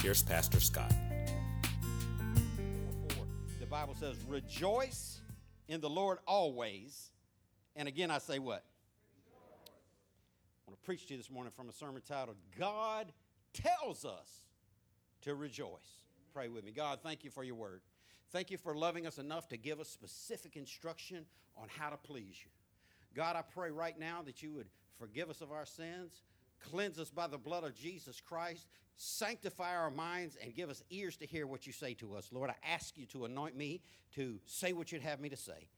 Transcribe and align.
here's 0.00 0.22
Pastor 0.22 0.60
Scott. 0.60 0.92
The 3.58 3.66
Bible 3.66 3.94
says, 3.98 4.16
Rejoice 4.26 5.20
in 5.68 5.80
the 5.80 5.90
Lord 5.90 6.18
always. 6.26 7.10
And 7.76 7.86
again, 7.86 8.10
I 8.10 8.18
say 8.18 8.38
what? 8.38 8.64
I 10.66 10.70
want 10.70 10.80
to 10.80 10.86
preach 10.86 11.06
to 11.06 11.14
you 11.14 11.18
this 11.18 11.30
morning 11.30 11.52
from 11.54 11.68
a 11.68 11.72
sermon 11.72 12.02
titled, 12.06 12.36
God 12.58 13.12
Tells 13.52 14.04
Us 14.04 14.44
to 15.22 15.34
Rejoice. 15.34 16.00
Pray 16.32 16.48
with 16.48 16.64
me. 16.64 16.72
God, 16.72 17.00
thank 17.02 17.22
you 17.22 17.30
for 17.30 17.44
your 17.44 17.56
word. 17.56 17.82
Thank 18.32 18.50
you 18.50 18.56
for 18.56 18.74
loving 18.74 19.06
us 19.06 19.18
enough 19.18 19.48
to 19.48 19.56
give 19.56 19.80
us 19.80 19.88
specific 19.88 20.56
instruction 20.56 21.26
on 21.56 21.68
how 21.68 21.90
to 21.90 21.96
please 21.96 22.36
you. 22.42 22.50
God, 23.14 23.36
I 23.36 23.42
pray 23.42 23.70
right 23.70 23.98
now 23.98 24.22
that 24.24 24.42
you 24.42 24.52
would 24.52 24.68
forgive 24.98 25.28
us 25.28 25.40
of 25.40 25.50
our 25.50 25.66
sins, 25.66 26.22
cleanse 26.60 26.98
us 26.98 27.10
by 27.10 27.26
the 27.26 27.38
blood 27.38 27.64
of 27.64 27.74
Jesus 27.74 28.20
Christ, 28.20 28.66
sanctify 28.96 29.74
our 29.74 29.90
minds, 29.90 30.36
and 30.42 30.54
give 30.54 30.70
us 30.70 30.82
ears 30.90 31.16
to 31.18 31.26
hear 31.26 31.46
what 31.46 31.66
you 31.66 31.72
say 31.72 31.94
to 31.94 32.14
us. 32.14 32.28
Lord, 32.32 32.50
I 32.50 32.54
ask 32.66 32.96
you 32.96 33.06
to 33.06 33.24
anoint 33.24 33.56
me 33.56 33.80
to 34.14 34.38
say 34.46 34.72
what 34.72 34.92
you'd 34.92 35.02
have 35.02 35.20
me 35.20 35.28
to 35.30 35.36
say. 35.36 35.68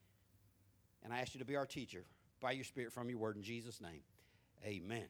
And 1.04 1.12
I 1.12 1.20
ask 1.20 1.34
you 1.34 1.40
to 1.40 1.44
be 1.44 1.56
our 1.56 1.66
teacher 1.66 2.04
by 2.40 2.52
your 2.52 2.64
Spirit 2.64 2.92
from 2.92 3.08
your 3.08 3.18
word 3.18 3.36
in 3.36 3.42
Jesus' 3.42 3.80
name. 3.80 4.02
Amen. 4.64 5.06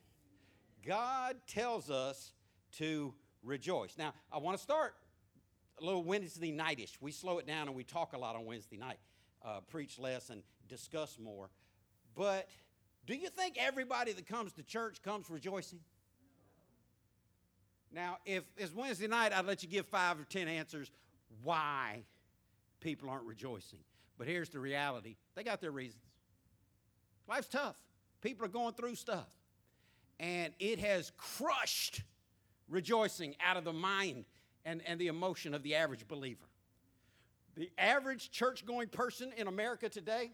God 0.85 1.37
tells 1.47 1.91
us 1.91 2.33
to 2.79 3.15
rejoice. 3.43 3.97
Now, 3.99 4.15
I 4.33 4.39
want 4.39 4.57
to 4.57 4.63
start 4.63 4.95
a 5.81 5.85
little 5.85 6.03
Wednesday 6.03 6.51
nightish. 6.51 6.99
We 7.01 7.13
slow 7.13 7.39
it 7.39 7.47
down 7.47 7.69
and 7.69 7.77
we 7.77 7.85
talk 7.85 8.13
a 8.13 8.19
lot 8.19 8.37
on 8.37 8.45
Wednesday 8.45 8.77
night, 8.77 8.99
uh, 9.45 9.61
preach 9.69 9.99
less 9.99 10.31
and 10.31 10.43
discuss 10.69 11.19
more. 11.19 11.51
But 12.15 12.49
do 13.07 13.15
you 13.15 13.29
think 13.29 13.57
everybody 13.59 14.13
that 14.13 14.27
comes 14.27 14.53
to 14.53 14.63
church 14.63 15.03
comes 15.03 15.29
rejoicing? 15.29 15.81
Now, 17.93 18.19
if 18.25 18.45
it's 18.57 18.75
Wednesday 18.75 19.07
night, 19.07 19.33
I'd 19.33 19.45
let 19.45 19.63
you 19.63 19.69
give 19.69 19.87
five 19.87 20.19
or 20.19 20.25
ten 20.25 20.49
answers 20.49 20.91
why 21.43 22.05
people 22.81 23.11
aren't 23.11 23.25
rejoicing. 23.25 23.81
But 24.19 24.29
here's 24.29 24.51
the 24.51 24.61
reality 24.61 25.17
they 25.35 25.43
got 25.43 25.61
their 25.61 25.71
reasons. 25.71 26.05
Life's 27.29 27.49
tough, 27.49 27.77
people 28.21 28.45
are 28.45 28.49
going 28.49 28.75
through 28.75 28.95
stuff. 28.95 29.29
And 30.21 30.53
it 30.61 30.79
has 30.79 31.11
crushed 31.17 32.03
rejoicing 32.69 33.35
out 33.45 33.57
of 33.57 33.65
the 33.65 33.73
mind 33.73 34.25
and, 34.65 34.81
and 34.87 35.01
the 35.01 35.09
emotion 35.09 35.55
of 35.55 35.63
the 35.63 35.75
average 35.75 36.07
believer. 36.07 36.45
The 37.57 37.71
average 37.77 38.31
church 38.31 38.65
going 38.65 38.89
person 38.89 39.33
in 39.37 39.49
America 39.49 39.89
today 39.89 40.31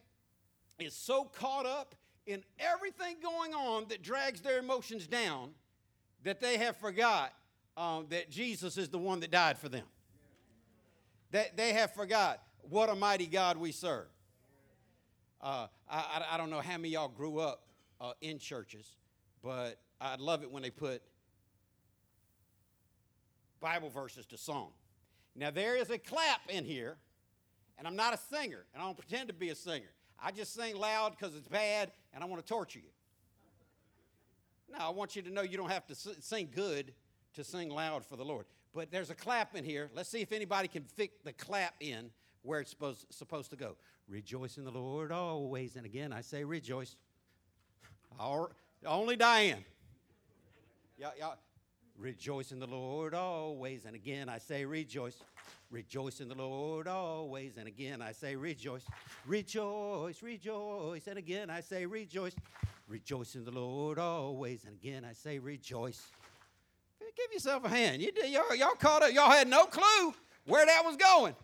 is 0.78 0.94
so 0.94 1.24
caught 1.24 1.66
up 1.66 1.94
in 2.28 2.44
everything 2.60 3.16
going 3.22 3.54
on 3.54 3.86
that 3.88 4.02
drags 4.02 4.42
their 4.42 4.58
emotions 4.58 5.06
down 5.06 5.50
that 6.24 6.40
they 6.40 6.58
have 6.58 6.76
forgot 6.76 7.32
um, 7.76 8.06
that 8.10 8.30
Jesus 8.30 8.76
is 8.76 8.90
the 8.90 8.98
one 8.98 9.20
that 9.20 9.30
died 9.30 9.56
for 9.56 9.70
them. 9.70 9.86
That 11.30 11.56
they 11.56 11.72
have 11.72 11.94
forgot 11.94 12.42
what 12.68 12.90
a 12.90 12.94
mighty 12.94 13.26
God 13.26 13.56
we 13.56 13.72
serve. 13.72 14.08
Uh, 15.40 15.68
I, 15.88 16.26
I, 16.32 16.36
don't 16.36 16.50
know 16.50 16.60
how 16.60 16.76
many 16.76 16.88
of 16.88 16.92
y'all 16.92 17.08
grew 17.08 17.38
up 17.38 17.62
uh, 18.00 18.12
in 18.20 18.38
churches, 18.38 18.86
but 19.42 19.78
I 20.00 20.16
love 20.16 20.42
it 20.42 20.50
when 20.50 20.62
they 20.62 20.70
put 20.70 21.00
Bible 23.60 23.88
verses 23.88 24.26
to 24.26 24.36
song. 24.36 24.70
Now, 25.36 25.50
there 25.52 25.76
is 25.76 25.90
a 25.90 25.98
clap 25.98 26.40
in 26.48 26.64
here, 26.64 26.96
and 27.78 27.86
I'm 27.86 27.94
not 27.94 28.12
a 28.12 28.16
singer, 28.16 28.64
and 28.74 28.82
I 28.82 28.86
don't 28.86 28.98
pretend 28.98 29.28
to 29.28 29.34
be 29.34 29.50
a 29.50 29.54
singer. 29.54 29.92
I 30.22 30.32
just 30.32 30.54
sing 30.54 30.76
loud 30.76 31.16
because 31.18 31.36
it's 31.36 31.48
bad, 31.48 31.92
and 32.12 32.22
I 32.22 32.26
want 32.26 32.44
to 32.44 32.48
torture 32.48 32.80
you. 32.80 32.90
No, 34.72 34.78
I 34.86 34.90
want 34.90 35.16
you 35.16 35.22
to 35.22 35.30
know 35.30 35.42
you 35.42 35.56
don't 35.56 35.70
have 35.70 35.86
to 35.86 35.94
sing 35.94 36.48
good 36.54 36.92
to 37.34 37.44
sing 37.44 37.70
loud 37.70 38.04
for 38.04 38.16
the 38.16 38.24
Lord. 38.24 38.44
But 38.74 38.90
there's 38.90 39.10
a 39.10 39.14
clap 39.14 39.56
in 39.56 39.64
here. 39.64 39.90
Let's 39.94 40.08
see 40.08 40.20
if 40.20 40.32
anybody 40.32 40.68
can 40.68 40.82
fit 40.82 41.24
the 41.24 41.32
clap 41.32 41.74
in 41.80 42.10
where 42.42 42.60
it's 42.60 42.70
supposed, 42.70 43.06
supposed 43.10 43.50
to 43.50 43.56
go. 43.56 43.76
Rejoice 44.08 44.58
in 44.58 44.64
the 44.64 44.70
Lord 44.70 45.10
always. 45.12 45.76
And 45.76 45.86
again, 45.86 46.12
I 46.12 46.20
say 46.20 46.44
rejoice. 46.44 46.96
Only 48.20 49.16
Diane. 49.16 49.64
Y'all, 50.98 51.12
y'all, 51.18 51.36
rejoice 51.98 52.52
in 52.52 52.60
the 52.60 52.66
Lord 52.66 53.14
always. 53.14 53.84
And 53.84 53.94
again, 53.94 54.28
I 54.28 54.38
say 54.38 54.64
rejoice. 54.64 55.16
Rejoice 55.70 56.20
in 56.20 56.28
the 56.28 56.34
Lord 56.34 56.88
always. 56.88 57.56
And 57.58 57.68
again, 57.68 58.00
I 58.00 58.12
say 58.12 58.36
rejoice. 58.36 58.84
Rejoice, 59.26 60.22
rejoice. 60.22 61.06
And 61.06 61.18
again, 61.18 61.50
I 61.50 61.60
say 61.60 61.84
rejoice. 61.84 62.34
Rejoice 62.88 63.34
in 63.34 63.44
the 63.44 63.50
Lord 63.50 63.98
always. 63.98 64.64
And 64.64 64.74
again, 64.74 65.04
I 65.04 65.12
say 65.12 65.38
rejoice. 65.38 66.06
Give 67.00 67.32
yourself 67.32 67.64
a 67.64 67.68
hand. 67.68 68.00
You, 68.00 68.12
y'all, 68.26 68.54
y'all 68.54 68.76
caught 68.78 69.02
up. 69.02 69.12
Y'all 69.12 69.30
had 69.30 69.48
no 69.48 69.64
clue 69.66 70.14
where 70.46 70.64
that 70.64 70.82
was 70.84 70.96
going. 70.96 71.34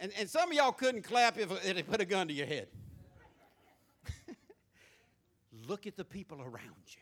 And, 0.00 0.10
and 0.18 0.28
some 0.28 0.50
of 0.50 0.56
y'all 0.56 0.72
couldn't 0.72 1.02
clap 1.02 1.38
if 1.38 1.52
if 1.64 1.76
they 1.76 1.82
put 1.84 2.00
a 2.00 2.04
gun 2.04 2.26
to 2.26 2.34
your 2.34 2.46
head. 2.46 2.66
Look 5.68 5.86
at 5.86 5.96
the 5.96 6.04
people 6.04 6.40
around 6.40 6.82
you. 6.88 7.00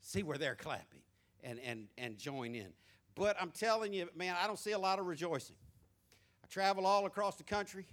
See 0.00 0.22
where 0.22 0.38
they're 0.38 0.54
clapping 0.54 1.02
and, 1.46 1.60
and, 1.64 1.86
and 1.96 2.18
join 2.18 2.54
in. 2.54 2.68
But 3.14 3.36
I'm 3.40 3.50
telling 3.50 3.92
you, 3.92 4.08
man, 4.14 4.34
I 4.42 4.46
don't 4.46 4.58
see 4.58 4.72
a 4.72 4.78
lot 4.78 4.98
of 4.98 5.06
rejoicing. 5.06 5.56
I 6.44 6.46
travel 6.48 6.84
all 6.84 7.06
across 7.06 7.36
the 7.36 7.44
country, 7.44 7.86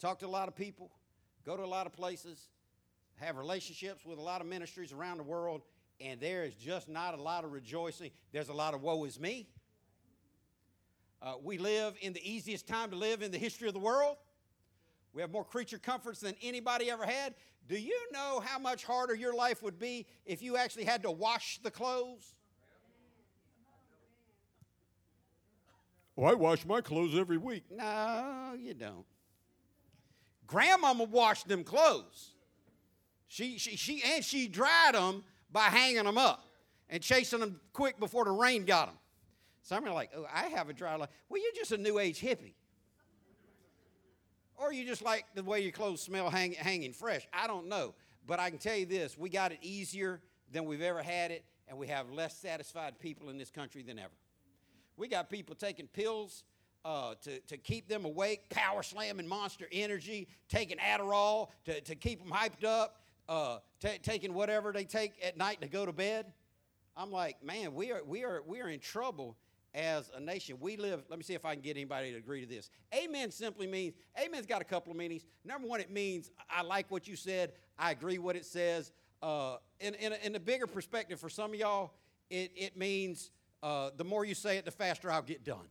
talk 0.00 0.18
to 0.18 0.26
a 0.26 0.28
lot 0.28 0.48
of 0.48 0.56
people, 0.56 0.90
go 1.46 1.56
to 1.56 1.64
a 1.64 1.66
lot 1.66 1.86
of 1.86 1.92
places, 1.92 2.48
have 3.16 3.36
relationships 3.36 4.04
with 4.04 4.18
a 4.18 4.22
lot 4.22 4.40
of 4.40 4.46
ministries 4.46 4.92
around 4.92 5.18
the 5.18 5.22
world, 5.22 5.62
and 6.00 6.20
there 6.20 6.44
is 6.44 6.54
just 6.54 6.88
not 6.88 7.18
a 7.18 7.22
lot 7.22 7.44
of 7.44 7.52
rejoicing. 7.52 8.10
There's 8.32 8.48
a 8.48 8.54
lot 8.54 8.74
of 8.74 8.82
woe 8.82 9.04
is 9.04 9.20
me. 9.20 9.48
Uh, 11.22 11.34
we 11.42 11.58
live 11.58 11.94
in 12.00 12.12
the 12.12 12.30
easiest 12.30 12.66
time 12.66 12.90
to 12.90 12.96
live 12.96 13.22
in 13.22 13.30
the 13.30 13.38
history 13.38 13.68
of 13.68 13.74
the 13.74 13.80
world. 13.80 14.16
We 15.12 15.22
have 15.22 15.30
more 15.30 15.44
creature 15.44 15.78
comforts 15.78 16.20
than 16.20 16.34
anybody 16.42 16.90
ever 16.90 17.04
had. 17.04 17.34
Do 17.68 17.78
you 17.78 17.98
know 18.12 18.42
how 18.44 18.58
much 18.58 18.84
harder 18.84 19.14
your 19.14 19.34
life 19.34 19.62
would 19.62 19.78
be 19.78 20.06
if 20.24 20.42
you 20.42 20.56
actually 20.56 20.84
had 20.84 21.02
to 21.02 21.10
wash 21.10 21.60
the 21.62 21.70
clothes? 21.70 22.34
Well, 26.20 26.30
I 26.30 26.34
wash 26.34 26.66
my 26.66 26.82
clothes 26.82 27.18
every 27.18 27.38
week. 27.38 27.64
No, 27.70 28.52
you 28.60 28.74
don't. 28.74 29.06
Grandmama 30.46 31.04
washed 31.04 31.48
them 31.48 31.64
clothes. 31.64 32.32
She, 33.26 33.56
she, 33.56 33.74
she, 33.76 34.02
and 34.04 34.22
she 34.22 34.46
dried 34.46 34.92
them 34.92 35.24
by 35.50 35.62
hanging 35.62 36.04
them 36.04 36.18
up 36.18 36.44
and 36.90 37.02
chasing 37.02 37.40
them 37.40 37.58
quick 37.72 37.98
before 37.98 38.26
the 38.26 38.32
rain 38.32 38.66
got 38.66 38.88
them. 38.88 38.96
Some 39.62 39.82
are 39.86 39.94
like, 39.94 40.10
oh, 40.14 40.26
I 40.30 40.48
have 40.48 40.68
a 40.68 40.74
dry 40.74 40.94
life. 40.94 41.08
Well, 41.30 41.40
you're 41.40 41.54
just 41.54 41.72
a 41.72 41.78
new 41.78 41.98
age 41.98 42.20
hippie. 42.20 42.52
Or 44.56 44.74
you 44.74 44.84
just 44.84 45.00
like 45.00 45.24
the 45.34 45.42
way 45.42 45.60
your 45.60 45.72
clothes 45.72 46.02
smell 46.02 46.28
hang, 46.28 46.52
hanging 46.52 46.92
fresh. 46.92 47.26
I 47.32 47.46
don't 47.46 47.66
know. 47.66 47.94
But 48.26 48.40
I 48.40 48.50
can 48.50 48.58
tell 48.58 48.76
you 48.76 48.84
this 48.84 49.16
we 49.16 49.30
got 49.30 49.52
it 49.52 49.60
easier 49.62 50.20
than 50.52 50.66
we've 50.66 50.82
ever 50.82 51.02
had 51.02 51.30
it, 51.30 51.46
and 51.66 51.78
we 51.78 51.86
have 51.86 52.10
less 52.10 52.36
satisfied 52.36 52.98
people 52.98 53.30
in 53.30 53.38
this 53.38 53.50
country 53.50 53.82
than 53.82 53.98
ever. 53.98 54.12
We 55.00 55.08
got 55.08 55.30
people 55.30 55.54
taking 55.54 55.86
pills 55.86 56.44
uh, 56.84 57.14
to, 57.22 57.40
to 57.40 57.56
keep 57.56 57.88
them 57.88 58.04
awake, 58.04 58.50
power 58.50 58.82
slamming 58.82 59.26
monster 59.26 59.66
energy, 59.72 60.28
taking 60.50 60.76
Adderall 60.76 61.48
to, 61.64 61.80
to 61.80 61.94
keep 61.94 62.22
them 62.22 62.30
hyped 62.30 62.66
up, 62.66 63.00
uh, 63.26 63.60
ta 63.80 63.88
taking 64.02 64.34
whatever 64.34 64.72
they 64.72 64.84
take 64.84 65.14
at 65.24 65.38
night 65.38 65.62
to 65.62 65.68
go 65.68 65.86
to 65.86 65.92
bed. 65.92 66.26
I'm 66.98 67.10
like, 67.10 67.42
man, 67.42 67.72
we 67.72 67.92
are, 67.92 68.02
we 68.04 68.24
are, 68.24 68.42
we 68.46 68.60
are 68.60 68.68
in 68.68 68.78
trouble 68.78 69.38
as 69.72 70.10
a 70.14 70.20
nation. 70.20 70.58
We 70.60 70.76
live, 70.76 71.02
let 71.08 71.18
me 71.18 71.22
see 71.22 71.32
if 71.32 71.46
I 71.46 71.54
can 71.54 71.62
get 71.62 71.78
anybody 71.78 72.12
to 72.12 72.18
agree 72.18 72.42
to 72.42 72.46
this. 72.46 72.68
Amen 72.94 73.30
simply 73.30 73.66
means, 73.66 73.94
amen's 74.22 74.44
got 74.44 74.60
a 74.60 74.66
couple 74.66 74.90
of 74.90 74.98
meanings. 74.98 75.24
Number 75.46 75.66
one, 75.66 75.80
it 75.80 75.90
means 75.90 76.30
I 76.50 76.60
like 76.60 76.90
what 76.90 77.08
you 77.08 77.16
said, 77.16 77.52
I 77.78 77.92
agree 77.92 78.18
what 78.18 78.36
it 78.36 78.44
says. 78.44 78.92
Uh, 79.22 79.56
in, 79.80 79.94
in, 79.94 80.12
a, 80.12 80.16
in 80.22 80.42
bigger 80.42 80.66
perspective, 80.66 81.18
for 81.18 81.30
some 81.30 81.54
of 81.54 81.58
y'all, 81.58 81.92
it, 82.28 82.52
it 82.54 82.76
means 82.76 83.30
uh, 83.62 83.90
the 83.96 84.04
more 84.04 84.24
you 84.24 84.34
say 84.34 84.58
it, 84.58 84.64
the 84.64 84.70
faster 84.70 85.10
I'll 85.10 85.22
get 85.22 85.44
done. 85.44 85.66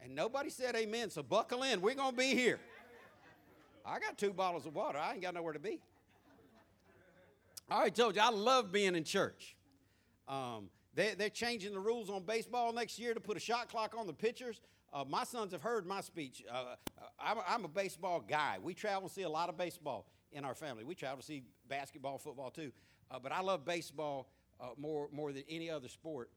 and 0.00 0.14
nobody 0.14 0.50
said 0.50 0.76
amen, 0.76 1.10
so 1.10 1.22
buckle 1.22 1.64
in. 1.64 1.80
We're 1.80 1.94
going 1.94 2.12
to 2.12 2.16
be 2.16 2.34
here. 2.34 2.60
I 3.84 3.98
got 3.98 4.16
two 4.16 4.32
bottles 4.32 4.64
of 4.64 4.74
water. 4.74 4.98
I 4.98 5.12
ain't 5.12 5.22
got 5.22 5.34
nowhere 5.34 5.52
to 5.52 5.58
be. 5.58 5.80
I 7.68 7.76
already 7.76 7.90
told 7.90 8.14
you, 8.14 8.22
I 8.22 8.30
love 8.30 8.70
being 8.70 8.94
in 8.94 9.02
church. 9.02 9.56
Um, 10.28 10.70
they, 10.94 11.14
they're 11.14 11.28
changing 11.28 11.72
the 11.72 11.80
rules 11.80 12.08
on 12.08 12.22
baseball 12.22 12.72
next 12.72 12.98
year 12.98 13.14
to 13.14 13.20
put 13.20 13.36
a 13.36 13.40
shot 13.40 13.68
clock 13.68 13.94
on 13.98 14.06
the 14.06 14.12
pitchers. 14.12 14.60
Uh, 14.92 15.04
my 15.08 15.24
sons 15.24 15.52
have 15.52 15.62
heard 15.62 15.86
my 15.86 16.00
speech. 16.00 16.44
Uh, 16.50 16.76
I'm, 17.20 17.38
a, 17.38 17.44
I'm 17.48 17.64
a 17.64 17.68
baseball 17.68 18.20
guy. 18.20 18.58
We 18.62 18.74
travel 18.74 19.02
and 19.02 19.10
see 19.10 19.22
a 19.22 19.28
lot 19.28 19.48
of 19.48 19.58
baseball 19.58 20.06
in 20.32 20.44
our 20.44 20.54
family. 20.54 20.84
We 20.84 20.94
travel 20.94 21.18
to 21.18 21.24
see 21.24 21.42
basketball, 21.68 22.18
football 22.18 22.50
too. 22.50 22.70
Uh, 23.10 23.18
but 23.22 23.32
I 23.32 23.40
love 23.40 23.64
baseball 23.64 24.28
uh, 24.60 24.68
more, 24.76 25.08
more 25.12 25.32
than 25.32 25.44
any 25.48 25.70
other 25.70 25.88
sport. 25.88 26.30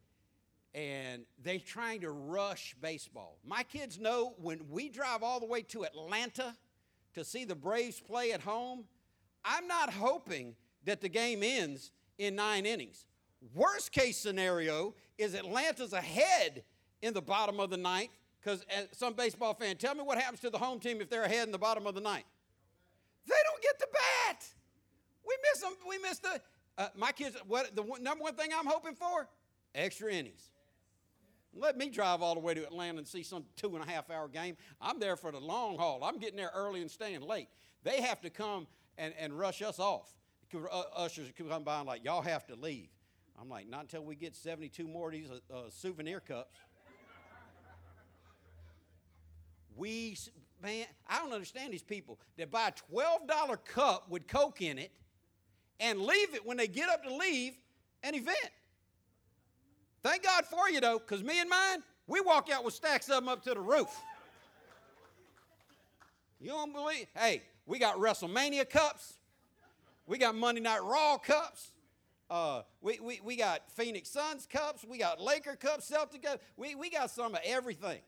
And 0.74 1.24
they're 1.44 1.60
trying 1.60 2.02
to 2.02 2.12
rush 2.12 2.76
baseball. 2.80 3.40
My 3.46 3.64
kids 3.64 4.00
know 4.00 4.36
when 4.38 4.60
we 4.70 4.90
drive 4.90 5.24
all 5.24 5.40
the 5.40 5.48
way 5.48 5.64
to 5.64 5.84
Atlanta 5.84 6.56
to 7.16 7.24
see 7.24 7.44
the 7.44 7.56
Braves 7.56 8.00
play 8.00 8.32
at 8.34 8.42
home, 8.42 8.84
I'm 9.44 9.68
not 9.68 9.92
hoping 9.92 10.56
that 10.86 11.02
the 11.02 11.10
game 11.10 11.42
ends 11.42 11.92
in 12.18 12.36
nine 12.36 12.66
innings. 12.66 13.06
Worst 13.54 13.92
case 13.92 14.18
scenario 14.18 14.94
is 15.18 15.34
Atlanta's 15.34 15.94
ahead 15.94 16.64
in 17.02 17.14
the 17.14 17.22
bottom 17.22 17.60
of 17.60 17.70
the 17.70 17.78
ninth 17.78 18.12
because 18.42 18.66
some 18.92 19.14
baseball 19.14 19.54
fan, 19.54 19.78
tell 19.78 19.96
me 19.96 20.04
what 20.04 20.18
happens 20.18 20.40
to 20.42 20.50
the 20.50 20.58
home 20.58 20.80
team 20.80 21.02
if 21.02 21.10
they're 21.10 21.24
ahead 21.24 21.46
in 21.46 21.52
the 21.52 21.58
bottom 21.58 21.88
of 21.88 21.96
the 21.96 22.02
ninth. 22.02 22.26
They 23.28 23.36
don't 23.52 23.62
get 23.62 23.80
the 23.80 23.88
bat. 23.92 24.46
We 25.26 25.36
miss 25.52 25.62
them. 25.62 25.74
We 25.88 25.98
miss 26.00 26.20
the. 26.20 26.42
Uh, 26.80 26.88
my 26.96 27.12
kids. 27.12 27.36
What 27.46 27.76
the 27.76 27.84
number 28.00 28.24
one 28.24 28.36
thing 28.36 28.52
I'm 28.58 28.66
hoping 28.66 28.96
for? 28.96 29.28
Extra 29.76 30.12
innings. 30.12 30.50
Let 31.54 31.78
me 31.78 31.90
drive 31.90 32.22
all 32.22 32.36
the 32.36 32.40
way 32.40 32.54
to 32.54 32.64
Atlanta 32.64 33.00
and 33.00 33.08
see 33.08 33.22
some 33.22 33.44
two 33.58 33.76
and 33.76 33.84
a 33.84 33.92
half 33.92 34.10
hour 34.10 34.30
game. 34.30 34.56
I'm 34.80 35.00
there 35.00 35.18
for 35.18 35.32
the 35.32 35.40
long 35.40 35.78
haul. 35.78 36.04
I'm 36.04 36.20
getting 36.20 36.38
there 36.38 36.52
early 36.56 36.82
and 36.82 36.90
staying 36.90 37.22
late. 37.22 37.50
They 37.84 38.02
have 38.02 38.22
to 38.22 38.30
come 38.30 38.66
and, 38.98 39.14
and 39.20 39.38
rush 39.38 39.62
us 39.62 39.78
off. 39.78 40.14
Uh, 40.54 40.82
ushers 40.96 41.32
come 41.38 41.64
by 41.64 41.80
and 41.80 41.88
like, 41.88 42.06
y'all 42.06 42.22
have 42.22 42.48
to 42.48 42.56
leave. 42.56 42.90
I'm 43.40 43.50
like, 43.50 43.68
not 43.68 43.82
until 43.82 44.04
we 44.04 44.16
get 44.16 44.36
72 44.36 44.88
more 44.88 45.08
of 45.08 45.14
these 45.14 45.30
uh, 45.30 45.54
uh, 45.54 45.70
souvenir 45.70 46.20
cups. 46.20 46.56
we, 49.76 50.18
man, 50.62 50.86
I 51.08 51.20
don't 51.20 51.34
understand 51.34 51.74
these 51.74 51.84
people 51.84 52.20
that 52.38 52.52
buy 52.52 52.70
a 52.70 52.94
$12 52.94 53.66
cup 53.66 54.10
with 54.10 54.28
Coke 54.28 54.62
in 54.62 54.78
it 54.78 54.92
and 55.80 56.02
leave 56.02 56.34
it 56.34 56.46
when 56.46 56.58
they 56.58 56.68
get 56.68 56.90
up 56.90 57.04
to 57.04 57.16
leave 57.16 57.54
an 58.04 58.16
event. 58.16 58.38
Thank 60.02 60.24
God 60.24 60.46
for 60.46 60.70
you, 60.70 60.80
though, 60.80 61.00
because 61.00 61.24
me 61.24 61.40
and 61.40 61.50
mine, 61.50 61.84
we 62.08 62.22
walk 62.22 62.50
out 62.52 62.64
with 62.64 62.74
stacks 62.74 63.10
of 63.10 63.16
them 63.16 63.28
up 63.28 63.44
to 63.44 63.54
the 63.54 63.60
roof. 63.60 63.90
You 66.40 66.50
don't 66.50 66.74
believe? 66.74 67.08
Hey, 67.18 67.44
we 67.66 67.80
got 67.80 67.98
WrestleMania 67.98 68.70
cups. 68.70 69.16
We 70.08 70.18
got 70.18 70.36
Monday 70.36 70.62
Night 70.62 70.82
Raw 70.84 71.18
cups. 71.18 71.72
Uh, 72.30 72.62
we, 72.82 73.00
we, 73.02 73.20
we 73.24 73.36
got 73.36 73.72
Phoenix 73.72 74.10
Suns 74.10 74.46
cups. 74.46 74.86
We 74.88 74.98
got 74.98 75.20
Laker 75.20 75.56
cups, 75.56 75.86
Celtic 75.86 76.24
cups. 76.24 76.42
We, 76.56 76.76
we 76.76 76.90
got 76.90 77.12
some 77.12 77.34
of 77.34 77.42
everything. 77.44 78.00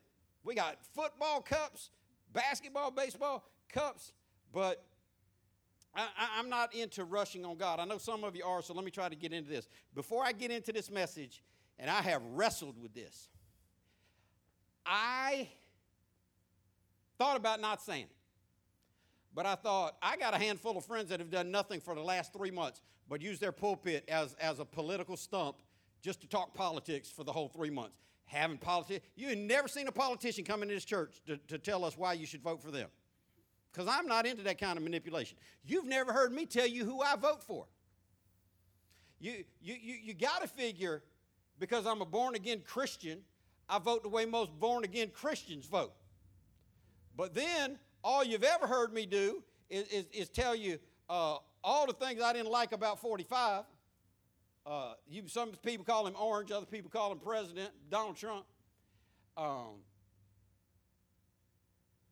We 0.43 0.55
got 0.55 0.77
football 0.95 1.41
cups, 1.41 1.89
basketball, 2.31 2.91
baseball 2.91 3.43
cups, 3.71 4.13
but 4.53 4.83
I, 5.93 6.39
am 6.39 6.49
not 6.49 6.73
into 6.73 7.03
rushing 7.03 7.45
on 7.45 7.57
God. 7.57 7.79
I 7.79 7.85
know 7.85 7.97
some 7.97 8.23
of 8.23 8.35
you 8.35 8.45
are, 8.45 8.61
so 8.61 8.73
let 8.73 8.85
me 8.85 8.91
try 8.91 9.09
to 9.09 9.15
get 9.15 9.33
into 9.33 9.49
this. 9.49 9.67
Before 9.93 10.23
I 10.23 10.31
get 10.31 10.49
into 10.49 10.71
this 10.71 10.89
message, 10.89 11.43
and 11.77 11.89
I 11.89 12.01
have 12.01 12.21
wrestled 12.33 12.81
with 12.81 12.93
this, 12.93 13.29
I 14.85 15.49
thought 17.17 17.37
about 17.37 17.59
not 17.59 17.81
saying 17.81 18.03
it. 18.03 18.15
But 19.33 19.45
I 19.45 19.55
thought, 19.55 19.95
I 20.01 20.17
got 20.17 20.33
a 20.33 20.37
handful 20.37 20.77
of 20.77 20.85
friends 20.85 21.09
that 21.09 21.19
have 21.19 21.29
done 21.29 21.51
nothing 21.51 21.79
for 21.79 21.95
the 21.95 22.01
last 22.01 22.33
three 22.33 22.51
months 22.51 22.81
but 23.11 23.21
use 23.21 23.39
their 23.39 23.51
pulpit 23.51 24.05
as, 24.07 24.35
as 24.35 24.59
a 24.59 24.65
political 24.65 25.17
stump 25.17 25.57
just 26.01 26.21
to 26.21 26.27
talk 26.27 26.53
politics 26.53 27.09
for 27.09 27.25
the 27.25 27.31
whole 27.31 27.49
three 27.49 27.69
months. 27.69 27.97
Having 28.25 28.59
politics, 28.59 29.05
you 29.15 29.35
never 29.35 29.67
seen 29.67 29.87
a 29.89 29.91
politician 29.91 30.45
come 30.45 30.63
into 30.63 30.73
this 30.73 30.85
church 30.85 31.21
to, 31.27 31.35
to 31.49 31.57
tell 31.57 31.83
us 31.83 31.97
why 31.97 32.13
you 32.13 32.25
should 32.25 32.41
vote 32.41 32.61
for 32.61 32.71
them. 32.71 32.87
Because 33.71 33.87
I'm 33.87 34.07
not 34.07 34.25
into 34.25 34.43
that 34.43 34.59
kind 34.59 34.77
of 34.77 34.83
manipulation. 34.83 35.37
You've 35.63 35.85
never 35.85 36.11
heard 36.11 36.33
me 36.33 36.45
tell 36.45 36.67
you 36.67 36.83
who 36.83 37.01
I 37.01 37.15
vote 37.15 37.43
for. 37.43 37.67
You, 39.19 39.43
you, 39.61 39.75
you, 39.79 39.95
you 40.03 40.13
got 40.13 40.41
to 40.41 40.47
figure, 40.47 41.03
because 41.59 41.85
I'm 41.85 42.01
a 42.01 42.05
born 42.05 42.35
again 42.35 42.61
Christian, 42.65 43.19
I 43.69 43.79
vote 43.79 44.03
the 44.03 44.09
way 44.09 44.25
most 44.25 44.51
born 44.59 44.83
again 44.83 45.09
Christians 45.13 45.67
vote. 45.67 45.93
But 47.15 47.33
then 47.33 47.77
all 48.03 48.23
you've 48.23 48.43
ever 48.43 48.67
heard 48.67 48.93
me 48.93 49.05
do 49.05 49.43
is, 49.69 49.87
is, 49.87 50.05
is 50.11 50.29
tell 50.29 50.55
you 50.55 50.79
uh, 51.09 51.37
all 51.63 51.85
the 51.85 51.93
things 51.93 52.21
I 52.21 52.33
didn't 52.33 52.51
like 52.51 52.71
about 52.71 52.99
45. 52.99 53.63
Uh, 54.65 54.93
you, 55.07 55.23
some 55.27 55.51
people 55.63 55.85
call 55.85 56.05
him 56.05 56.15
orange, 56.19 56.51
other 56.51 56.65
people 56.65 56.89
call 56.89 57.11
him 57.11 57.19
president, 57.19 57.69
Donald 57.89 58.15
Trump. 58.15 58.45
Um, 59.37 59.81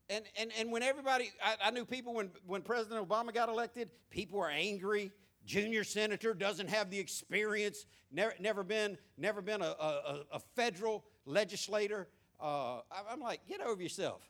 and, 0.09 0.25
and, 0.39 0.51
and 0.57 0.71
when 0.71 0.81
everybody, 0.81 1.31
I, 1.43 1.55
I, 1.65 1.71
knew 1.71 1.85
people 1.85 2.13
when, 2.13 2.31
when 2.47 2.61
President 2.61 3.07
Obama 3.07 3.33
got 3.33 3.47
elected, 3.47 3.89
people 4.09 4.39
were 4.39 4.49
angry. 4.49 5.11
Junior 5.45 5.83
senator 5.83 6.33
doesn't 6.33 6.69
have 6.69 6.89
the 6.89 6.99
experience, 6.99 7.85
never, 8.11 8.33
never 8.39 8.63
been, 8.63 8.97
never 9.17 9.41
been 9.41 9.61
a, 9.61 9.65
a, 9.65 10.21
a 10.33 10.39
federal 10.55 11.05
legislator. 11.25 12.07
Uh, 12.39 12.79
I'm 13.09 13.19
like, 13.19 13.41
get 13.47 13.61
over 13.61 13.81
yourself. 13.81 14.21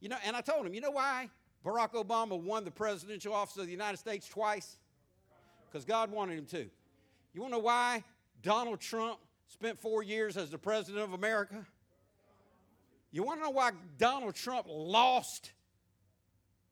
You 0.00 0.08
know, 0.08 0.16
and 0.26 0.36
I 0.36 0.40
told 0.40 0.66
him, 0.66 0.74
you 0.74 0.80
know 0.80 0.90
why 0.90 1.30
Barack 1.64 1.92
Obama 1.94 2.38
won 2.38 2.64
the 2.64 2.70
presidential 2.70 3.32
office 3.32 3.56
of 3.56 3.66
the 3.66 3.72
United 3.72 3.98
States 3.98 4.28
twice? 4.28 4.76
Because 5.70 5.84
God 5.84 6.10
wanted 6.10 6.38
him 6.38 6.46
to. 6.46 6.68
You 7.32 7.40
want 7.40 7.52
to 7.52 7.58
know 7.58 7.64
why 7.64 8.04
Donald 8.42 8.80
Trump 8.80 9.18
spent 9.46 9.78
four 9.80 10.02
years 10.02 10.36
as 10.36 10.50
the 10.50 10.58
president 10.58 11.04
of 11.04 11.14
America? 11.14 11.66
You 13.14 13.22
want 13.22 13.38
to 13.38 13.44
know 13.44 13.50
why 13.50 13.70
Donald 13.96 14.34
Trump 14.34 14.66
lost 14.68 15.52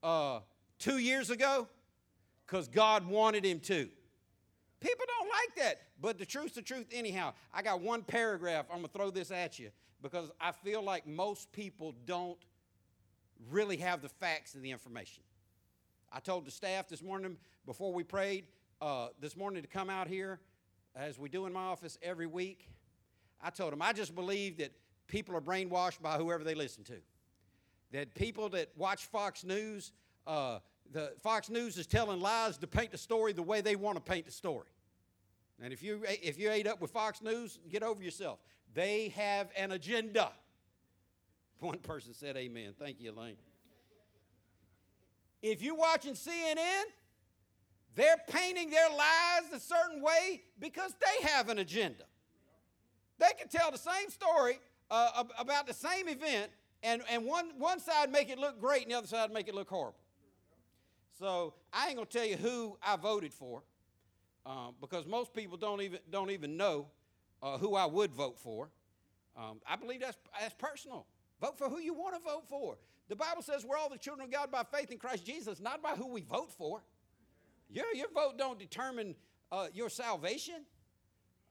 uh, 0.03 0.41
two 0.81 0.99
years 0.99 1.31
ago? 1.31 1.69
Because 2.45 2.67
God 2.67 3.07
wanted 3.07 3.45
him 3.45 3.61
to. 3.61 3.89
People 4.81 5.07
don't 5.07 5.29
like 5.29 5.65
that. 5.65 5.83
But 6.01 6.19
the 6.19 6.27
truth's 6.27 6.57
the 6.57 6.63
truth, 6.63 6.87
anyhow. 6.91 7.35
I 7.55 7.63
got 7.63 7.81
one 7.81 8.03
paragraph. 8.03 8.67
I'm 8.73 8.79
going 8.79 8.89
to 8.89 8.93
throw 8.93 9.11
this 9.11 9.31
at 9.31 9.61
you 9.61 9.71
because 10.03 10.33
I 10.41 10.51
feel 10.51 10.83
like 10.83 11.07
most 11.07 11.53
people 11.53 11.95
don't 12.07 12.45
really 13.49 13.77
have 13.77 14.03
the 14.03 14.09
facts 14.09 14.57
and 14.57 14.65
the 14.65 14.73
information. 14.73 15.23
I 16.11 16.19
told 16.19 16.45
the 16.45 16.51
staff 16.51 16.89
this 16.89 17.05
morning 17.05 17.37
before 17.67 17.95
we 17.95 18.03
prayed 18.03 18.47
uh, 18.81 19.11
this 19.21 19.37
morning 19.37 19.63
to 19.63 19.69
come 19.69 19.89
out 19.89 20.09
here, 20.09 20.41
as 20.97 21.21
we 21.21 21.29
do 21.29 21.47
in 21.47 21.53
my 21.53 21.63
office 21.63 21.99
every 22.03 22.27
week. 22.27 22.69
I 23.41 23.51
told 23.51 23.71
them 23.71 23.81
I 23.81 23.93
just 23.93 24.17
believe 24.17 24.59
that 24.59 24.73
people 25.07 25.37
are 25.37 25.41
brainwashed 25.41 26.01
by 26.01 26.17
whoever 26.17 26.45
they 26.45 26.55
listen 26.55 26.85
to. 26.85 26.97
That 27.93 28.15
people 28.15 28.49
that 28.51 28.71
watch 28.77 29.05
Fox 29.07 29.45
News, 29.45 29.93
uh, 30.27 30.61
the 30.93 31.13
Fox 31.23 31.51
News 31.51 31.77
is 31.77 31.87
telling 31.87 32.21
lies 32.21 32.59
to 32.59 32.67
paint 32.67 32.91
the 32.91 32.99
story 32.99 33.33
the 33.33 33.43
way 33.43 33.61
they 33.61 33.77
want 33.77 33.97
to 33.97 34.03
paint 34.03 34.27
the 34.27 34.33
story. 34.33 34.69
And 35.63 35.73
if 35.73 35.83
you 35.83 36.03
if 36.05 36.39
you 36.39 36.51
ate 36.51 36.67
up 36.67 36.81
with 36.81 36.91
Fox 36.91 37.23
News, 37.23 37.59
get 37.71 37.83
over 37.83 38.03
yourself. 38.03 38.39
They 38.75 39.09
have 39.11 39.51
an 39.57 39.73
agenda. 39.73 40.33
One 41.61 41.79
person 41.79 42.15
said 42.15 42.37
amen. 42.37 42.75
Thank 42.79 43.01
you, 43.01 43.13
Elaine. 43.13 43.37
If 45.43 45.63
you're 45.63 45.77
watching 45.77 46.15
CNN, 46.15 46.85
they're 47.95 48.21
painting 48.29 48.71
their 48.71 48.89
lies 48.89 49.53
a 49.53 49.61
certain 49.61 50.01
way 50.01 50.43
because 50.59 50.95
they 51.01 51.29
have 51.29 51.49
an 51.49 51.59
agenda. 51.59 52.05
They 53.19 53.31
can 53.39 53.49
tell 53.49 53.71
the 53.71 53.79
same 53.79 54.09
story 54.09 54.59
uh, 54.93 55.25
about 55.39 55.67
the 55.67 55.73
same 55.73 56.07
event, 56.07 56.53
and, 56.83 57.03
and 57.11 57.25
one, 57.25 57.53
one 57.59 57.81
side 57.81 58.13
make 58.13 58.29
it 58.29 58.39
look 58.39 58.61
great, 58.61 58.83
and 58.83 58.91
the 58.91 58.99
other 58.99 59.07
side 59.07 59.33
make 59.33 59.49
it 59.49 59.55
look 59.55 59.71
horrible. 59.71 59.99
So 61.19 61.55
I 61.73 61.89
ain't 61.89 61.97
gonna 61.97 62.07
tell 62.07 62.25
you 62.27 62.37
who 62.37 62.77
I 62.85 62.97
voted 62.97 63.33
for, 63.33 63.63
um, 64.45 64.75
because 64.81 65.07
most 65.07 65.33
people 65.33 65.57
don't 65.57 65.81
even 65.81 66.01
don't 66.11 66.31
even 66.31 66.57
know 66.57 66.89
uh, 67.43 67.59
who 67.59 67.75
I 67.75 67.87
would 67.87 68.13
vote 68.13 68.39
for. 68.39 68.69
Um, 69.37 69.61
I 69.67 69.77
believe 69.77 70.01
that's 70.01 70.19
that's 70.39 70.55
personal. 70.55 71.07
Vote 71.41 71.57
for 71.57 71.69
who 71.69 71.79
you 71.79 71.95
want 71.95 72.15
to 72.15 72.21
vote 72.21 72.49
for. 72.49 72.77
The 73.09 73.17
Bible 73.17 73.43
says 73.43 73.65
we're 73.65 73.77
all 73.77 73.89
the 73.89 73.99
children 73.99 74.27
of 74.27 74.33
God 74.33 74.51
by 74.51 74.63
faith 74.65 74.91
in 74.91 74.99
Christ 74.99 75.25
Jesus, 75.25 75.61
not 75.61 75.83
by 75.83 75.91
who 75.91 76.09
we 76.09 76.23
vote 76.23 76.53
for. 76.53 76.83
Your, 77.71 77.87
your 77.95 78.09
vote 78.15 78.37
don't 78.37 78.59
determine 78.59 79.15
uh, 79.51 79.69
your 79.73 79.89
salvation. 79.89 80.67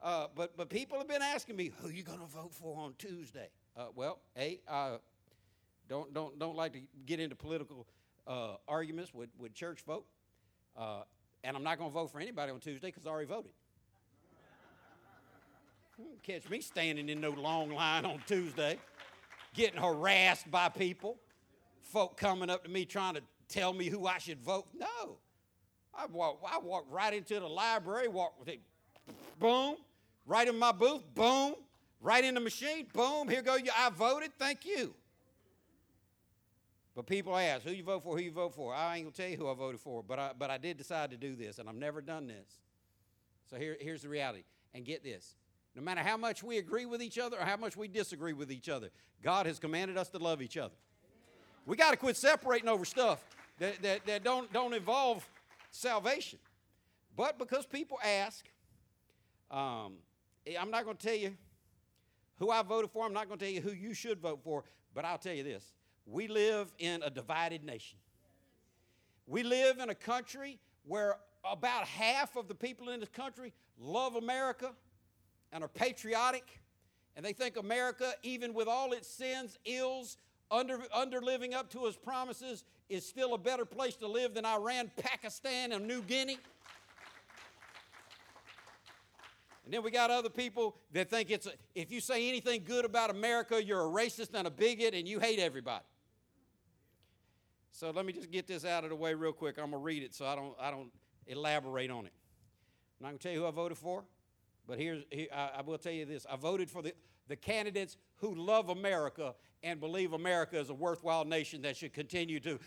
Uh, 0.01 0.27
but, 0.35 0.57
but 0.57 0.69
people 0.69 0.97
have 0.97 1.07
been 1.07 1.21
asking 1.21 1.55
me, 1.55 1.71
who 1.79 1.87
are 1.87 1.91
you 1.91 2.03
going 2.03 2.19
to 2.19 2.25
vote 2.25 2.53
for 2.53 2.77
on 2.79 2.93
Tuesday? 2.97 3.49
Uh, 3.77 3.85
well, 3.95 4.19
A, 4.37 4.59
I 4.69 4.97
don't, 5.87 6.13
don't, 6.13 6.39
don't 6.39 6.55
like 6.55 6.73
to 6.73 6.81
get 7.05 7.19
into 7.19 7.35
political 7.35 7.87
uh, 8.27 8.55
arguments 8.67 9.13
with, 9.13 9.29
with 9.37 9.53
church 9.53 9.81
folk. 9.81 10.05
Uh, 10.75 11.01
and 11.43 11.55
I'm 11.55 11.63
not 11.63 11.77
going 11.77 11.89
to 11.89 11.93
vote 11.93 12.11
for 12.11 12.19
anybody 12.19 12.51
on 12.51 12.59
Tuesday 12.59 12.87
because 12.87 13.05
I 13.05 13.09
already 13.09 13.27
voted. 13.27 13.51
Catch 16.23 16.49
me 16.49 16.61
standing 16.61 17.09
in 17.09 17.21
no 17.21 17.29
long 17.29 17.69
line 17.69 18.05
on 18.05 18.19
Tuesday 18.25 18.79
getting 19.53 19.79
harassed 19.79 20.49
by 20.49 20.69
people, 20.69 21.17
folk 21.81 22.17
coming 22.17 22.49
up 22.49 22.63
to 22.63 22.69
me 22.69 22.85
trying 22.85 23.15
to 23.15 23.21
tell 23.47 23.73
me 23.73 23.87
who 23.87 24.07
I 24.07 24.17
should 24.17 24.41
vote. 24.41 24.67
No. 24.73 25.17
I 25.93 26.05
walk, 26.05 26.39
I 26.49 26.57
walk 26.57 26.85
right 26.89 27.13
into 27.13 27.39
the 27.39 27.47
library, 27.47 28.07
walk 28.07 28.39
with 28.39 28.47
it, 28.47 28.61
boom. 29.39 29.75
Right 30.25 30.47
in 30.47 30.57
my 30.57 30.71
booth, 30.71 31.03
boom. 31.13 31.55
Right 31.99 32.23
in 32.23 32.33
the 32.33 32.39
machine, 32.39 32.87
boom. 32.93 33.27
Here 33.27 33.41
go 33.41 33.55
you. 33.55 33.71
I 33.77 33.89
voted. 33.89 34.31
Thank 34.39 34.65
you. 34.65 34.93
But 36.95 37.05
people 37.05 37.37
ask, 37.37 37.63
who 37.63 37.71
you 37.71 37.83
vote 37.83 38.03
for, 38.03 38.17
who 38.17 38.23
you 38.23 38.31
vote 38.31 38.53
for. 38.53 38.73
I 38.73 38.97
ain't 38.97 39.05
gonna 39.05 39.15
tell 39.15 39.29
you 39.29 39.37
who 39.37 39.49
I 39.49 39.53
voted 39.53 39.79
for, 39.79 40.03
but 40.03 40.19
I, 40.19 40.31
but 40.37 40.49
I 40.49 40.57
did 40.57 40.77
decide 40.77 41.11
to 41.11 41.17
do 41.17 41.35
this, 41.35 41.57
and 41.57 41.69
I've 41.69 41.75
never 41.75 42.01
done 42.01 42.27
this. 42.27 42.57
So 43.49 43.55
here, 43.55 43.77
here's 43.79 44.01
the 44.01 44.09
reality. 44.09 44.43
And 44.73 44.85
get 44.85 45.03
this. 45.03 45.35
No 45.75 45.81
matter 45.81 46.01
how 46.01 46.17
much 46.17 46.43
we 46.43 46.57
agree 46.57 46.85
with 46.85 47.01
each 47.01 47.17
other 47.17 47.37
or 47.37 47.45
how 47.45 47.57
much 47.57 47.77
we 47.77 47.87
disagree 47.87 48.33
with 48.33 48.51
each 48.51 48.69
other, 48.69 48.89
God 49.23 49.45
has 49.45 49.59
commanded 49.59 49.97
us 49.97 50.09
to 50.09 50.17
love 50.17 50.41
each 50.41 50.57
other. 50.57 50.73
We 51.65 51.77
got 51.77 51.91
to 51.91 51.97
quit 51.97 52.17
separating 52.17 52.67
over 52.67 52.85
stuff 52.85 53.23
that, 53.59 53.81
that, 53.81 54.05
that 54.05 54.23
don't, 54.23 54.51
don't 54.51 54.73
involve 54.73 55.27
salvation. 55.69 56.39
But 57.15 57.37
because 57.37 57.65
people 57.65 57.99
ask, 58.03 58.45
um, 59.49 59.93
I'm 60.59 60.71
not 60.71 60.85
going 60.85 60.97
to 60.97 61.05
tell 61.05 61.15
you 61.15 61.35
who 62.39 62.49
I 62.49 62.63
voted 62.63 62.91
for. 62.91 63.05
I'm 63.05 63.13
not 63.13 63.27
going 63.27 63.39
to 63.39 63.45
tell 63.45 63.53
you 63.53 63.61
who 63.61 63.71
you 63.71 63.93
should 63.93 64.19
vote 64.19 64.41
for. 64.43 64.63
But 64.93 65.05
I'll 65.05 65.17
tell 65.17 65.33
you 65.33 65.43
this 65.43 65.73
we 66.05 66.27
live 66.27 66.71
in 66.79 67.03
a 67.03 67.09
divided 67.09 67.63
nation. 67.63 67.97
We 69.27 69.43
live 69.43 69.79
in 69.79 69.89
a 69.89 69.95
country 69.95 70.59
where 70.85 71.17
about 71.49 71.85
half 71.87 72.35
of 72.35 72.47
the 72.47 72.55
people 72.55 72.89
in 72.89 72.99
this 72.99 73.09
country 73.09 73.53
love 73.79 74.15
America 74.15 74.71
and 75.51 75.63
are 75.63 75.69
patriotic, 75.69 76.43
and 77.15 77.25
they 77.25 77.33
think 77.33 77.57
America, 77.57 78.13
even 78.23 78.53
with 78.53 78.67
all 78.67 78.93
its 78.93 79.07
sins, 79.07 79.57
ills, 79.65 80.17
under, 80.49 80.79
under 80.93 81.21
living 81.21 81.53
up 81.53 81.69
to 81.71 81.85
its 81.85 81.97
promises, 81.97 82.63
is 82.89 83.05
still 83.05 83.33
a 83.33 83.37
better 83.37 83.65
place 83.65 83.95
to 83.95 84.07
live 84.07 84.33
than 84.33 84.45
Iran, 84.45 84.91
Pakistan, 84.97 85.71
and 85.71 85.87
New 85.87 86.01
Guinea. 86.01 86.37
And 89.71 89.77
then 89.77 89.85
we 89.85 89.91
got 89.91 90.11
other 90.11 90.27
people 90.29 90.75
that 90.91 91.09
think 91.09 91.31
it's 91.31 91.45
a, 91.45 91.53
if 91.75 91.93
you 91.93 92.01
say 92.01 92.27
anything 92.27 92.65
good 92.65 92.83
about 92.83 93.09
America, 93.09 93.63
you're 93.63 93.79
a 93.79 93.89
racist 93.89 94.33
and 94.33 94.45
a 94.45 94.51
bigot 94.51 94.93
and 94.93 95.07
you 95.07 95.17
hate 95.17 95.39
everybody. 95.39 95.85
So 97.71 97.89
let 97.91 98.05
me 98.05 98.11
just 98.11 98.29
get 98.31 98.47
this 98.47 98.65
out 98.65 98.83
of 98.83 98.89
the 98.89 98.97
way 98.97 99.13
real 99.13 99.31
quick. 99.31 99.57
I'm 99.57 99.71
gonna 99.71 99.77
read 99.77 100.03
it 100.03 100.13
so 100.13 100.25
I 100.25 100.35
don't 100.35 100.53
I 100.59 100.71
don't 100.71 100.91
elaborate 101.25 101.89
on 101.89 102.05
it. 102.05 102.11
I'm 102.99 103.03
not 103.03 103.07
gonna 103.11 103.19
tell 103.19 103.31
you 103.31 103.39
who 103.39 103.47
I 103.47 103.51
voted 103.51 103.77
for, 103.77 104.03
but 104.67 104.77
here's 104.77 105.05
here, 105.09 105.27
I, 105.33 105.51
I 105.59 105.61
will 105.61 105.77
tell 105.77 105.93
you 105.93 106.03
this: 106.03 106.25
I 106.29 106.35
voted 106.35 106.69
for 106.69 106.81
the 106.81 106.93
the 107.29 107.37
candidates 107.37 107.95
who 108.17 108.35
love 108.35 108.67
America 108.67 109.35
and 109.63 109.79
believe 109.79 110.11
America 110.11 110.59
is 110.59 110.69
a 110.69 110.73
worthwhile 110.73 111.23
nation 111.23 111.61
that 111.61 111.77
should 111.77 111.93
continue 111.93 112.41
to 112.41 112.59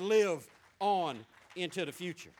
live 0.00 0.48
on 0.80 1.26
into 1.56 1.84
the 1.84 1.92
future. 1.92 2.32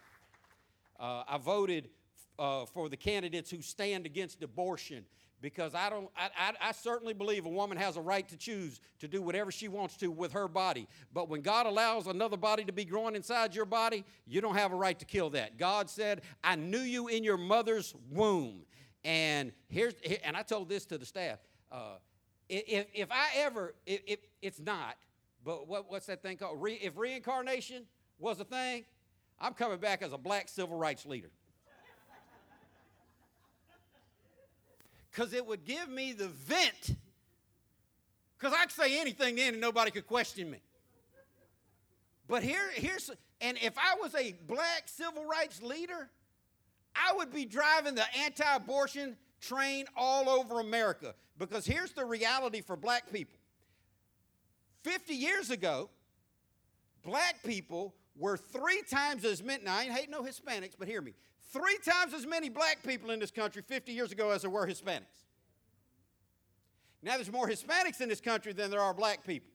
Uh, 0.98 1.24
I 1.28 1.36
voted 1.36 1.90
uh, 2.38 2.66
for 2.66 2.88
the 2.88 2.96
candidates 2.96 3.50
who 3.50 3.60
stand 3.60 4.06
against 4.06 4.42
abortion 4.42 5.04
because 5.40 5.74
I 5.74 5.90
don't 5.90 6.08
I, 6.16 6.30
I, 6.36 6.68
I, 6.68 6.72
certainly 6.72 7.14
believe 7.14 7.46
a 7.46 7.48
woman 7.48 7.78
has 7.78 7.96
a 7.96 8.00
right 8.00 8.28
to 8.28 8.36
choose 8.36 8.80
to 9.00 9.08
do 9.08 9.22
whatever 9.22 9.52
she 9.52 9.68
wants 9.68 9.96
to 9.98 10.10
with 10.10 10.32
her 10.32 10.48
body. 10.48 10.88
But 11.12 11.28
when 11.28 11.42
god 11.42 11.66
allows 11.66 12.06
another 12.06 12.36
body 12.36 12.64
to 12.64 12.72
be 12.72 12.84
growing 12.84 13.14
inside 13.14 13.54
your 13.54 13.64
body 13.64 14.04
you 14.26 14.40
don't 14.40 14.56
have 14.56 14.72
a 14.72 14.76
right 14.76 14.98
to 14.98 15.04
kill 15.04 15.30
that. 15.30 15.58
God 15.58 15.88
said 15.90 16.22
i 16.42 16.56
knew 16.56 16.80
you 16.80 17.08
in 17.08 17.24
your 17.24 17.38
mother's 17.38 17.94
womb. 18.10 18.62
And 19.04 19.52
here's 19.68 19.94
and 20.24 20.36
i 20.36 20.42
told 20.42 20.68
this 20.68 20.84
to 20.86 20.98
the 20.98 21.06
staff 21.06 21.38
uh, 21.70 21.96
if, 22.48 22.86
if 22.94 23.08
i 23.10 23.28
ever 23.36 23.74
if, 23.86 24.00
if 24.06 24.18
it's 24.42 24.60
not 24.60 24.96
but 25.44 25.68
what, 25.68 25.90
what's 25.90 26.06
that 26.06 26.20
thing 26.20 26.36
called? 26.36 26.60
Re, 26.60 26.74
if 26.82 26.96
reincarnation 26.96 27.84
was 28.18 28.40
a 28.40 28.44
thing 28.44 28.84
i'm 29.40 29.54
coming 29.54 29.78
back 29.78 30.02
as 30.02 30.12
a 30.12 30.18
black 30.18 30.48
civil 30.48 30.76
rights 30.76 31.06
leader 31.06 31.30
because 35.10 35.32
it 35.32 35.46
would 35.46 35.64
give 35.64 35.88
me 35.88 36.12
the 36.12 36.28
vent. 36.28 36.96
Because 38.38 38.54
I 38.56 38.62
could 38.62 38.72
say 38.72 39.00
anything 39.00 39.36
then 39.36 39.54
and 39.54 39.60
nobody 39.60 39.90
could 39.90 40.06
question 40.06 40.50
me. 40.50 40.58
But 42.28 42.42
here, 42.42 42.70
here's, 42.74 43.10
and 43.40 43.56
if 43.62 43.76
I 43.78 43.96
was 44.00 44.14
a 44.14 44.34
black 44.46 44.84
civil 44.86 45.24
rights 45.24 45.62
leader, 45.62 46.10
I 46.94 47.14
would 47.16 47.32
be 47.32 47.44
driving 47.44 47.94
the 47.94 48.04
anti 48.22 48.44
abortion 48.54 49.16
train 49.40 49.86
all 49.96 50.28
over 50.28 50.60
America. 50.60 51.14
Because 51.38 51.64
here's 51.64 51.92
the 51.92 52.04
reality 52.04 52.60
for 52.60 52.76
black 52.76 53.12
people 53.12 53.38
50 54.82 55.14
years 55.14 55.50
ago, 55.50 55.90
black 57.02 57.42
people 57.44 57.94
were 58.16 58.36
three 58.36 58.82
times 58.90 59.24
as 59.24 59.42
many, 59.42 59.64
now 59.64 59.76
I 59.76 59.82
ain't 59.84 59.92
hating 59.92 60.10
no 60.10 60.22
Hispanics, 60.22 60.72
but 60.78 60.88
hear 60.88 61.00
me. 61.00 61.14
Three 61.50 61.78
times 61.84 62.12
as 62.12 62.26
many 62.26 62.48
black 62.48 62.82
people 62.86 63.10
in 63.10 63.20
this 63.20 63.30
country 63.30 63.62
50 63.62 63.92
years 63.92 64.12
ago 64.12 64.30
as 64.30 64.42
there 64.42 64.50
were 64.50 64.66
Hispanics. 64.66 65.24
Now 67.02 67.14
there's 67.14 67.32
more 67.32 67.48
Hispanics 67.48 68.00
in 68.00 68.08
this 68.08 68.20
country 68.20 68.52
than 68.52 68.70
there 68.70 68.80
are 68.80 68.92
black 68.92 69.24
people. 69.24 69.50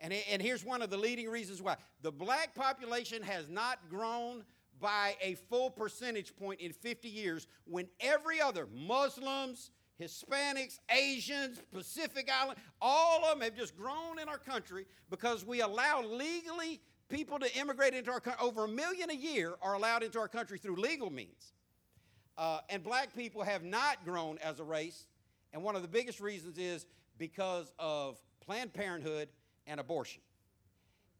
And, 0.00 0.12
and 0.30 0.42
here's 0.42 0.64
one 0.64 0.82
of 0.82 0.90
the 0.90 0.96
leading 0.96 1.28
reasons 1.30 1.62
why. 1.62 1.76
The 2.02 2.10
black 2.10 2.54
population 2.54 3.22
has 3.22 3.48
not 3.48 3.78
grown 3.88 4.44
by 4.80 5.14
a 5.22 5.34
full 5.48 5.70
percentage 5.70 6.36
point 6.36 6.60
in 6.60 6.72
50 6.72 7.08
years 7.08 7.46
when 7.64 7.86
every 8.00 8.40
other 8.40 8.66
Muslims, 8.74 9.70
Hispanics, 10.00 10.80
Asians, 10.90 11.60
Pacific 11.72 12.28
Island, 12.30 12.58
all 12.80 13.24
of 13.24 13.38
them 13.38 13.40
have 13.42 13.56
just 13.56 13.76
grown 13.76 14.18
in 14.18 14.28
our 14.28 14.38
country 14.38 14.86
because 15.08 15.46
we 15.46 15.60
allow 15.60 16.02
legally 16.02 16.80
people 17.12 17.38
to 17.38 17.56
immigrate 17.58 17.94
into 17.94 18.10
our 18.10 18.20
country. 18.20 18.42
Over 18.44 18.64
a 18.64 18.68
million 18.68 19.10
a 19.10 19.14
year 19.14 19.54
are 19.60 19.74
allowed 19.74 20.02
into 20.02 20.18
our 20.18 20.28
country 20.28 20.58
through 20.58 20.76
legal 20.76 21.10
means. 21.10 21.52
Uh, 22.38 22.60
and 22.70 22.82
black 22.82 23.14
people 23.14 23.42
have 23.42 23.62
not 23.62 24.04
grown 24.04 24.38
as 24.38 24.58
a 24.58 24.64
race. 24.64 25.06
And 25.52 25.62
one 25.62 25.76
of 25.76 25.82
the 25.82 25.88
biggest 25.88 26.20
reasons 26.20 26.56
is 26.56 26.86
because 27.18 27.70
of 27.78 28.18
Planned 28.44 28.72
Parenthood 28.72 29.28
and 29.66 29.78
abortion. 29.78 30.22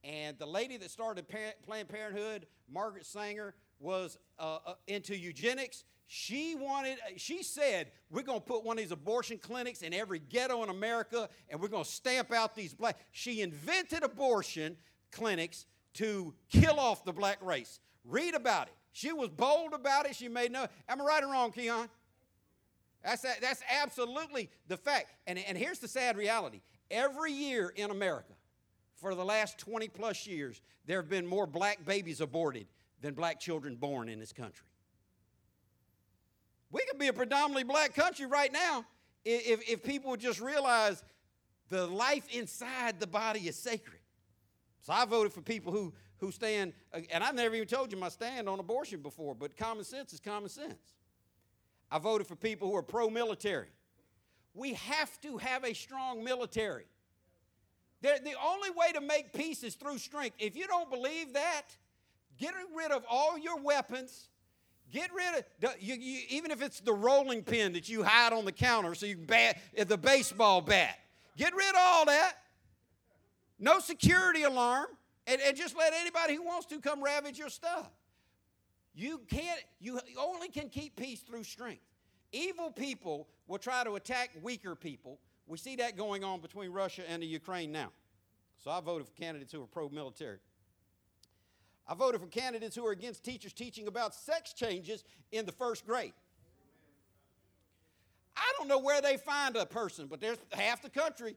And 0.02 0.36
the 0.38 0.46
lady 0.46 0.78
that 0.78 0.90
started 0.90 1.26
Planned 1.28 1.88
Parenthood, 1.88 2.46
Margaret 2.72 3.04
Sanger, 3.04 3.54
was 3.78 4.18
uh, 4.38 4.58
uh, 4.66 4.74
into 4.86 5.16
eugenics. 5.16 5.84
She 6.06 6.54
wanted, 6.54 6.98
she 7.18 7.42
said, 7.42 7.92
we're 8.10 8.22
going 8.22 8.40
to 8.40 8.44
put 8.44 8.64
one 8.64 8.78
of 8.78 8.82
these 8.82 8.92
abortion 8.92 9.38
clinics 9.38 9.82
in 9.82 9.92
every 9.92 10.18
ghetto 10.18 10.62
in 10.62 10.70
America 10.70 11.28
and 11.48 11.60
we're 11.60 11.68
going 11.68 11.84
to 11.84 11.90
stamp 11.90 12.32
out 12.32 12.56
these 12.56 12.74
black. 12.74 12.98
She 13.12 13.42
invented 13.42 14.02
abortion 14.02 14.76
clinics 15.10 15.66
to 15.94 16.34
kill 16.48 16.78
off 16.78 17.04
the 17.04 17.12
black 17.12 17.38
race. 17.42 17.80
Read 18.04 18.34
about 18.34 18.68
it. 18.68 18.74
She 18.92 19.12
was 19.12 19.28
bold 19.28 19.72
about 19.72 20.06
it. 20.06 20.16
She 20.16 20.28
made 20.28 20.52
no. 20.52 20.66
Am 20.88 21.00
I 21.00 21.04
right 21.04 21.24
or 21.24 21.32
wrong, 21.32 21.52
Keon? 21.52 21.88
That's, 23.02 23.22
that's 23.22 23.62
absolutely 23.70 24.50
the 24.68 24.76
fact. 24.76 25.06
And, 25.26 25.38
and 25.38 25.56
here's 25.58 25.78
the 25.78 25.88
sad 25.88 26.16
reality 26.16 26.60
every 26.90 27.32
year 27.32 27.72
in 27.74 27.90
America, 27.90 28.34
for 28.96 29.14
the 29.14 29.24
last 29.24 29.58
20 29.58 29.88
plus 29.88 30.26
years, 30.26 30.60
there 30.86 31.00
have 31.00 31.08
been 31.08 31.26
more 31.26 31.46
black 31.46 31.84
babies 31.84 32.20
aborted 32.20 32.66
than 33.00 33.14
black 33.14 33.40
children 33.40 33.74
born 33.74 34.08
in 34.08 34.20
this 34.20 34.32
country. 34.32 34.66
We 36.70 36.82
could 36.88 36.98
be 36.98 37.08
a 37.08 37.12
predominantly 37.12 37.64
black 37.64 37.94
country 37.94 38.26
right 38.26 38.52
now 38.52 38.84
if, 39.24 39.68
if 39.68 39.82
people 39.82 40.10
would 40.12 40.20
just 40.20 40.40
realize 40.40 41.02
the 41.68 41.86
life 41.86 42.28
inside 42.32 43.00
the 43.00 43.06
body 43.06 43.40
is 43.48 43.56
sacred. 43.56 44.01
So 44.82 44.92
I 44.92 45.04
voted 45.04 45.32
for 45.32 45.40
people 45.40 45.72
who, 45.72 45.94
who 46.18 46.32
stand, 46.32 46.72
uh, 46.92 47.00
and 47.12 47.22
I've 47.22 47.36
never 47.36 47.54
even 47.54 47.68
told 47.68 47.92
you 47.92 47.98
my 47.98 48.08
stand 48.08 48.48
on 48.48 48.58
abortion 48.58 49.00
before, 49.00 49.34
but 49.34 49.56
common 49.56 49.84
sense 49.84 50.12
is 50.12 50.20
common 50.20 50.48
sense. 50.48 50.92
I 51.90 51.98
voted 51.98 52.26
for 52.26 52.36
people 52.36 52.68
who 52.68 52.76
are 52.76 52.82
pro 52.82 53.08
military. 53.08 53.68
We 54.54 54.74
have 54.74 55.20
to 55.20 55.38
have 55.38 55.64
a 55.64 55.72
strong 55.72 56.24
military. 56.24 56.84
They're, 58.00 58.18
the 58.18 58.34
only 58.44 58.70
way 58.70 58.92
to 58.92 59.00
make 59.00 59.32
peace 59.32 59.62
is 59.62 59.76
through 59.76 59.98
strength. 59.98 60.36
If 60.40 60.56
you 60.56 60.66
don't 60.66 60.90
believe 60.90 61.32
that, 61.34 61.62
get 62.36 62.52
rid 62.74 62.90
of 62.90 63.04
all 63.08 63.38
your 63.38 63.60
weapons. 63.60 64.28
Get 64.92 65.10
rid 65.14 65.44
of, 65.64 65.74
you, 65.80 65.94
you, 65.94 66.20
even 66.28 66.50
if 66.50 66.60
it's 66.60 66.80
the 66.80 66.92
rolling 66.92 67.44
pin 67.44 67.72
that 67.74 67.88
you 67.88 68.02
hide 68.02 68.32
on 68.32 68.44
the 68.44 68.52
counter 68.52 68.94
so 68.94 69.06
you 69.06 69.14
can 69.14 69.26
bat 69.26 69.58
the 69.86 69.96
baseball 69.96 70.60
bat. 70.60 70.98
Get 71.36 71.54
rid 71.54 71.70
of 71.70 71.76
all 71.78 72.06
that 72.06 72.34
no 73.62 73.78
security 73.78 74.42
alarm, 74.42 74.88
and, 75.26 75.40
and 75.40 75.56
just 75.56 75.76
let 75.78 75.94
anybody 75.94 76.34
who 76.34 76.42
wants 76.42 76.66
to 76.66 76.80
come 76.80 77.02
ravage 77.02 77.38
your 77.38 77.48
stuff. 77.48 77.88
You 78.94 79.22
can't, 79.28 79.60
you 79.80 80.00
only 80.18 80.48
can 80.48 80.68
keep 80.68 80.96
peace 80.96 81.20
through 81.20 81.44
strength. 81.44 81.82
Evil 82.32 82.70
people 82.70 83.28
will 83.46 83.58
try 83.58 83.84
to 83.84 83.94
attack 83.94 84.30
weaker 84.42 84.74
people. 84.74 85.18
We 85.46 85.58
see 85.58 85.76
that 85.76 85.96
going 85.96 86.24
on 86.24 86.40
between 86.40 86.70
Russia 86.72 87.02
and 87.08 87.22
the 87.22 87.26
Ukraine 87.26 87.70
now. 87.70 87.92
So 88.62 88.70
I 88.70 88.80
voted 88.80 89.06
for 89.06 89.14
candidates 89.14 89.52
who 89.52 89.62
are 89.62 89.66
pro 89.66 89.88
military. 89.88 90.38
I 91.86 91.94
voted 91.94 92.20
for 92.20 92.26
candidates 92.26 92.74
who 92.74 92.86
are 92.86 92.92
against 92.92 93.24
teachers 93.24 93.52
teaching 93.52 93.86
about 93.86 94.14
sex 94.14 94.52
changes 94.52 95.04
in 95.30 95.46
the 95.46 95.52
first 95.52 95.86
grade. 95.86 96.12
I 98.36 98.52
don't 98.58 98.68
know 98.68 98.78
where 98.78 99.00
they 99.00 99.16
find 99.16 99.56
a 99.56 99.66
person, 99.66 100.06
but 100.08 100.20
there's 100.20 100.38
half 100.52 100.82
the 100.82 100.90
country 100.90 101.36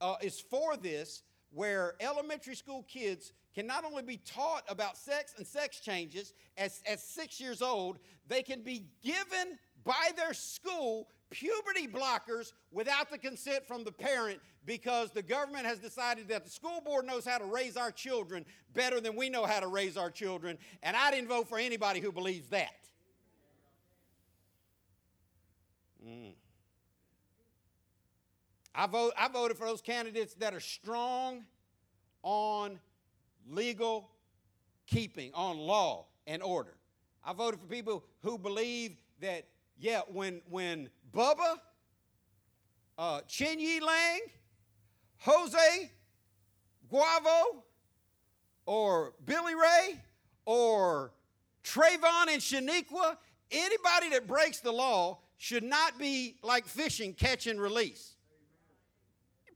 uh, 0.00 0.16
is 0.20 0.40
for 0.40 0.76
this, 0.76 1.22
where 1.54 1.94
elementary 2.00 2.56
school 2.56 2.84
kids 2.88 3.32
can 3.54 3.66
not 3.66 3.84
only 3.84 4.02
be 4.02 4.16
taught 4.18 4.64
about 4.68 4.96
sex 4.96 5.34
and 5.38 5.46
sex 5.46 5.80
changes 5.80 6.34
as, 6.56 6.82
as 6.86 7.02
six 7.02 7.40
years 7.40 7.62
old, 7.62 7.98
they 8.26 8.42
can 8.42 8.62
be 8.62 8.86
given 9.02 9.58
by 9.84 10.10
their 10.16 10.34
school 10.34 11.08
puberty 11.30 11.86
blockers 11.86 12.52
without 12.72 13.10
the 13.10 13.18
consent 13.18 13.66
from 13.66 13.84
the 13.84 13.92
parent 13.92 14.40
because 14.66 15.10
the 15.10 15.22
government 15.22 15.66
has 15.66 15.78
decided 15.78 16.28
that 16.28 16.44
the 16.44 16.50
school 16.50 16.80
board 16.80 17.06
knows 17.06 17.24
how 17.24 17.38
to 17.38 17.44
raise 17.44 17.76
our 17.76 17.90
children 17.90 18.44
better 18.72 19.00
than 19.00 19.14
we 19.14 19.28
know 19.28 19.44
how 19.44 19.60
to 19.60 19.68
raise 19.68 19.96
our 19.96 20.10
children. 20.10 20.58
And 20.82 20.96
I 20.96 21.10
didn't 21.10 21.28
vote 21.28 21.48
for 21.48 21.58
anybody 21.58 22.00
who 22.00 22.12
believes 22.12 22.48
that. 22.48 22.88
Mm. 26.06 26.32
I, 28.74 28.86
vote, 28.86 29.12
I 29.16 29.28
voted 29.28 29.56
for 29.56 29.66
those 29.66 29.80
candidates 29.80 30.34
that 30.34 30.52
are 30.52 30.60
strong 30.60 31.44
on 32.22 32.80
legal 33.48 34.10
keeping, 34.86 35.32
on 35.34 35.58
law 35.58 36.06
and 36.26 36.42
order. 36.42 36.74
I 37.24 37.32
voted 37.32 37.60
for 37.60 37.66
people 37.66 38.04
who 38.22 38.36
believe 38.36 38.96
that, 39.20 39.46
yeah, 39.78 40.00
when, 40.08 40.42
when 40.50 40.88
Bubba, 41.14 41.56
uh, 42.98 43.20
Chin-Yi 43.28 43.80
Lang, 43.80 44.20
Jose 45.18 45.90
Guavo, 46.92 47.62
or 48.66 49.14
Billy 49.24 49.54
Ray, 49.54 50.00
or 50.46 51.12
Trayvon 51.62 52.28
and 52.28 52.40
Shaniqua, 52.42 53.16
anybody 53.50 54.10
that 54.10 54.26
breaks 54.26 54.60
the 54.60 54.72
law 54.72 55.18
should 55.38 55.62
not 55.62 55.98
be 55.98 56.36
like 56.42 56.66
fishing, 56.66 57.14
catch 57.14 57.46
and 57.46 57.60
release. 57.60 58.13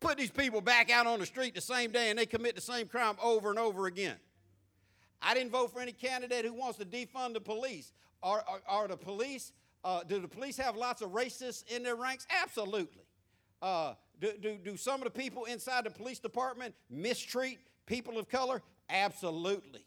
Put 0.00 0.18
these 0.18 0.30
people 0.30 0.60
back 0.60 0.90
out 0.90 1.06
on 1.06 1.18
the 1.18 1.26
street 1.26 1.54
the 1.54 1.60
same 1.60 1.90
day 1.90 2.10
and 2.10 2.18
they 2.18 2.26
commit 2.26 2.54
the 2.54 2.60
same 2.60 2.86
crime 2.86 3.16
over 3.22 3.50
and 3.50 3.58
over 3.58 3.86
again. 3.86 4.16
I 5.20 5.34
didn't 5.34 5.50
vote 5.50 5.72
for 5.72 5.80
any 5.80 5.92
candidate 5.92 6.44
who 6.44 6.54
wants 6.54 6.78
to 6.78 6.84
defund 6.84 7.34
the 7.34 7.40
police. 7.40 7.92
Are, 8.22 8.44
are, 8.48 8.60
are 8.68 8.88
the 8.88 8.96
police, 8.96 9.52
uh, 9.84 10.02
do 10.04 10.20
the 10.20 10.28
police 10.28 10.56
have 10.56 10.76
lots 10.76 11.02
of 11.02 11.10
racists 11.10 11.64
in 11.68 11.82
their 11.82 11.96
ranks? 11.96 12.26
Absolutely. 12.42 13.02
Uh, 13.60 13.94
do, 14.20 14.32
do, 14.40 14.56
do 14.64 14.76
some 14.76 15.00
of 15.00 15.04
the 15.04 15.18
people 15.18 15.44
inside 15.44 15.84
the 15.84 15.90
police 15.90 16.18
department 16.18 16.74
mistreat 16.90 17.58
people 17.86 18.18
of 18.18 18.28
color? 18.28 18.62
Absolutely. 18.88 19.84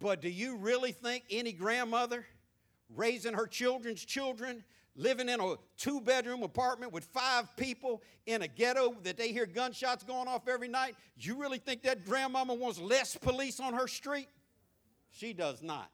But 0.00 0.20
do 0.20 0.28
you 0.28 0.56
really 0.56 0.92
think 0.92 1.24
any 1.30 1.52
grandmother 1.52 2.26
raising 2.94 3.34
her 3.34 3.46
children's 3.46 4.04
children, 4.04 4.64
living 4.96 5.28
in 5.28 5.40
a 5.40 5.54
two 5.76 6.00
bedroom 6.00 6.42
apartment 6.42 6.92
with 6.92 7.04
five 7.04 7.54
people 7.56 8.02
in 8.26 8.42
a 8.42 8.48
ghetto 8.48 8.96
that 9.02 9.16
they 9.16 9.32
hear 9.32 9.46
gunshots 9.46 10.02
going 10.02 10.26
off 10.26 10.48
every 10.48 10.68
night, 10.68 10.96
you 11.18 11.36
really 11.40 11.58
think 11.58 11.82
that 11.82 12.04
grandmama 12.04 12.54
wants 12.54 12.78
less 12.78 13.16
police 13.16 13.60
on 13.60 13.74
her 13.74 13.86
street? 13.86 14.28
She 15.10 15.32
does 15.32 15.62
not. 15.62 15.90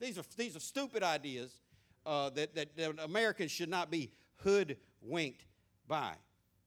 These 0.00 0.18
are, 0.18 0.24
these 0.36 0.56
are 0.56 0.60
stupid 0.60 1.02
ideas 1.02 1.52
uh, 2.06 2.30
that, 2.30 2.54
that, 2.54 2.76
that 2.76 3.04
Americans 3.04 3.50
should 3.50 3.68
not 3.68 3.90
be 3.90 4.12
hoodwinked 4.36 5.44
by. 5.86 6.12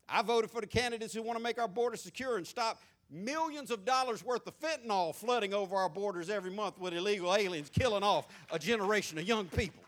I 0.09 0.21
voted 0.21 0.51
for 0.51 0.61
the 0.61 0.67
candidates 0.67 1.13
who 1.13 1.21
want 1.21 1.37
to 1.37 1.43
make 1.43 1.59
our 1.59 1.67
border 1.67 1.97
secure 1.97 2.37
and 2.37 2.47
stop 2.47 2.79
millions 3.09 3.71
of 3.71 3.85
dollars 3.85 4.23
worth 4.23 4.45
of 4.47 4.59
fentanyl 4.59 5.15
flooding 5.15 5.53
over 5.53 5.75
our 5.75 5.89
borders 5.89 6.29
every 6.29 6.51
month 6.51 6.77
with 6.79 6.93
illegal 6.93 7.33
aliens 7.33 7.69
killing 7.69 8.03
off 8.03 8.27
a 8.51 8.59
generation 8.59 9.17
of 9.17 9.27
young 9.27 9.45
people. 9.47 9.83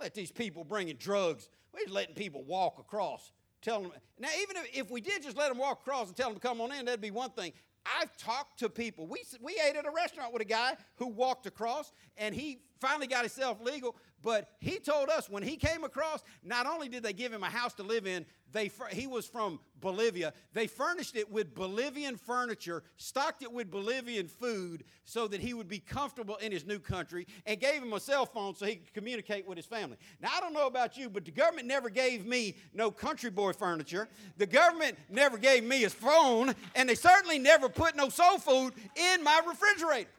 Let 0.00 0.14
these 0.14 0.32
people 0.32 0.64
bringing 0.64 0.96
drugs, 0.96 1.48
we're 1.72 1.80
just 1.80 1.92
letting 1.92 2.14
people 2.14 2.42
walk 2.44 2.78
across. 2.78 3.32
Tell 3.62 3.82
them, 3.82 3.92
now, 4.18 4.28
even 4.40 4.56
if, 4.56 4.68
if 4.72 4.90
we 4.90 5.02
did 5.02 5.22
just 5.22 5.36
let 5.36 5.50
them 5.50 5.58
walk 5.58 5.82
across 5.82 6.08
and 6.08 6.16
tell 6.16 6.28
them 6.30 6.40
to 6.40 6.40
come 6.40 6.60
on 6.62 6.72
in, 6.72 6.86
that'd 6.86 7.00
be 7.00 7.10
one 7.10 7.30
thing. 7.30 7.52
I've 7.84 8.16
talked 8.16 8.58
to 8.60 8.68
people. 8.68 9.06
We, 9.06 9.22
we 9.40 9.60
ate 9.66 9.76
at 9.76 9.86
a 9.86 9.90
restaurant 9.90 10.32
with 10.32 10.42
a 10.42 10.46
guy 10.46 10.76
who 10.96 11.08
walked 11.08 11.46
across, 11.46 11.92
and 12.16 12.34
he 12.34 12.60
finally 12.80 13.06
got 13.06 13.20
himself 13.20 13.60
legal. 13.62 13.96
But 14.22 14.48
he 14.60 14.78
told 14.78 15.08
us 15.08 15.30
when 15.30 15.42
he 15.42 15.56
came 15.56 15.84
across, 15.84 16.22
not 16.44 16.66
only 16.66 16.88
did 16.88 17.02
they 17.02 17.12
give 17.12 17.32
him 17.32 17.42
a 17.42 17.48
house 17.48 17.72
to 17.74 17.82
live 17.82 18.06
in, 18.06 18.26
they, 18.52 18.70
he 18.90 19.06
was 19.06 19.26
from 19.26 19.60
Bolivia. 19.80 20.32
They 20.52 20.66
furnished 20.66 21.16
it 21.16 21.30
with 21.30 21.54
Bolivian 21.54 22.16
furniture, 22.16 22.82
stocked 22.96 23.42
it 23.42 23.52
with 23.52 23.70
Bolivian 23.70 24.26
food 24.26 24.84
so 25.04 25.28
that 25.28 25.40
he 25.40 25.54
would 25.54 25.68
be 25.68 25.78
comfortable 25.78 26.36
in 26.36 26.52
his 26.52 26.66
new 26.66 26.78
country, 26.78 27.26
and 27.46 27.60
gave 27.60 27.82
him 27.82 27.92
a 27.92 28.00
cell 28.00 28.26
phone 28.26 28.54
so 28.54 28.66
he 28.66 28.76
could 28.76 28.92
communicate 28.92 29.46
with 29.46 29.56
his 29.56 29.66
family. 29.66 29.96
Now, 30.20 30.30
I 30.36 30.40
don't 30.40 30.52
know 30.52 30.66
about 30.66 30.96
you, 30.96 31.08
but 31.08 31.24
the 31.24 31.30
government 31.30 31.68
never 31.68 31.88
gave 31.88 32.26
me 32.26 32.56
no 32.74 32.90
country 32.90 33.30
boy 33.30 33.52
furniture. 33.52 34.08
The 34.36 34.46
government 34.46 34.98
never 35.08 35.38
gave 35.38 35.64
me 35.64 35.78
his 35.78 35.94
phone, 35.94 36.54
and 36.74 36.88
they 36.88 36.94
certainly 36.94 37.38
never 37.38 37.68
put 37.68 37.96
no 37.96 38.08
soul 38.08 38.38
food 38.38 38.74
in 38.96 39.22
my 39.22 39.40
refrigerator. 39.46 40.10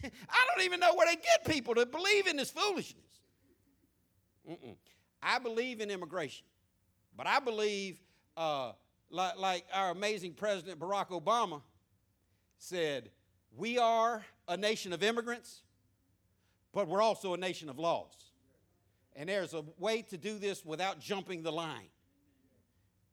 I 0.04 0.46
don't 0.54 0.64
even 0.64 0.80
know 0.80 0.94
where 0.94 1.06
they 1.06 1.16
get 1.16 1.44
people 1.46 1.74
to 1.74 1.86
believe 1.86 2.26
in 2.26 2.36
this 2.36 2.50
foolishness. 2.50 3.04
Mm-mm. 4.48 4.76
I 5.22 5.38
believe 5.38 5.80
in 5.80 5.90
immigration, 5.90 6.46
but 7.16 7.26
I 7.26 7.40
believe, 7.40 7.98
uh, 8.36 8.72
like, 9.10 9.38
like 9.38 9.66
our 9.74 9.90
amazing 9.90 10.34
President 10.34 10.78
Barack 10.78 11.08
Obama 11.08 11.60
said, 12.58 13.10
we 13.56 13.78
are 13.78 14.24
a 14.46 14.56
nation 14.56 14.92
of 14.92 15.02
immigrants, 15.02 15.62
but 16.72 16.86
we're 16.86 17.02
also 17.02 17.34
a 17.34 17.36
nation 17.36 17.68
of 17.68 17.78
laws. 17.78 18.14
And 19.16 19.28
there's 19.28 19.54
a 19.54 19.64
way 19.78 20.02
to 20.02 20.16
do 20.16 20.38
this 20.38 20.64
without 20.64 21.00
jumping 21.00 21.42
the 21.42 21.50
line. 21.50 21.88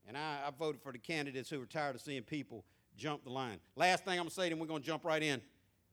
And 0.07 0.15
I, 0.15 0.41
I 0.47 0.51
voted 0.57 0.81
for 0.81 0.91
the 0.91 0.99
candidates 0.99 1.49
who 1.49 1.59
are 1.61 1.65
tired 1.65 1.95
of 1.95 2.01
seeing 2.01 2.21
people 2.21 2.63
jump 2.95 3.23
the 3.23 3.31
line. 3.31 3.59
Last 3.75 4.05
thing 4.05 4.13
I'm 4.13 4.19
going 4.19 4.29
to 4.29 4.35
say, 4.35 4.49
then 4.49 4.59
we're 4.59 4.67
going 4.67 4.81
to 4.81 4.85
jump 4.85 5.03
right 5.03 5.21
in 5.21 5.41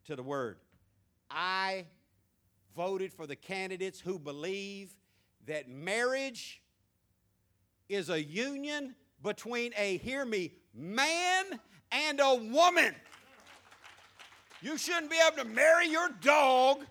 to 0.04 0.16
the 0.16 0.22
word. 0.22 0.58
I 1.34 1.86
voted 2.76 3.12
for 3.12 3.26
the 3.26 3.36
candidates 3.36 4.00
who 4.00 4.18
believe 4.18 4.90
that 5.46 5.68
marriage 5.68 6.62
is 7.88 8.10
a 8.10 8.22
union 8.22 8.94
between 9.22 9.72
a, 9.76 9.98
hear 9.98 10.24
me, 10.24 10.52
man 10.74 11.60
and 11.90 12.20
a 12.20 12.34
woman. 12.34 12.94
You 14.60 14.78
shouldn't 14.78 15.10
be 15.10 15.16
able 15.26 15.42
to 15.42 15.48
marry 15.48 15.88
your 15.88 16.08
dog. 16.20 16.84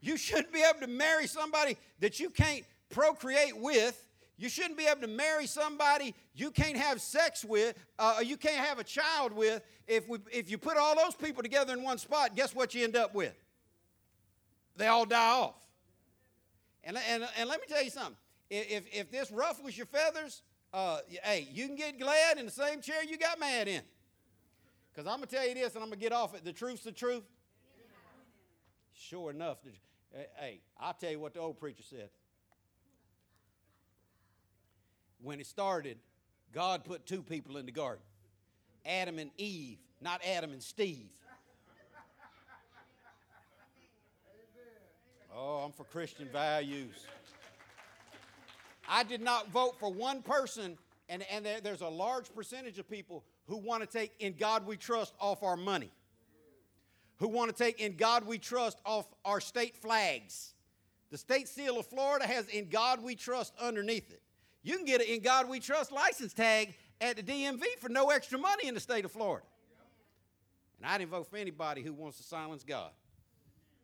You 0.00 0.16
shouldn't 0.16 0.52
be 0.52 0.62
able 0.62 0.80
to 0.80 0.86
marry 0.86 1.26
somebody 1.26 1.76
that 2.00 2.18
you 2.18 2.30
can't 2.30 2.64
procreate 2.90 3.56
with. 3.56 4.05
You 4.38 4.48
shouldn't 4.50 4.76
be 4.76 4.86
able 4.86 5.00
to 5.00 5.06
marry 5.06 5.46
somebody 5.46 6.14
you 6.34 6.50
can't 6.50 6.76
have 6.76 7.00
sex 7.00 7.44
with, 7.44 7.74
uh, 7.98 8.20
you 8.22 8.36
can't 8.36 8.64
have 8.64 8.78
a 8.78 8.84
child 8.84 9.32
with. 9.32 9.62
If, 9.86 10.08
we, 10.08 10.18
if 10.30 10.50
you 10.50 10.58
put 10.58 10.76
all 10.76 10.94
those 10.94 11.14
people 11.14 11.42
together 11.42 11.72
in 11.72 11.82
one 11.82 11.96
spot, 11.96 12.36
guess 12.36 12.54
what 12.54 12.74
you 12.74 12.84
end 12.84 12.96
up 12.96 13.14
with? 13.14 13.34
They 14.76 14.88
all 14.88 15.06
die 15.06 15.30
off. 15.30 15.54
And, 16.84 16.98
and, 17.10 17.26
and 17.38 17.48
let 17.48 17.60
me 17.60 17.66
tell 17.68 17.82
you 17.82 17.90
something. 17.90 18.16
If, 18.50 18.84
if 18.92 19.10
this 19.10 19.30
ruffles 19.30 19.76
your 19.76 19.86
feathers, 19.86 20.42
uh, 20.72 20.98
hey, 21.24 21.48
you 21.50 21.66
can 21.66 21.76
get 21.76 21.98
glad 21.98 22.38
in 22.38 22.44
the 22.44 22.52
same 22.52 22.80
chair 22.80 23.02
you 23.02 23.16
got 23.16 23.40
mad 23.40 23.68
in. 23.68 23.82
Because 24.92 25.10
I'm 25.10 25.18
going 25.18 25.28
to 25.28 25.34
tell 25.34 25.48
you 25.48 25.54
this, 25.54 25.74
and 25.74 25.82
I'm 25.82 25.88
going 25.88 25.98
to 25.98 26.04
get 26.04 26.12
off 26.12 26.34
it. 26.34 26.44
The 26.44 26.52
truth's 26.52 26.84
the 26.84 26.92
truth. 26.92 27.24
Sure 28.92 29.30
enough. 29.30 29.58
Hey, 30.38 30.60
I'll 30.78 30.94
tell 30.94 31.10
you 31.10 31.20
what 31.20 31.34
the 31.34 31.40
old 31.40 31.58
preacher 31.58 31.82
said 31.82 32.10
when 35.22 35.40
it 35.40 35.46
started, 35.46 35.98
God 36.52 36.84
put 36.84 37.06
two 37.06 37.22
people 37.22 37.56
in 37.56 37.66
the 37.66 37.72
garden 37.72 38.02
Adam 38.84 39.18
and 39.18 39.30
Eve, 39.36 39.78
not 40.00 40.20
Adam 40.24 40.52
and 40.52 40.62
Steve. 40.62 41.08
Oh, 45.38 45.58
I'm 45.58 45.72
for 45.72 45.84
Christian 45.84 46.28
values. 46.32 46.94
I 48.88 49.02
did 49.02 49.20
not 49.20 49.50
vote 49.50 49.74
for 49.78 49.92
one 49.92 50.22
person, 50.22 50.78
and, 51.10 51.24
and 51.30 51.44
there, 51.44 51.60
there's 51.60 51.82
a 51.82 51.88
large 51.88 52.34
percentage 52.34 52.78
of 52.78 52.88
people 52.88 53.22
who 53.46 53.56
want 53.56 53.82
to 53.82 53.86
take 53.86 54.12
In 54.18 54.34
God 54.38 54.66
We 54.66 54.78
Trust 54.78 55.12
off 55.20 55.42
our 55.42 55.56
money, 55.56 55.90
who 57.18 57.28
want 57.28 57.54
to 57.54 57.64
take 57.64 57.80
In 57.80 57.96
God 57.96 58.26
We 58.26 58.38
Trust 58.38 58.78
off 58.86 59.06
our 59.24 59.40
state 59.40 59.76
flags. 59.76 60.54
The 61.10 61.18
state 61.18 61.48
seal 61.48 61.78
of 61.78 61.86
Florida 61.86 62.26
has 62.26 62.48
In 62.48 62.70
God 62.70 63.02
We 63.02 63.14
Trust 63.14 63.52
underneath 63.60 64.10
it. 64.10 64.22
You 64.66 64.76
can 64.76 64.84
get 64.84 65.00
an 65.00 65.06
In 65.06 65.20
God 65.20 65.48
We 65.48 65.60
Trust 65.60 65.92
license 65.92 66.34
tag 66.34 66.74
at 67.00 67.16
the 67.16 67.22
DMV 67.22 67.62
for 67.78 67.88
no 67.88 68.10
extra 68.10 68.36
money 68.36 68.66
in 68.66 68.74
the 68.74 68.80
state 68.80 69.04
of 69.04 69.12
Florida. 69.12 69.46
And 70.78 70.90
I 70.90 70.98
didn't 70.98 71.12
vote 71.12 71.28
for 71.30 71.36
anybody 71.36 71.82
who 71.82 71.92
wants 71.92 72.16
to 72.16 72.24
silence 72.24 72.64
God. 72.64 72.90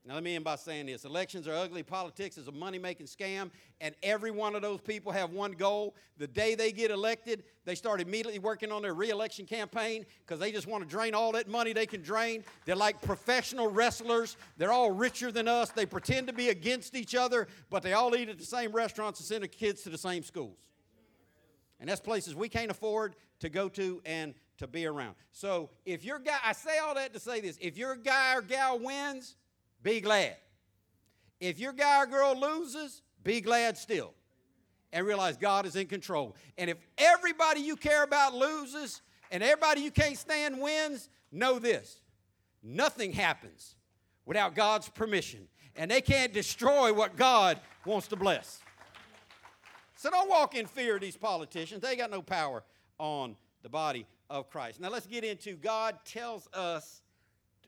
Now, 0.04 0.14
let 0.14 0.24
me 0.24 0.34
end 0.34 0.42
by 0.42 0.56
saying 0.56 0.86
this 0.86 1.04
elections 1.04 1.46
are 1.46 1.54
ugly, 1.54 1.84
politics 1.84 2.36
is 2.36 2.48
a 2.48 2.52
money 2.52 2.78
making 2.78 3.06
scam, 3.06 3.52
and 3.80 3.94
every 4.02 4.32
one 4.32 4.56
of 4.56 4.62
those 4.62 4.80
people 4.80 5.12
have 5.12 5.30
one 5.30 5.52
goal. 5.52 5.94
The 6.18 6.26
day 6.26 6.56
they 6.56 6.72
get 6.72 6.90
elected, 6.90 7.44
they 7.64 7.76
start 7.76 8.00
immediately 8.00 8.40
working 8.40 8.72
on 8.72 8.82
their 8.82 8.94
reelection 8.94 9.46
campaign 9.46 10.04
because 10.26 10.40
they 10.40 10.50
just 10.50 10.66
want 10.66 10.82
to 10.82 10.90
drain 10.90 11.14
all 11.14 11.30
that 11.32 11.46
money 11.48 11.72
they 11.72 11.86
can 11.86 12.02
drain. 12.02 12.42
They're 12.64 12.74
like 12.74 13.00
professional 13.00 13.68
wrestlers, 13.68 14.36
they're 14.56 14.72
all 14.72 14.90
richer 14.90 15.30
than 15.30 15.46
us. 15.46 15.70
They 15.70 15.86
pretend 15.86 16.26
to 16.26 16.32
be 16.32 16.48
against 16.48 16.96
each 16.96 17.14
other, 17.14 17.46
but 17.70 17.84
they 17.84 17.92
all 17.92 18.16
eat 18.16 18.28
at 18.28 18.38
the 18.38 18.44
same 18.44 18.72
restaurants 18.72 19.20
and 19.20 19.26
send 19.26 19.42
their 19.42 19.48
kids 19.48 19.82
to 19.82 19.90
the 19.90 19.98
same 19.98 20.24
schools. 20.24 20.58
And 21.78 21.88
that's 21.88 22.00
places 22.00 22.34
we 22.34 22.48
can't 22.48 22.72
afford 22.72 23.14
to 23.38 23.48
go 23.48 23.68
to 23.68 24.02
and 24.04 24.34
to 24.58 24.66
be 24.66 24.84
around. 24.84 25.14
So 25.30 25.70
if 25.84 26.04
your 26.04 26.18
guy, 26.18 26.38
I 26.44 26.52
say 26.52 26.78
all 26.78 26.94
that 26.96 27.12
to 27.14 27.20
say 27.20 27.40
this 27.40 27.56
if 27.60 27.76
your 27.76 27.94
guy 27.94 28.34
or 28.34 28.42
gal 28.42 28.80
wins, 28.80 29.36
be 29.82 30.00
glad. 30.00 30.36
If 31.40 31.58
your 31.58 31.72
guy 31.72 32.02
or 32.02 32.06
girl 32.06 32.38
loses, 32.38 33.02
be 33.24 33.40
glad 33.40 33.76
still 33.76 34.14
and 34.92 35.06
realize 35.06 35.36
God 35.36 35.66
is 35.66 35.76
in 35.76 35.86
control. 35.86 36.36
And 36.58 36.70
if 36.70 36.76
everybody 36.98 37.60
you 37.60 37.76
care 37.76 38.04
about 38.04 38.34
loses 38.34 39.00
and 39.30 39.42
everybody 39.42 39.80
you 39.80 39.90
can't 39.90 40.16
stand 40.16 40.60
wins, 40.60 41.08
know 41.30 41.58
this 41.58 42.00
nothing 42.62 43.12
happens 43.12 43.74
without 44.24 44.54
God's 44.54 44.88
permission. 44.88 45.48
And 45.74 45.90
they 45.90 46.00
can't 46.00 46.32
destroy 46.32 46.92
what 46.92 47.16
God 47.16 47.58
wants 47.84 48.06
to 48.08 48.16
bless. 48.16 48.60
So 49.96 50.10
don't 50.10 50.28
walk 50.28 50.54
in 50.54 50.66
fear 50.66 50.96
of 50.96 51.00
these 51.00 51.16
politicians. 51.16 51.80
They 51.80 51.96
got 51.96 52.10
no 52.10 52.22
power 52.22 52.62
on 52.98 53.36
the 53.62 53.68
body 53.68 54.06
of 54.28 54.50
Christ. 54.50 54.80
Now 54.80 54.90
let's 54.90 55.06
get 55.06 55.24
into 55.24 55.56
God 55.56 55.96
tells 56.04 56.48
us 56.52 57.02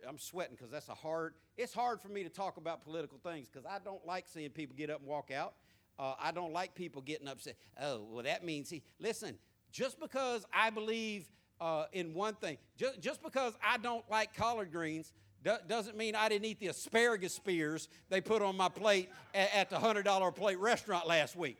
I'm 0.07 0.19
sweating 0.19 0.55
because 0.57 0.71
that's 0.71 0.89
a 0.89 0.95
hard 0.95 1.35
it's 1.57 1.73
hard 1.73 2.01
for 2.01 2.09
me 2.09 2.23
to 2.23 2.29
talk 2.29 2.57
about 2.57 2.85
political 2.85 3.19
things 3.19 3.49
because 3.49 3.67
I 3.67 3.79
don't 3.85 4.05
like 4.07 4.27
seeing 4.27 4.51
people 4.51 4.75
get 4.77 4.91
up 4.91 5.01
and 5.01 5.09
walk 5.09 5.31
out. 5.31 5.55
Uh, 5.99 6.15
I 6.21 6.33
don't 6.33 6.53
like 6.53 6.75
people 6.75 7.03
getting 7.03 7.29
upset. 7.29 7.57
Oh, 7.81 8.03
well, 8.11 8.25
that 8.25 8.45
means 8.45 8.69
he. 8.69 8.83
Listen, 8.99 9.39
just 9.71 10.01
because 10.01 10.45
I 10.53 10.71
believe 10.71 11.29
uh, 11.61 11.85
in 11.93 12.15
one 12.15 12.35
thing, 12.35 12.59
just, 12.77 13.01
just 13.01 13.23
because 13.23 13.55
I 13.65 13.79
don't 13.79 14.09
like 14.11 14.35
collard 14.35 14.73
greens, 14.73 15.13
do, 15.45 15.55
doesn't 15.69 15.97
mean 15.97 16.15
I 16.17 16.29
didn't 16.29 16.47
eat 16.47 16.59
the 16.59 16.69
asparagus 16.69 17.35
spears 17.35 17.89
they 18.09 18.21
put 18.21 18.43
on 18.43 18.57
my 18.57 18.69
plate 18.69 19.11
at, 19.35 19.55
at 19.55 19.71
the 19.71 19.77
$100 19.77 20.35
plate 20.35 20.59
restaurant 20.59 21.07
last 21.07 21.37
week. 21.37 21.59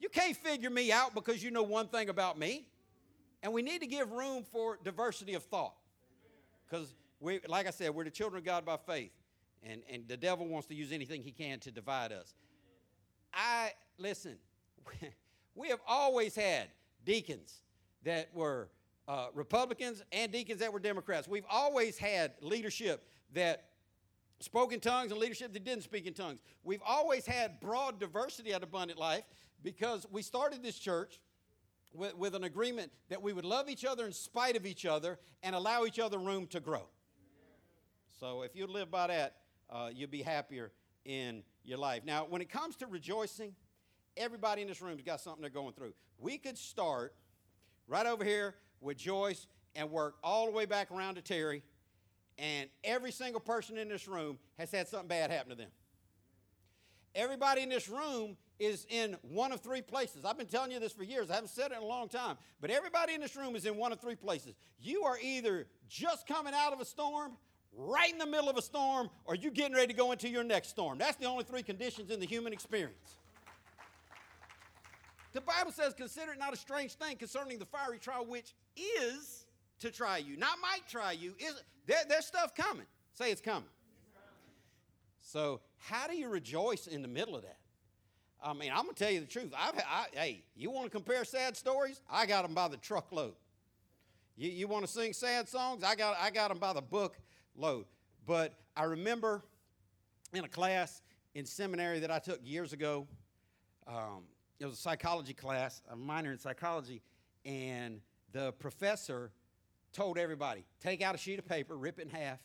You 0.00 0.08
can't 0.08 0.36
figure 0.36 0.70
me 0.70 0.90
out 0.90 1.14
because 1.14 1.42
you 1.42 1.50
know 1.50 1.62
one 1.62 1.88
thing 1.88 2.08
about 2.08 2.38
me. 2.38 2.66
And 3.42 3.52
we 3.52 3.62
need 3.62 3.80
to 3.82 3.86
give 3.86 4.10
room 4.10 4.42
for 4.50 4.78
diversity 4.82 5.34
of 5.34 5.42
thought. 5.44 5.74
Because, 6.68 6.94
we, 7.24 7.40
like 7.48 7.66
I 7.66 7.70
said, 7.70 7.94
we're 7.94 8.04
the 8.04 8.10
children 8.10 8.38
of 8.38 8.44
God 8.44 8.64
by 8.64 8.76
faith. 8.76 9.12
And, 9.62 9.80
and 9.90 10.06
the 10.06 10.16
devil 10.16 10.46
wants 10.46 10.66
to 10.68 10.74
use 10.74 10.92
anything 10.92 11.22
he 11.22 11.32
can 11.32 11.58
to 11.60 11.70
divide 11.70 12.12
us. 12.12 12.34
I, 13.32 13.72
listen, 13.96 14.36
we 15.54 15.68
have 15.68 15.80
always 15.88 16.36
had 16.36 16.68
deacons 17.04 17.62
that 18.02 18.28
were 18.34 18.68
uh, 19.08 19.28
Republicans 19.32 20.02
and 20.12 20.30
deacons 20.30 20.60
that 20.60 20.70
were 20.72 20.78
Democrats. 20.78 21.26
We've 21.26 21.46
always 21.50 21.96
had 21.96 22.32
leadership 22.42 23.08
that 23.32 23.70
spoke 24.40 24.74
in 24.74 24.80
tongues 24.80 25.10
and 25.10 25.18
leadership 25.18 25.54
that 25.54 25.64
didn't 25.64 25.84
speak 25.84 26.06
in 26.06 26.12
tongues. 26.12 26.40
We've 26.62 26.82
always 26.86 27.24
had 27.24 27.58
broad 27.58 27.98
diversity 27.98 28.52
at 28.52 28.62
Abundant 28.62 29.00
Life 29.00 29.24
because 29.62 30.06
we 30.10 30.20
started 30.20 30.62
this 30.62 30.78
church 30.78 31.20
with, 31.94 32.14
with 32.16 32.34
an 32.34 32.44
agreement 32.44 32.92
that 33.08 33.22
we 33.22 33.32
would 33.32 33.46
love 33.46 33.70
each 33.70 33.86
other 33.86 34.04
in 34.04 34.12
spite 34.12 34.56
of 34.56 34.66
each 34.66 34.84
other 34.84 35.18
and 35.42 35.54
allow 35.54 35.84
each 35.86 35.98
other 35.98 36.18
room 36.18 36.46
to 36.48 36.60
grow. 36.60 36.86
So 38.18 38.42
if 38.42 38.54
you 38.54 38.66
live 38.66 38.90
by 38.90 39.08
that, 39.08 39.36
uh, 39.70 39.90
you'll 39.92 40.10
be 40.10 40.22
happier 40.22 40.72
in 41.04 41.42
your 41.64 41.78
life. 41.78 42.02
Now, 42.04 42.26
when 42.28 42.40
it 42.40 42.48
comes 42.50 42.76
to 42.76 42.86
rejoicing, 42.86 43.54
everybody 44.16 44.62
in 44.62 44.68
this 44.68 44.80
room 44.80 44.96
has 44.96 45.02
got 45.04 45.20
something 45.20 45.40
they're 45.40 45.50
going 45.50 45.74
through. 45.74 45.94
We 46.18 46.38
could 46.38 46.56
start 46.56 47.14
right 47.88 48.06
over 48.06 48.24
here 48.24 48.54
with 48.80 48.96
Joyce 48.96 49.46
and 49.74 49.90
work 49.90 50.14
all 50.22 50.46
the 50.46 50.52
way 50.52 50.66
back 50.66 50.90
around 50.92 51.16
to 51.16 51.22
Terry, 51.22 51.62
and 52.38 52.68
every 52.84 53.10
single 53.10 53.40
person 53.40 53.76
in 53.76 53.88
this 53.88 54.06
room 54.06 54.38
has 54.58 54.70
had 54.70 54.88
something 54.88 55.08
bad 55.08 55.30
happen 55.30 55.50
to 55.50 55.56
them. 55.56 55.70
Everybody 57.14 57.62
in 57.62 57.68
this 57.68 57.88
room 57.88 58.36
is 58.58 58.86
in 58.88 59.16
one 59.22 59.52
of 59.52 59.60
three 59.60 59.82
places. 59.82 60.24
I've 60.24 60.38
been 60.38 60.46
telling 60.46 60.70
you 60.70 60.80
this 60.80 60.92
for 60.92 61.04
years. 61.04 61.30
I 61.30 61.34
haven't 61.34 61.50
said 61.50 61.70
it 61.70 61.76
in 61.76 61.82
a 61.82 61.86
long 61.86 62.08
time. 62.08 62.36
But 62.60 62.70
everybody 62.70 63.14
in 63.14 63.20
this 63.20 63.36
room 63.36 63.54
is 63.54 63.66
in 63.66 63.76
one 63.76 63.92
of 63.92 64.00
three 64.00 64.16
places. 64.16 64.54
You 64.80 65.04
are 65.04 65.18
either 65.22 65.66
just 65.88 66.26
coming 66.26 66.54
out 66.54 66.72
of 66.72 66.80
a 66.80 66.84
storm, 66.84 67.32
right 67.76 68.12
in 68.12 68.18
the 68.18 68.26
middle 68.26 68.48
of 68.48 68.56
a 68.56 68.62
storm, 68.62 69.10
or 69.24 69.34
you 69.34 69.50
getting 69.50 69.74
ready 69.74 69.88
to 69.88 69.92
go 69.92 70.12
into 70.12 70.28
your 70.28 70.44
next 70.44 70.68
storm. 70.68 70.98
That's 70.98 71.16
the 71.16 71.26
only 71.26 71.44
three 71.44 71.62
conditions 71.62 72.10
in 72.10 72.20
the 72.20 72.26
human 72.26 72.52
experience. 72.52 73.18
The 75.32 75.40
Bible 75.40 75.72
says, 75.72 75.94
Consider 75.94 76.32
it 76.32 76.38
not 76.38 76.52
a 76.52 76.56
strange 76.56 76.94
thing 76.94 77.16
concerning 77.16 77.58
the 77.58 77.66
fiery 77.66 77.98
trial, 77.98 78.24
which 78.24 78.54
is 78.76 79.46
to 79.80 79.90
try 79.90 80.18
you. 80.18 80.36
Not 80.36 80.58
might 80.62 80.88
try 80.88 81.12
you. 81.12 81.34
Is 81.38 81.62
there, 81.86 81.98
there's 82.08 82.26
stuff 82.26 82.54
coming. 82.54 82.86
Say 83.12 83.30
it's 83.30 83.40
coming. 83.40 83.68
So, 85.20 85.60
how 85.78 86.06
do 86.06 86.16
you 86.16 86.28
rejoice 86.28 86.86
in 86.86 87.02
the 87.02 87.08
middle 87.08 87.34
of 87.34 87.42
that? 87.42 87.56
I 88.42 88.52
mean, 88.52 88.70
I'm 88.70 88.82
gonna 88.82 88.92
tell 88.92 89.10
you 89.10 89.20
the 89.20 89.26
truth. 89.26 89.52
I've, 89.58 89.78
I, 89.78 90.06
hey, 90.12 90.44
you 90.54 90.70
want 90.70 90.86
to 90.86 90.90
compare 90.90 91.24
sad 91.24 91.56
stories? 91.56 92.00
I 92.10 92.26
got 92.26 92.42
them 92.42 92.54
by 92.54 92.68
the 92.68 92.76
truckload. 92.76 93.34
You, 94.36 94.50
you 94.50 94.68
want 94.68 94.84
to 94.84 94.90
sing 94.90 95.12
sad 95.12 95.48
songs? 95.48 95.82
I 95.82 95.94
got, 95.94 96.16
I 96.20 96.30
got 96.30 96.48
them 96.48 96.58
by 96.58 96.72
the 96.72 96.82
book 96.82 97.16
load. 97.56 97.86
But 98.26 98.54
I 98.76 98.84
remember 98.84 99.42
in 100.32 100.44
a 100.44 100.48
class 100.48 101.02
in 101.34 101.44
seminary 101.44 102.00
that 102.00 102.10
I 102.10 102.18
took 102.18 102.40
years 102.44 102.72
ago. 102.72 103.06
Um, 103.86 104.24
it 104.58 104.66
was 104.66 104.74
a 104.74 104.80
psychology 104.80 105.34
class, 105.34 105.82
a 105.90 105.96
minor 105.96 106.32
in 106.32 106.38
psychology, 106.38 107.02
and 107.44 108.00
the 108.32 108.52
professor 108.52 109.30
told 109.92 110.18
everybody 110.18 110.64
take 110.80 111.02
out 111.02 111.14
a 111.14 111.18
sheet 111.18 111.38
of 111.38 111.46
paper, 111.46 111.76
rip 111.76 111.98
it 111.98 112.02
in 112.02 112.10
half, 112.10 112.38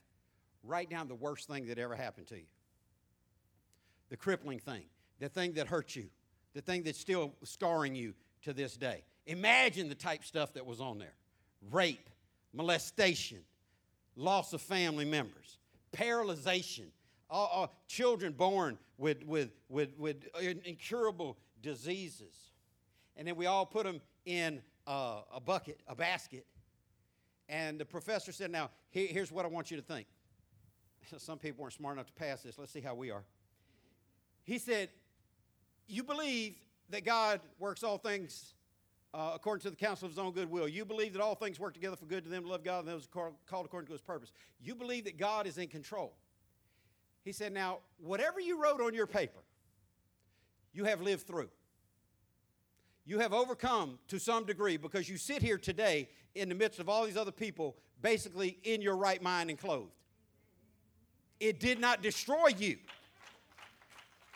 write 0.64 0.90
down 0.90 1.08
the 1.08 1.16
worst 1.16 1.48
thing 1.48 1.68
that 1.68 1.78
ever 1.78 1.96
happened 1.96 2.28
to 2.28 2.36
you. 2.36 2.48
The 4.10 4.18
crippling 4.18 4.60
thing, 4.60 4.86
the 5.20 5.30
thing 5.30 5.54
that 5.54 5.68
hurt 5.68 5.96
you, 5.96 6.10
the 6.54 6.62
thing 6.62 6.84
that's 6.84 7.00
still 7.00 7.34
scarring 7.44 7.96
you 7.96 8.14
to 8.44 8.54
this 8.54 8.76
day. 8.76 9.04
Imagine 9.28 9.88
the 9.88 9.96
type 9.96 10.24
stuff 10.24 10.54
that 10.54 10.66
was 10.66 10.82
on 10.82 10.98
there 10.98 11.14
rape, 11.72 12.10
molestation, 12.54 13.40
loss 14.20 14.54
of 14.54 14.62
family 14.62 15.06
members, 15.06 15.58
paralyzation, 15.94 16.88
uh, 17.32 17.46
uh, 17.46 17.68
children 17.88 18.34
born 18.34 18.78
with, 18.98 19.24
with, 19.26 19.52
with, 19.70 19.98
with 19.98 20.28
incurable 20.66 21.38
diseases. 21.62 22.36
And 23.16 23.28
then 23.28 23.36
we 23.36 23.46
all 23.46 23.66
put 23.66 23.86
them 23.86 24.02
in 24.26 24.62
uh, 24.86 25.22
a 25.34 25.40
bucket, 25.40 25.80
a 25.88 25.96
basket. 25.96 26.46
And 27.48 27.80
the 27.80 27.86
professor 27.86 28.32
said, 28.32 28.52
Now, 28.52 28.70
here, 28.92 29.08
here's 29.08 29.32
what 29.32 29.46
I 29.46 29.48
want 29.48 29.72
you 29.72 29.78
to 29.78 29.84
think. 29.84 30.08
Some 31.18 31.40
people 31.40 31.64
weren't 31.64 31.74
smart 31.74 31.96
enough 31.96 32.08
to 32.08 32.14
pass 32.14 32.44
this. 32.44 32.58
Let's 32.58 32.72
see 32.72 32.82
how 32.82 32.96
we 32.96 33.12
are. 33.12 33.24
He 34.44 34.58
said, 34.58 34.90
You 35.88 36.04
believe 36.04 36.56
that 36.90 37.06
God 37.06 37.42
works 37.58 37.84
all 37.84 37.98
things 37.98 38.54
uh, 39.14 39.32
according 39.34 39.62
to 39.62 39.70
the 39.70 39.76
counsel 39.76 40.06
of 40.06 40.12
his 40.12 40.20
own 40.20 40.32
good 40.32 40.50
will. 40.50 40.68
You 40.68 40.86
believe 40.86 41.14
that 41.14 41.22
all 41.22 41.36
things 41.36 41.60
work 41.60 41.74
together 41.74 41.96
for 41.96 42.06
good 42.06 42.24
to 42.26 42.30
them 42.30 42.44
to 42.44 42.50
love 42.50 42.64
God 42.64 42.80
and 42.80 42.88
those 42.88 43.08
called 43.08 43.66
according 43.66 43.88
to 43.88 43.94
his 43.94 44.02
purpose. 44.02 44.32
You 44.62 44.76
believe 44.76 45.06
that 45.06 45.18
God 45.18 45.48
is 45.48 45.58
in 45.58 45.68
control. 45.68 46.14
He 47.24 47.32
said, 47.32 47.54
Now, 47.54 47.80
whatever 47.98 48.40
you 48.40 48.62
wrote 48.62 48.82
on 48.82 48.94
your 48.94 49.08
paper, 49.08 49.40
you 50.74 50.86
have 50.86 51.02
lived 51.02 51.26
through. 51.26 51.50
You 53.06 53.20
have 53.20 53.34
overcome 53.34 53.98
to 54.10 54.20
some 54.20 54.46
degree 54.46 54.78
because 54.78 55.10
you 55.10 55.18
sit 55.18 55.42
here 55.42 55.58
today 55.58 56.10
in 56.36 56.48
the 56.48 56.56
midst 56.56 56.80
of 56.80 56.88
all 56.88 57.06
these 57.06 57.18
other 57.18 57.32
people, 57.32 57.76
basically 58.02 58.60
in 58.64 58.82
your 58.82 58.96
right 58.96 59.22
mind 59.22 59.50
and 59.50 59.58
clothed. 59.58 59.92
It 61.40 61.60
did 61.60 61.80
not 61.80 62.04
destroy 62.04 62.50
you. 62.58 62.78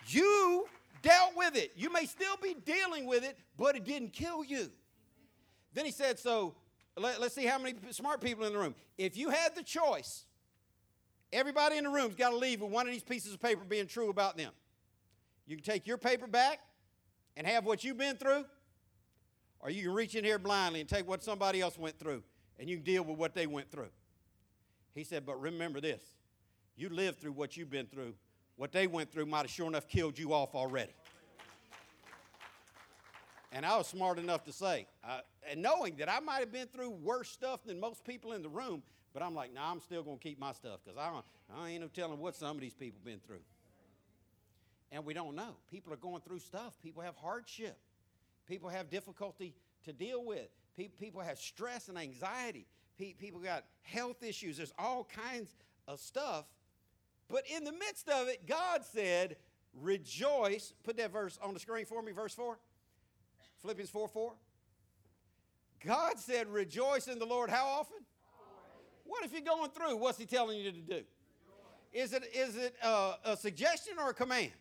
You 0.07 0.67
dealt 1.03 1.35
with 1.35 1.55
it. 1.55 1.73
You 1.75 1.91
may 1.93 2.05
still 2.05 2.35
be 2.41 2.55
dealing 2.65 3.05
with 3.05 3.23
it, 3.23 3.37
but 3.57 3.75
it 3.75 3.83
didn't 3.85 4.13
kill 4.13 4.43
you. 4.43 4.71
Then 5.73 5.85
he 5.85 5.91
said, 5.91 6.17
So 6.17 6.55
let, 6.97 7.19
us 7.21 7.33
see 7.33 7.45
how 7.45 7.59
many 7.59 7.75
smart 7.91 8.21
people 8.21 8.45
in 8.45 8.53
the 8.53 8.59
room. 8.59 8.73
If 8.97 9.15
you 9.15 9.29
had 9.29 9.55
the 9.55 9.63
choice, 9.63 10.25
everybody 11.31 11.77
in 11.77 11.83
the 11.83 11.91
room's 11.91 12.15
got 12.15 12.31
to 12.31 12.37
leave 12.37 12.61
with 12.61 12.71
one 12.71 12.87
of 12.87 12.93
these 12.93 13.03
pieces 13.03 13.33
of 13.33 13.41
paper 13.41 13.61
being 13.63 13.85
true 13.85 14.09
about 14.09 14.37
them. 14.37 14.51
You 15.45 15.55
can 15.55 15.63
take 15.63 15.85
your 15.85 15.97
paper 15.97 16.25
back 16.25 16.59
and 17.37 17.45
have 17.45 17.65
what 17.65 17.83
you've 17.83 17.97
been 17.97 18.15
through, 18.15 18.45
or 19.59 19.69
you 19.69 19.83
can 19.83 19.93
reach 19.93 20.15
in 20.15 20.23
here 20.23 20.39
blindly 20.39 20.79
and 20.79 20.89
take 20.89 21.07
what 21.07 21.23
somebody 21.23 21.61
else 21.61 21.77
went 21.77 21.99
through 21.99 22.23
and 22.59 22.69
you 22.69 22.77
can 22.77 22.85
deal 22.85 23.03
with 23.03 23.17
what 23.17 23.33
they 23.33 23.47
went 23.47 23.71
through. 23.71 23.89
He 24.93 25.03
said, 25.03 25.25
But 25.25 25.41
remember 25.41 25.81
this 25.81 26.01
you 26.75 26.89
lived 26.89 27.19
through 27.19 27.33
what 27.33 27.57
you've 27.57 27.69
been 27.69 27.87
through. 27.87 28.13
What 28.55 28.71
they 28.71 28.87
went 28.87 29.11
through 29.11 29.25
might 29.25 29.41
have 29.41 29.49
sure 29.49 29.67
enough 29.67 29.87
killed 29.87 30.17
you 30.17 30.33
off 30.33 30.55
already. 30.55 30.93
And 33.51 33.65
I 33.65 33.77
was 33.77 33.87
smart 33.87 34.17
enough 34.17 34.43
to 34.45 34.51
say, 34.51 34.87
uh, 35.03 35.19
and 35.49 35.61
knowing 35.61 35.95
that 35.97 36.09
I 36.09 36.19
might 36.19 36.39
have 36.39 36.51
been 36.51 36.67
through 36.67 36.89
worse 36.89 37.29
stuff 37.29 37.63
than 37.63 37.79
most 37.79 38.03
people 38.03 38.33
in 38.33 38.41
the 38.41 38.49
room, 38.49 38.81
but 39.13 39.21
I'm 39.21 39.35
like, 39.35 39.53
nah, 39.53 39.71
I'm 39.71 39.79
still 39.79 40.01
going 40.01 40.17
to 40.17 40.23
keep 40.23 40.39
my 40.39 40.53
stuff 40.53 40.79
because 40.83 40.97
I, 40.97 41.11
I 41.55 41.69
ain't 41.69 41.81
no 41.81 41.87
telling 41.87 42.19
what 42.19 42.35
some 42.35 42.55
of 42.55 42.61
these 42.61 42.73
people 42.73 42.99
been 43.03 43.19
through 43.19 43.41
and 44.93 45.03
we 45.03 45.13
don't 45.13 45.35
know. 45.35 45.55
People 45.71 45.91
are 45.91 45.97
going 45.97 46.21
through 46.21 46.39
stuff. 46.39 46.75
People 46.81 47.01
have 47.01 47.15
hardship. 47.15 47.77
People 48.47 48.69
have 48.69 48.89
difficulty 48.89 49.55
to 49.85 49.91
deal 49.91 50.23
with. 50.23 50.47
People 50.99 51.21
have 51.21 51.39
stress 51.39 51.89
and 51.89 51.97
anxiety. 51.97 52.67
People 52.97 53.39
got 53.39 53.65
health 53.81 54.23
issues. 54.23 54.57
There's 54.57 54.73
all 54.77 55.03
kinds 55.03 55.49
of 55.87 55.99
stuff. 55.99 56.45
But 57.29 57.43
in 57.55 57.63
the 57.63 57.71
midst 57.71 58.09
of 58.09 58.27
it, 58.27 58.45
God 58.47 58.81
said, 58.83 59.38
Rejoice. 59.81 60.73
Put 60.83 60.97
that 60.97 61.12
verse 61.12 61.39
on 61.41 61.53
the 61.53 61.59
screen 61.59 61.86
for 61.86 62.01
me, 62.01 62.12
verse 62.12 62.33
4. 62.36 62.57
Philippians 63.62 63.89
4 63.89 64.07
4. 64.07 64.33
God 65.86 66.19
said, 66.19 66.47
Rejoice 66.47 67.07
in 67.07 67.19
the 67.19 67.25
Lord 67.25 67.49
how 67.49 67.65
often? 67.65 67.97
What 69.05 69.25
if 69.25 69.33
you're 69.33 69.41
going 69.41 69.71
through? 69.71 69.97
What's 69.97 70.17
He 70.17 70.25
telling 70.25 70.59
you 70.59 70.71
to 70.71 70.77
do? 70.77 71.01
Is 71.91 72.13
it, 72.13 72.23
is 72.33 72.55
it 72.55 72.75
a, 72.83 73.13
a 73.25 73.38
suggestion 73.38 73.93
or 73.99 74.09
a 74.09 74.13
command? 74.13 74.51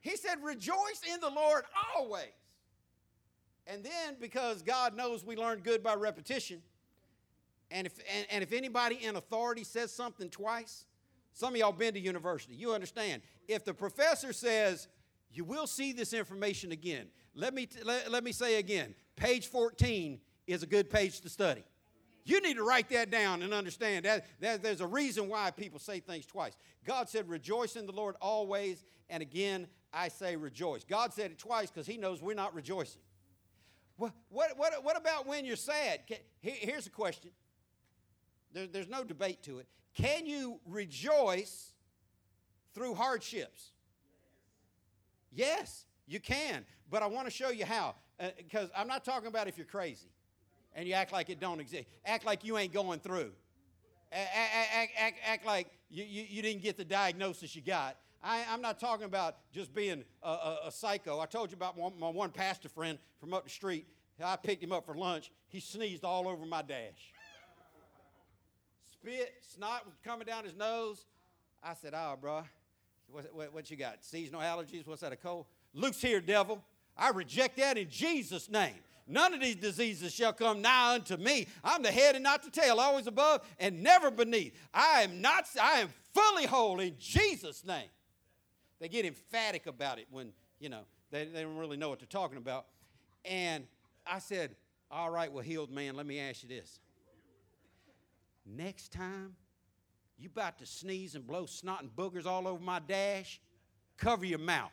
He 0.00 0.16
said, 0.16 0.42
Rejoice 0.42 1.00
in 1.12 1.20
the 1.20 1.30
Lord 1.30 1.64
always. 1.96 2.24
And 3.66 3.82
then, 3.82 4.16
because 4.20 4.62
God 4.62 4.94
knows 4.94 5.24
we 5.24 5.36
learn 5.36 5.60
good 5.60 5.82
by 5.82 5.94
repetition, 5.94 6.60
and 7.70 7.86
if, 7.86 7.98
and, 8.14 8.26
and 8.30 8.42
if 8.42 8.52
anybody 8.52 8.96
in 9.02 9.16
authority 9.16 9.64
says 9.64 9.90
something 9.90 10.28
twice, 10.28 10.84
some 11.34 11.52
of 11.52 11.58
y'all 11.58 11.72
been 11.72 11.94
to 11.94 12.00
university, 12.00 12.54
you 12.54 12.72
understand. 12.72 13.20
If 13.48 13.64
the 13.64 13.74
professor 13.74 14.32
says, 14.32 14.88
You 15.30 15.44
will 15.44 15.66
see 15.66 15.92
this 15.92 16.12
information 16.12 16.72
again, 16.72 17.08
let 17.34 17.52
me, 17.52 17.66
t- 17.66 17.82
let, 17.82 18.10
let 18.10 18.24
me 18.24 18.32
say 18.32 18.58
again 18.58 18.94
page 19.16 19.48
14 19.48 20.20
is 20.46 20.62
a 20.62 20.66
good 20.66 20.88
page 20.90 21.20
to 21.20 21.28
study. 21.28 21.64
You 22.24 22.40
need 22.40 22.54
to 22.54 22.62
write 22.62 22.88
that 22.90 23.10
down 23.10 23.42
and 23.42 23.52
understand 23.52 24.06
that, 24.06 24.26
that 24.40 24.62
there's 24.62 24.80
a 24.80 24.86
reason 24.86 25.28
why 25.28 25.50
people 25.50 25.78
say 25.78 26.00
things 26.00 26.24
twice. 26.24 26.56
God 26.84 27.08
said, 27.08 27.28
Rejoice 27.28 27.76
in 27.76 27.84
the 27.84 27.92
Lord 27.92 28.14
always. 28.20 28.84
And 29.10 29.22
again, 29.22 29.66
I 29.92 30.08
say 30.08 30.36
rejoice. 30.36 30.84
God 30.84 31.12
said 31.12 31.32
it 31.32 31.38
twice 31.38 31.70
because 31.70 31.86
He 31.86 31.98
knows 31.98 32.22
we're 32.22 32.34
not 32.34 32.54
rejoicing. 32.54 33.02
What, 33.96 34.12
what, 34.28 34.56
what, 34.56 34.72
what 34.82 34.96
about 34.96 35.26
when 35.26 35.44
you're 35.44 35.56
sad? 35.56 36.00
Here's 36.40 36.86
a 36.86 36.90
question. 36.90 37.30
There, 38.52 38.66
there's 38.66 38.88
no 38.88 39.04
debate 39.04 39.42
to 39.44 39.58
it. 39.58 39.66
Can 39.94 40.26
you 40.26 40.60
rejoice 40.66 41.72
through 42.74 42.94
hardships? 42.94 43.70
Yes, 45.32 45.86
you 46.06 46.20
can. 46.20 46.64
But 46.90 47.02
I 47.02 47.06
want 47.06 47.26
to 47.26 47.30
show 47.30 47.50
you 47.50 47.64
how. 47.64 47.94
Because 48.36 48.70
uh, 48.70 48.78
I'm 48.78 48.86
not 48.86 49.04
talking 49.04 49.28
about 49.28 49.48
if 49.48 49.58
you're 49.58 49.66
crazy 49.66 50.08
and 50.74 50.86
you 50.86 50.94
act 50.94 51.12
like 51.12 51.30
it 51.30 51.40
don't 51.40 51.60
exist. 51.60 51.86
Act 52.04 52.24
like 52.24 52.44
you 52.44 52.58
ain't 52.58 52.72
going 52.72 53.00
through. 53.00 53.32
Act, 54.12 54.30
act, 54.34 54.92
act, 54.96 55.18
act 55.26 55.46
like 55.46 55.68
you, 55.90 56.04
you, 56.04 56.24
you, 56.28 56.42
didn't 56.42 56.62
get 56.62 56.76
the 56.76 56.84
diagnosis 56.84 57.56
you 57.56 57.62
got. 57.62 57.96
I, 58.22 58.38
am 58.48 58.60
not 58.60 58.78
talking 58.78 59.06
about 59.06 59.36
just 59.52 59.74
being 59.74 60.04
a, 60.22 60.28
a, 60.28 60.58
a 60.66 60.72
psycho. 60.72 61.18
I 61.18 61.26
told 61.26 61.50
you 61.50 61.56
about 61.56 61.76
my, 61.76 61.90
my 61.98 62.08
one 62.08 62.30
pastor 62.30 62.68
friend 62.68 62.98
from 63.18 63.34
up 63.34 63.44
the 63.44 63.50
street. 63.50 63.86
I 64.22 64.36
picked 64.36 64.62
him 64.62 64.70
up 64.70 64.86
for 64.86 64.94
lunch. 64.94 65.32
He 65.48 65.58
sneezed 65.58 66.04
all 66.04 66.28
over 66.28 66.46
my 66.46 66.62
dash. 66.62 67.12
Spit, 69.04 69.34
snot 69.54 69.84
was 69.84 69.94
coming 70.02 70.24
down 70.26 70.44
his 70.44 70.56
nose. 70.56 71.04
I 71.62 71.74
said, 71.74 71.92
ah, 71.94 72.12
oh, 72.14 72.16
bro, 72.18 72.42
what, 73.10 73.34
what, 73.34 73.52
what 73.52 73.70
you 73.70 73.76
got? 73.76 74.02
Seasonal 74.02 74.40
allergies? 74.40 74.86
What's 74.86 75.02
that, 75.02 75.12
a 75.12 75.16
cold? 75.16 75.44
Luke's 75.74 76.00
here, 76.00 76.22
devil. 76.22 76.64
I 76.96 77.10
reject 77.10 77.58
that 77.58 77.76
in 77.76 77.90
Jesus' 77.90 78.48
name. 78.48 78.76
None 79.06 79.34
of 79.34 79.42
these 79.42 79.56
diseases 79.56 80.14
shall 80.14 80.32
come 80.32 80.62
nigh 80.62 80.94
unto 80.94 81.18
me. 81.18 81.46
I'm 81.62 81.82
the 81.82 81.90
head 81.90 82.14
and 82.14 82.24
not 82.24 82.44
the 82.44 82.50
tail, 82.50 82.80
always 82.80 83.06
above 83.06 83.46
and 83.58 83.82
never 83.82 84.10
beneath. 84.10 84.58
I 84.72 85.02
am 85.02 85.20
not, 85.20 85.44
I 85.60 85.80
am 85.80 85.88
fully 86.14 86.46
whole 86.46 86.80
in 86.80 86.94
Jesus' 86.98 87.62
name. 87.62 87.88
They 88.80 88.88
get 88.88 89.04
emphatic 89.04 89.66
about 89.66 89.98
it 89.98 90.06
when, 90.10 90.32
you 90.60 90.70
know, 90.70 90.84
they, 91.10 91.26
they 91.26 91.42
don't 91.42 91.58
really 91.58 91.76
know 91.76 91.90
what 91.90 91.98
they're 91.98 92.06
talking 92.06 92.38
about. 92.38 92.64
And 93.26 93.66
I 94.06 94.18
said, 94.18 94.56
All 94.90 95.10
right, 95.10 95.30
well, 95.30 95.44
healed 95.44 95.70
man, 95.70 95.94
let 95.94 96.06
me 96.06 96.20
ask 96.20 96.42
you 96.42 96.48
this. 96.48 96.80
Next 98.46 98.92
time 98.92 99.34
you 100.18 100.28
about 100.32 100.58
to 100.58 100.66
sneeze 100.66 101.14
and 101.14 101.26
blow 101.26 101.46
snot 101.46 101.82
and 101.82 101.90
boogers 101.94 102.26
all 102.26 102.46
over 102.46 102.62
my 102.62 102.78
dash, 102.78 103.40
cover 103.96 104.24
your 104.24 104.38
mouth. 104.38 104.70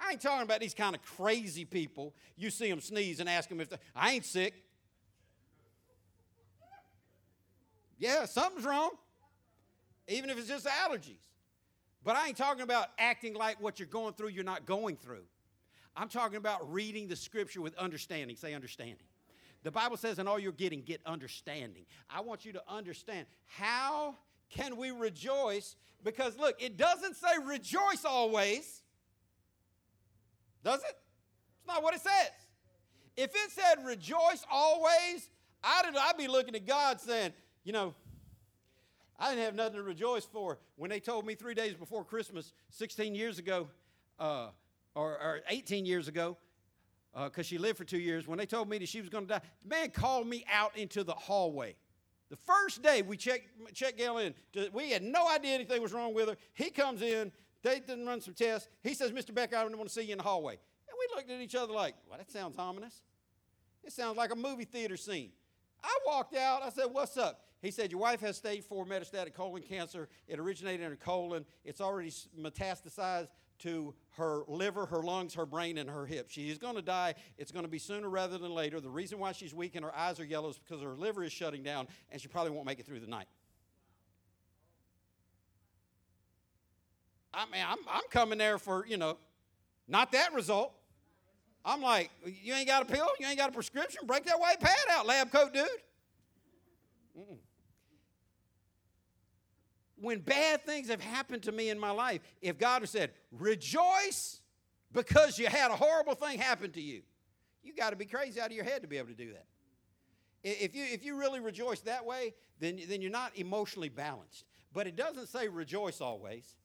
I 0.00 0.12
ain't 0.12 0.20
talking 0.20 0.44
about 0.44 0.60
these 0.60 0.74
kind 0.74 0.94
of 0.94 1.02
crazy 1.02 1.64
people. 1.64 2.14
You 2.36 2.50
see 2.50 2.70
them 2.70 2.80
sneeze 2.80 3.20
and 3.20 3.28
ask 3.28 3.48
them 3.48 3.60
if 3.60 3.70
they, 3.70 3.76
I 3.96 4.12
ain't 4.12 4.24
sick. 4.24 4.54
Yeah, 7.98 8.26
something's 8.26 8.64
wrong, 8.64 8.90
even 10.06 10.30
if 10.30 10.38
it's 10.38 10.46
just 10.46 10.66
allergies. 10.66 11.18
But 12.04 12.14
I 12.14 12.28
ain't 12.28 12.36
talking 12.36 12.62
about 12.62 12.88
acting 12.96 13.34
like 13.34 13.60
what 13.60 13.80
you're 13.80 13.88
going 13.88 14.14
through, 14.14 14.28
you're 14.28 14.44
not 14.44 14.66
going 14.66 14.96
through. 14.96 15.24
I'm 15.96 16.08
talking 16.08 16.36
about 16.36 16.72
reading 16.72 17.08
the 17.08 17.16
scripture 17.16 17.60
with 17.60 17.76
understanding. 17.76 18.36
Say 18.36 18.54
understanding. 18.54 19.04
The 19.62 19.70
Bible 19.70 19.96
says, 19.96 20.18
in 20.18 20.28
all 20.28 20.38
you're 20.38 20.52
getting, 20.52 20.82
get 20.82 21.00
understanding. 21.04 21.84
I 22.08 22.20
want 22.20 22.44
you 22.44 22.52
to 22.52 22.62
understand 22.68 23.26
how 23.46 24.14
can 24.50 24.76
we 24.76 24.90
rejoice? 24.90 25.76
Because 26.04 26.38
look, 26.38 26.62
it 26.62 26.76
doesn't 26.76 27.16
say 27.16 27.28
rejoice 27.44 28.04
always. 28.04 28.82
Does 30.64 30.80
it? 30.80 30.96
It's 31.58 31.66
not 31.66 31.82
what 31.82 31.94
it 31.94 32.00
says. 32.00 32.30
If 33.16 33.30
it 33.34 33.50
said 33.50 33.84
rejoice 33.84 34.44
always, 34.50 35.28
I'd, 35.62 35.84
I'd 35.96 36.16
be 36.16 36.28
looking 36.28 36.54
at 36.54 36.66
God 36.66 37.00
saying, 37.00 37.32
you 37.64 37.72
know, 37.72 37.94
I 39.18 39.30
didn't 39.30 39.44
have 39.44 39.54
nothing 39.54 39.74
to 39.74 39.82
rejoice 39.82 40.24
for. 40.24 40.58
When 40.76 40.90
they 40.90 41.00
told 41.00 41.26
me 41.26 41.34
three 41.34 41.54
days 41.54 41.74
before 41.74 42.04
Christmas, 42.04 42.52
16 42.70 43.14
years 43.14 43.38
ago, 43.38 43.68
uh, 44.20 44.48
or, 44.94 45.10
or, 45.12 45.40
18 45.48 45.84
years 45.84 46.08
ago, 46.08 46.36
because 47.14 47.46
uh, 47.46 47.48
she 47.48 47.58
lived 47.58 47.78
for 47.78 47.84
two 47.84 47.98
years, 47.98 48.28
when 48.28 48.38
they 48.38 48.46
told 48.46 48.68
me 48.68 48.78
that 48.78 48.88
she 48.88 49.00
was 49.00 49.08
going 49.08 49.26
to 49.26 49.34
die, 49.34 49.40
the 49.62 49.68
man 49.68 49.90
called 49.90 50.26
me 50.26 50.44
out 50.52 50.76
into 50.76 51.02
the 51.04 51.14
hallway. 51.14 51.74
The 52.30 52.36
first 52.36 52.82
day 52.82 53.02
we 53.02 53.16
checked, 53.16 53.48
checked 53.74 53.96
Gail 53.96 54.18
in, 54.18 54.34
we 54.72 54.90
had 54.90 55.02
no 55.02 55.28
idea 55.28 55.54
anything 55.54 55.80
was 55.80 55.92
wrong 55.92 56.12
with 56.12 56.28
her. 56.28 56.36
He 56.54 56.70
comes 56.70 57.00
in, 57.02 57.32
they 57.62 57.80
didn't 57.80 58.06
run 58.06 58.20
some 58.20 58.34
tests. 58.34 58.68
He 58.82 58.94
says, 58.94 59.12
Mr. 59.12 59.34
Becker, 59.34 59.56
I 59.56 59.64
want 59.64 59.82
to 59.82 59.88
see 59.88 60.02
you 60.02 60.12
in 60.12 60.18
the 60.18 60.24
hallway. 60.24 60.52
And 60.52 60.96
we 60.98 61.16
looked 61.16 61.30
at 61.30 61.40
each 61.40 61.54
other 61.54 61.72
like, 61.72 61.94
well, 62.08 62.18
that 62.18 62.30
sounds 62.30 62.58
ominous. 62.58 63.02
It 63.82 63.92
sounds 63.92 64.16
like 64.16 64.32
a 64.32 64.36
movie 64.36 64.64
theater 64.64 64.96
scene. 64.96 65.30
I 65.82 65.98
walked 66.06 66.36
out. 66.36 66.62
I 66.62 66.70
said, 66.70 66.86
What's 66.92 67.16
up? 67.16 67.40
He 67.62 67.70
said, 67.70 67.90
Your 67.90 68.00
wife 68.00 68.20
has 68.20 68.36
stage 68.36 68.64
four 68.64 68.84
metastatic 68.84 69.34
colon 69.34 69.62
cancer. 69.62 70.08
It 70.26 70.38
originated 70.38 70.82
in 70.82 70.90
her 70.90 70.96
colon. 70.96 71.44
It's 71.64 71.80
already 71.80 72.12
metastasized 72.38 73.28
to 73.60 73.94
her 74.16 74.42
liver, 74.48 74.86
her 74.86 75.02
lungs, 75.02 75.34
her 75.34 75.46
brain, 75.46 75.78
and 75.78 75.88
her 75.88 76.06
hips. 76.06 76.32
She 76.32 76.50
is 76.50 76.58
going 76.58 76.76
to 76.76 76.82
die. 76.82 77.14
It's 77.36 77.52
going 77.52 77.64
to 77.64 77.70
be 77.70 77.78
sooner 77.78 78.08
rather 78.08 78.38
than 78.38 78.52
later. 78.54 78.80
The 78.80 78.90
reason 78.90 79.18
why 79.18 79.32
she's 79.32 79.54
weak 79.54 79.74
and 79.74 79.84
her 79.84 79.94
eyes 79.96 80.20
are 80.20 80.24
yellow 80.24 80.48
is 80.48 80.58
because 80.58 80.82
her 80.82 80.94
liver 80.94 81.22
is 81.22 81.32
shutting 81.32 81.62
down, 81.62 81.88
and 82.10 82.20
she 82.20 82.28
probably 82.28 82.52
won't 82.52 82.66
make 82.66 82.78
it 82.80 82.86
through 82.86 83.00
the 83.00 83.06
night. 83.06 83.28
I 87.32 87.44
mean, 87.52 87.64
I'm, 87.66 87.78
I'm 87.90 88.02
coming 88.10 88.38
there 88.38 88.58
for, 88.58 88.86
you 88.86 88.96
know, 88.96 89.18
not 89.86 90.12
that 90.12 90.32
result. 90.34 90.72
I'm 91.64 91.82
like, 91.82 92.10
you 92.24 92.54
ain't 92.54 92.66
got 92.66 92.82
a 92.82 92.86
pill? 92.86 93.08
You 93.20 93.26
ain't 93.26 93.38
got 93.38 93.50
a 93.50 93.52
prescription? 93.52 94.06
Break 94.06 94.24
that 94.24 94.40
white 94.40 94.60
pad 94.60 94.76
out, 94.90 95.06
lab 95.06 95.30
coat 95.30 95.52
dude. 95.52 95.68
Mm-mm. 97.16 97.36
When 100.00 100.20
bad 100.20 100.64
things 100.64 100.88
have 100.88 101.00
happened 101.00 101.42
to 101.44 101.52
me 101.52 101.70
in 101.70 101.78
my 101.78 101.90
life, 101.90 102.20
if 102.40 102.58
God 102.58 102.82
has 102.82 102.90
said, 102.90 103.10
rejoice 103.32 104.40
because 104.92 105.38
you 105.38 105.46
had 105.46 105.70
a 105.70 105.76
horrible 105.76 106.14
thing 106.14 106.38
happen 106.38 106.70
to 106.72 106.80
you, 106.80 107.02
you 107.62 107.74
got 107.74 107.90
to 107.90 107.96
be 107.96 108.04
crazy 108.04 108.40
out 108.40 108.46
of 108.46 108.52
your 108.52 108.64
head 108.64 108.82
to 108.82 108.88
be 108.88 108.98
able 108.98 109.08
to 109.08 109.14
do 109.14 109.32
that. 109.32 109.46
If 110.44 110.74
you, 110.74 110.84
if 110.84 111.04
you 111.04 111.16
really 111.16 111.40
rejoice 111.40 111.80
that 111.80 112.04
way, 112.06 112.34
then, 112.60 112.80
then 112.88 113.02
you're 113.02 113.10
not 113.10 113.36
emotionally 113.36 113.88
balanced. 113.88 114.44
But 114.72 114.86
it 114.86 114.96
doesn't 114.96 115.28
say 115.28 115.48
rejoice 115.48 116.00
always. 116.00 116.56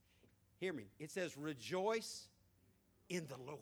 Hear 0.59 0.73
me. 0.73 0.85
It 0.99 1.11
says, 1.11 1.35
rejoice 1.35 2.27
in 3.09 3.25
the 3.27 3.37
Lord. 3.37 3.59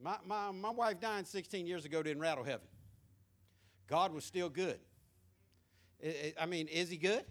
My, 0.00 0.16
my, 0.26 0.50
my 0.50 0.70
wife 0.70 1.00
dying 1.00 1.24
16 1.24 1.66
years 1.66 1.84
ago 1.84 2.02
didn't 2.02 2.22
rattle 2.22 2.44
heaven. 2.44 2.66
God 3.86 4.12
was 4.12 4.24
still 4.24 4.48
good. 4.48 4.78
I 6.40 6.46
mean, 6.46 6.68
is 6.68 6.90
he 6.90 6.96
good? 6.96 7.24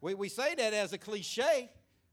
We, 0.00 0.14
we 0.14 0.28
say 0.28 0.54
that 0.54 0.72
as 0.72 0.92
a 0.92 0.98
cliche, 0.98 1.70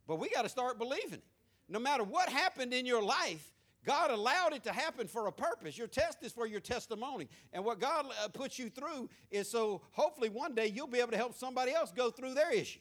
but 0.08 0.18
we 0.20 0.30
got 0.30 0.44
to 0.44 0.50
start 0.50 0.80
believing 0.80 1.14
it. 1.14 1.24
No 1.70 1.80
matter 1.80 2.04
what 2.04 2.30
happened 2.30 2.74
in 2.74 2.86
your 2.86 3.04
life, 3.04 3.52
God 3.86 4.12
allowed 4.12 4.54
it 4.54 4.64
to 4.64 4.72
happen 4.72 5.08
for 5.08 5.28
a 5.28 5.32
purpose. 5.32 5.78
Your 5.78 5.88
test 5.88 6.24
is 6.24 6.32
for 6.32 6.48
your 6.48 6.62
testimony. 6.62 7.28
And 7.52 7.66
what 7.66 7.80
God 7.80 8.06
uh, 8.24 8.30
puts 8.30 8.58
you 8.58 8.70
through 8.70 9.10
is 9.30 9.50
so 9.50 9.82
hopefully 9.92 10.30
one 10.30 10.56
day 10.56 10.68
you'll 10.68 10.88
be 10.88 11.00
able 11.00 11.12
to 11.12 11.18
help 11.18 11.36
somebody 11.36 11.74
else 11.74 11.92
go 11.92 12.10
through 12.10 12.34
their 12.34 12.52
issue. 12.52 12.80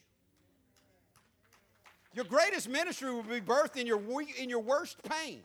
Your 2.14 2.24
greatest 2.24 2.68
ministry 2.68 3.12
will 3.12 3.22
be 3.22 3.40
birthed 3.40 3.76
in 3.76 3.87
your, 3.87 4.00
in 4.38 4.48
your 4.48 4.61
worst 4.61 5.02
pain. 5.02 5.40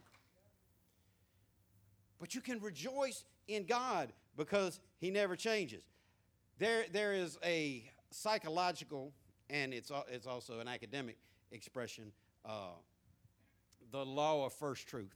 But 2.19 2.35
you 2.35 2.41
can 2.41 2.59
rejoice 2.59 3.23
in 3.47 3.65
God 3.65 4.11
because 4.35 4.79
He 4.99 5.09
never 5.09 5.35
changes. 5.35 5.83
There, 6.59 6.85
there 6.91 7.13
is 7.13 7.37
a 7.43 7.83
psychological, 8.09 9.13
and 9.49 9.73
it's, 9.73 9.91
it's 10.09 10.25
also 10.25 10.59
an 10.59 10.67
academic 10.67 11.17
expression, 11.51 12.11
uh, 12.45 12.71
the 13.91 14.05
law 14.05 14.45
of 14.45 14.53
first 14.53 14.87
truth 14.87 15.15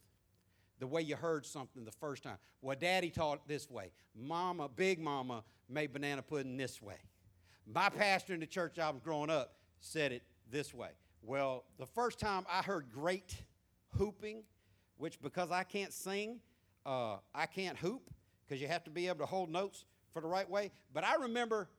the 0.82 0.88
way 0.88 1.02
you 1.04 1.16
heard 1.16 1.46
something 1.46 1.86
the 1.86 1.92
first 1.92 2.24
time. 2.24 2.38
Well, 2.62 2.76
daddy 2.78 3.12
taught 3.12 3.48
this 3.48 3.70
way. 3.70 3.92
Mama, 4.16 4.68
big 4.68 5.00
mama, 5.00 5.44
made 5.70 5.94
banana 5.94 6.24
pudding 6.24 6.58
this 6.58 6.82
way. 6.82 6.98
My 7.72 7.90
pastor 7.90 8.34
in 8.34 8.40
the 8.40 8.48
church 8.48 8.80
I 8.80 8.90
was 8.90 9.00
growing 9.00 9.30
up 9.30 9.54
said 9.80 10.12
it 10.12 10.24
this 10.50 10.74
way. 10.74 10.90
Well, 11.22 11.66
the 11.78 11.86
first 11.86 12.20
time 12.20 12.46
I 12.52 12.64
heard 12.64 12.88
great 12.92 13.36
hooping, 13.90 14.42
which 14.98 15.22
because 15.22 15.52
I 15.52 15.64
can't 15.64 15.94
sing, 15.94 16.40
uh, 16.84 17.18
I 17.34 17.46
can't 17.46 17.78
hoop 17.78 18.10
because 18.44 18.60
you 18.60 18.68
have 18.68 18.84
to 18.86 18.90
be 18.90 19.08
able 19.08 19.20
to 19.20 19.28
hold 19.28 19.52
notes 19.52 19.86
for 20.14 20.22
the 20.22 20.28
right 20.28 20.50
way. 20.50 20.72
But 20.94 21.04
I 21.04 21.16
remember 21.16 21.70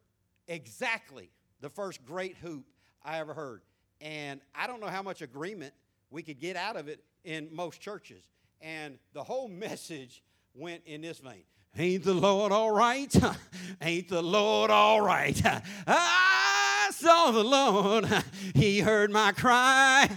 exactly 0.49 1.31
the 1.61 1.68
first 1.68 2.05
great 2.05 2.37
hoop 2.37 2.66
I 3.05 3.18
ever 3.18 3.35
heard. 3.35 3.62
And 4.01 4.40
I 4.55 4.66
don't 4.66 4.81
know 4.81 4.88
how 4.88 5.03
much 5.03 5.23
agreement 5.23 5.75
we 6.11 6.23
could 6.23 6.40
get 6.40 6.57
out 6.57 6.77
of 6.77 6.88
it 6.88 7.03
in 7.25 7.49
most 7.53 7.81
churches. 7.81 8.25
And 8.61 8.99
the 9.12 9.23
whole 9.23 9.49
message 9.49 10.23
went 10.55 10.83
in 10.87 11.01
this 11.01 11.18
vein 11.18 11.45
Ain't 11.79 12.05
the 12.05 12.12
Lord 12.12 12.53
all 12.53 12.71
right? 12.71 13.14
Ain't 13.81 14.09
the 14.09 14.23
Lord 14.23 14.71
all 14.71 15.01
right? 15.01 15.40
I 15.87 16.90
saw 16.92 17.31
the 17.31 17.45
Lord. 17.45 18.07
He 18.55 18.81
heard 18.81 19.11
my 19.11 19.33
cry. 19.33 20.11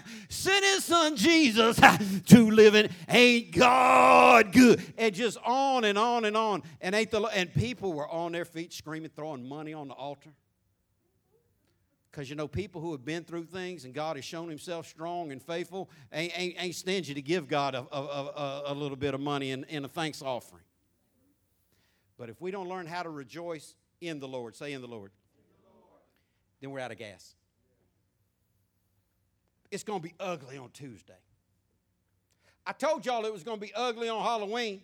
Sent 0.46 0.64
his 0.64 0.84
son 0.84 1.16
Jesus 1.16 1.80
to 2.28 2.52
live 2.52 2.76
in. 2.76 2.92
Ain't 3.10 3.52
God 3.52 4.52
good? 4.52 4.80
And 4.96 5.16
just 5.16 5.40
on 5.44 5.86
and 5.86 5.98
on 5.98 6.24
and 6.24 6.38
on. 6.38 6.62
And 6.82 6.94
ain't 6.94 7.10
the 7.10 7.24
and 7.24 7.52
people 7.52 7.94
were 7.94 8.08
on 8.08 8.32
their 8.32 8.46
feet 8.46 8.72
screaming, 8.72 9.10
throwing 9.16 9.50
money 9.50 9.74
on 9.74 9.88
the 9.88 9.96
altar. 9.96 10.30
Because 12.12 12.30
you 12.30 12.36
know, 12.36 12.48
people 12.48 12.80
who 12.80 12.92
have 12.92 13.04
been 13.04 13.24
through 13.24 13.46
things 13.46 13.86
and 13.86 13.94
God 13.96 14.18
has 14.18 14.24
shown 14.24 14.48
Himself 14.48 14.86
strong 14.86 15.32
and 15.32 15.42
faithful 15.42 15.90
ain't, 16.14 16.40
ain't, 16.40 16.56
ain't 16.60 16.76
stingy 16.76 17.16
to 17.16 17.24
give 17.24 17.48
God 17.48 17.74
a, 17.74 17.84
a, 17.92 18.00
a, 18.00 18.64
a 18.68 18.74
little 18.76 18.98
bit 18.98 19.16
of 19.16 19.22
money 19.22 19.50
in, 19.50 19.64
in 19.64 19.84
a 19.84 19.88
thanks 19.88 20.22
offering. 20.22 20.64
But 22.20 22.30
if 22.30 22.40
we 22.40 22.52
don't 22.52 22.70
learn 22.70 22.86
how 22.86 23.02
to 23.02 23.10
rejoice 23.10 23.74
in 24.00 24.20
the 24.20 24.28
Lord, 24.28 24.56
say 24.56 24.74
in 24.74 24.82
the 24.82 24.88
Lord, 24.88 25.10
then 26.62 26.70
we're 26.70 26.82
out 26.82 26.92
of 26.92 27.00
gas. 27.00 27.34
It's 29.76 29.84
going 29.84 30.00
to 30.00 30.08
be 30.08 30.16
ugly 30.22 30.58
on 30.58 30.70
Tuesday. 30.70 31.20
I 32.66 32.72
told 32.72 33.06
y'all 33.06 33.26
it 33.26 33.34
was 33.34 33.44
going 33.44 33.60
to 33.60 33.62
be 33.66 33.74
ugly 33.76 34.08
on 34.08 34.24
Halloween. 34.24 34.82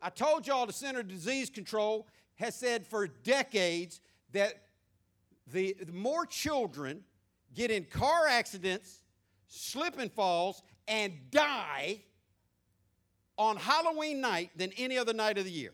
I 0.00 0.10
told 0.10 0.46
y'all 0.46 0.64
the 0.64 0.72
Center 0.72 1.00
of 1.00 1.08
Disease 1.08 1.50
Control 1.50 2.06
has 2.36 2.54
said 2.54 2.86
for 2.86 3.08
decades 3.08 4.00
that 4.30 4.68
the, 5.52 5.76
the 5.82 5.90
more 5.90 6.24
children 6.24 7.02
get 7.52 7.72
in 7.72 7.82
car 7.84 8.28
accidents, 8.28 9.00
slip 9.48 9.98
and 9.98 10.10
falls, 10.12 10.62
and 10.86 11.12
die 11.32 12.00
on 13.36 13.56
Halloween 13.56 14.20
night 14.20 14.50
than 14.54 14.70
any 14.78 14.96
other 14.98 15.12
night 15.12 15.36
of 15.36 15.46
the 15.46 15.50
year. 15.50 15.72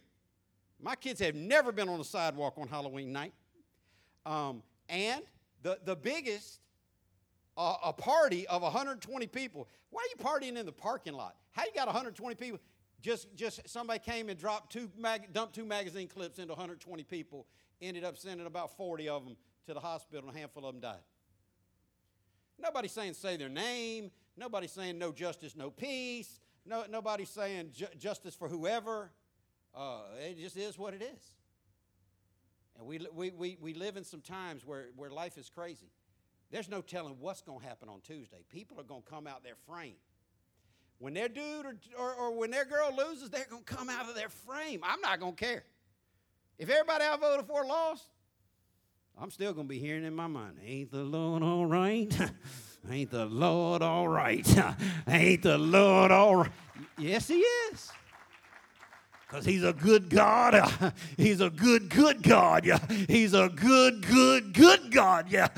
My 0.80 0.94
kids 0.94 1.20
have 1.20 1.34
never 1.34 1.70
been 1.70 1.90
on 1.90 1.98
the 1.98 2.04
sidewalk 2.04 2.54
on 2.56 2.66
Halloween 2.66 3.12
night. 3.12 3.34
Um, 4.24 4.62
and 4.88 5.22
the, 5.62 5.78
the 5.84 5.96
biggest, 5.96 6.60
uh, 7.58 7.76
a 7.84 7.92
party 7.92 8.46
of 8.46 8.62
120 8.62 9.26
people. 9.26 9.68
Why 9.90 10.02
are 10.02 10.08
you 10.16 10.24
partying 10.24 10.56
in 10.56 10.64
the 10.64 10.72
parking 10.72 11.12
lot? 11.12 11.34
How 11.50 11.64
you 11.64 11.72
got 11.74 11.86
120 11.86 12.36
people? 12.36 12.60
Just, 13.02 13.34
just 13.34 13.68
somebody 13.68 13.98
came 13.98 14.28
and 14.28 14.38
dropped 14.38 14.72
two, 14.72 14.90
mag, 14.96 15.32
dumped 15.32 15.54
two 15.54 15.64
magazine 15.64 16.06
clips 16.06 16.38
into 16.38 16.52
120 16.52 17.02
people. 17.02 17.46
Ended 17.82 18.04
up 18.04 18.16
sending 18.16 18.46
about 18.46 18.76
40 18.76 19.08
of 19.08 19.24
them 19.24 19.36
to 19.66 19.74
the 19.74 19.80
hospital, 19.80 20.28
and 20.28 20.36
a 20.36 20.38
handful 20.38 20.64
of 20.66 20.74
them 20.74 20.80
died. 20.80 21.02
Nobody's 22.60 22.92
saying 22.92 23.14
say 23.14 23.36
their 23.36 23.48
name. 23.48 24.10
Nobody's 24.36 24.72
saying 24.72 24.98
no 24.98 25.12
justice, 25.12 25.56
no 25.56 25.70
peace. 25.70 26.40
No, 26.64 26.84
nobody's 26.88 27.30
saying 27.30 27.70
ju- 27.72 27.86
justice 27.98 28.34
for 28.34 28.48
whoever. 28.48 29.10
Uh, 29.74 30.00
it 30.20 30.38
just 30.38 30.56
is 30.56 30.78
what 30.78 30.94
it 30.94 31.02
is. 31.02 31.32
And 32.78 32.86
we, 32.86 33.00
we, 33.12 33.30
we, 33.30 33.58
we 33.60 33.74
live 33.74 33.96
in 33.96 34.04
some 34.04 34.20
times 34.20 34.64
where, 34.64 34.86
where 34.96 35.10
life 35.10 35.38
is 35.38 35.48
crazy. 35.48 35.90
There's 36.50 36.68
no 36.68 36.80
telling 36.80 37.16
what's 37.20 37.42
going 37.42 37.60
to 37.60 37.66
happen 37.66 37.88
on 37.88 38.00
Tuesday. 38.00 38.44
People 38.50 38.80
are 38.80 38.84
going 38.84 39.02
to 39.02 39.10
come 39.10 39.26
out 39.26 39.44
their 39.44 39.56
frame. 39.66 39.96
When 40.98 41.14
their 41.14 41.28
dude 41.28 41.66
or, 41.66 41.74
or, 41.98 42.14
or 42.14 42.30
when 42.36 42.50
their 42.50 42.64
girl 42.64 42.90
loses, 42.96 43.30
they're 43.30 43.46
going 43.48 43.62
to 43.64 43.74
come 43.74 43.88
out 43.88 44.08
of 44.08 44.14
their 44.14 44.28
frame. 44.28 44.80
I'm 44.82 45.00
not 45.00 45.20
going 45.20 45.34
to 45.34 45.44
care. 45.44 45.64
If 46.58 46.70
everybody 46.70 47.04
I 47.04 47.16
voted 47.16 47.46
for 47.46 47.64
lost, 47.64 48.04
I'm 49.20 49.30
still 49.30 49.52
going 49.52 49.66
to 49.66 49.68
be 49.68 49.78
hearing 49.78 50.04
in 50.04 50.14
my 50.14 50.26
mind, 50.26 50.58
ain't 50.64 50.90
the 50.90 51.04
Lord 51.04 51.42
all 51.42 51.66
right? 51.66 52.14
ain't 52.90 53.10
the 53.10 53.26
Lord 53.26 53.82
all 53.82 54.08
right? 54.08 54.46
ain't 55.08 55.42
the 55.42 55.58
Lord 55.58 56.10
all 56.10 56.36
right? 56.36 56.52
Yes, 56.96 57.28
He 57.28 57.38
is. 57.38 57.92
Because 59.28 59.44
he's 59.44 59.62
a 59.62 59.74
good 59.74 60.08
God. 60.08 60.94
He's 61.18 61.42
a 61.42 61.50
good, 61.50 61.90
good 61.90 62.22
God. 62.22 62.64
Yeah. 62.64 62.78
He's 63.06 63.34
a 63.34 63.50
good, 63.50 64.06
good, 64.06 64.54
good 64.54 64.90
God. 64.90 65.26
Yeah. 65.28 65.48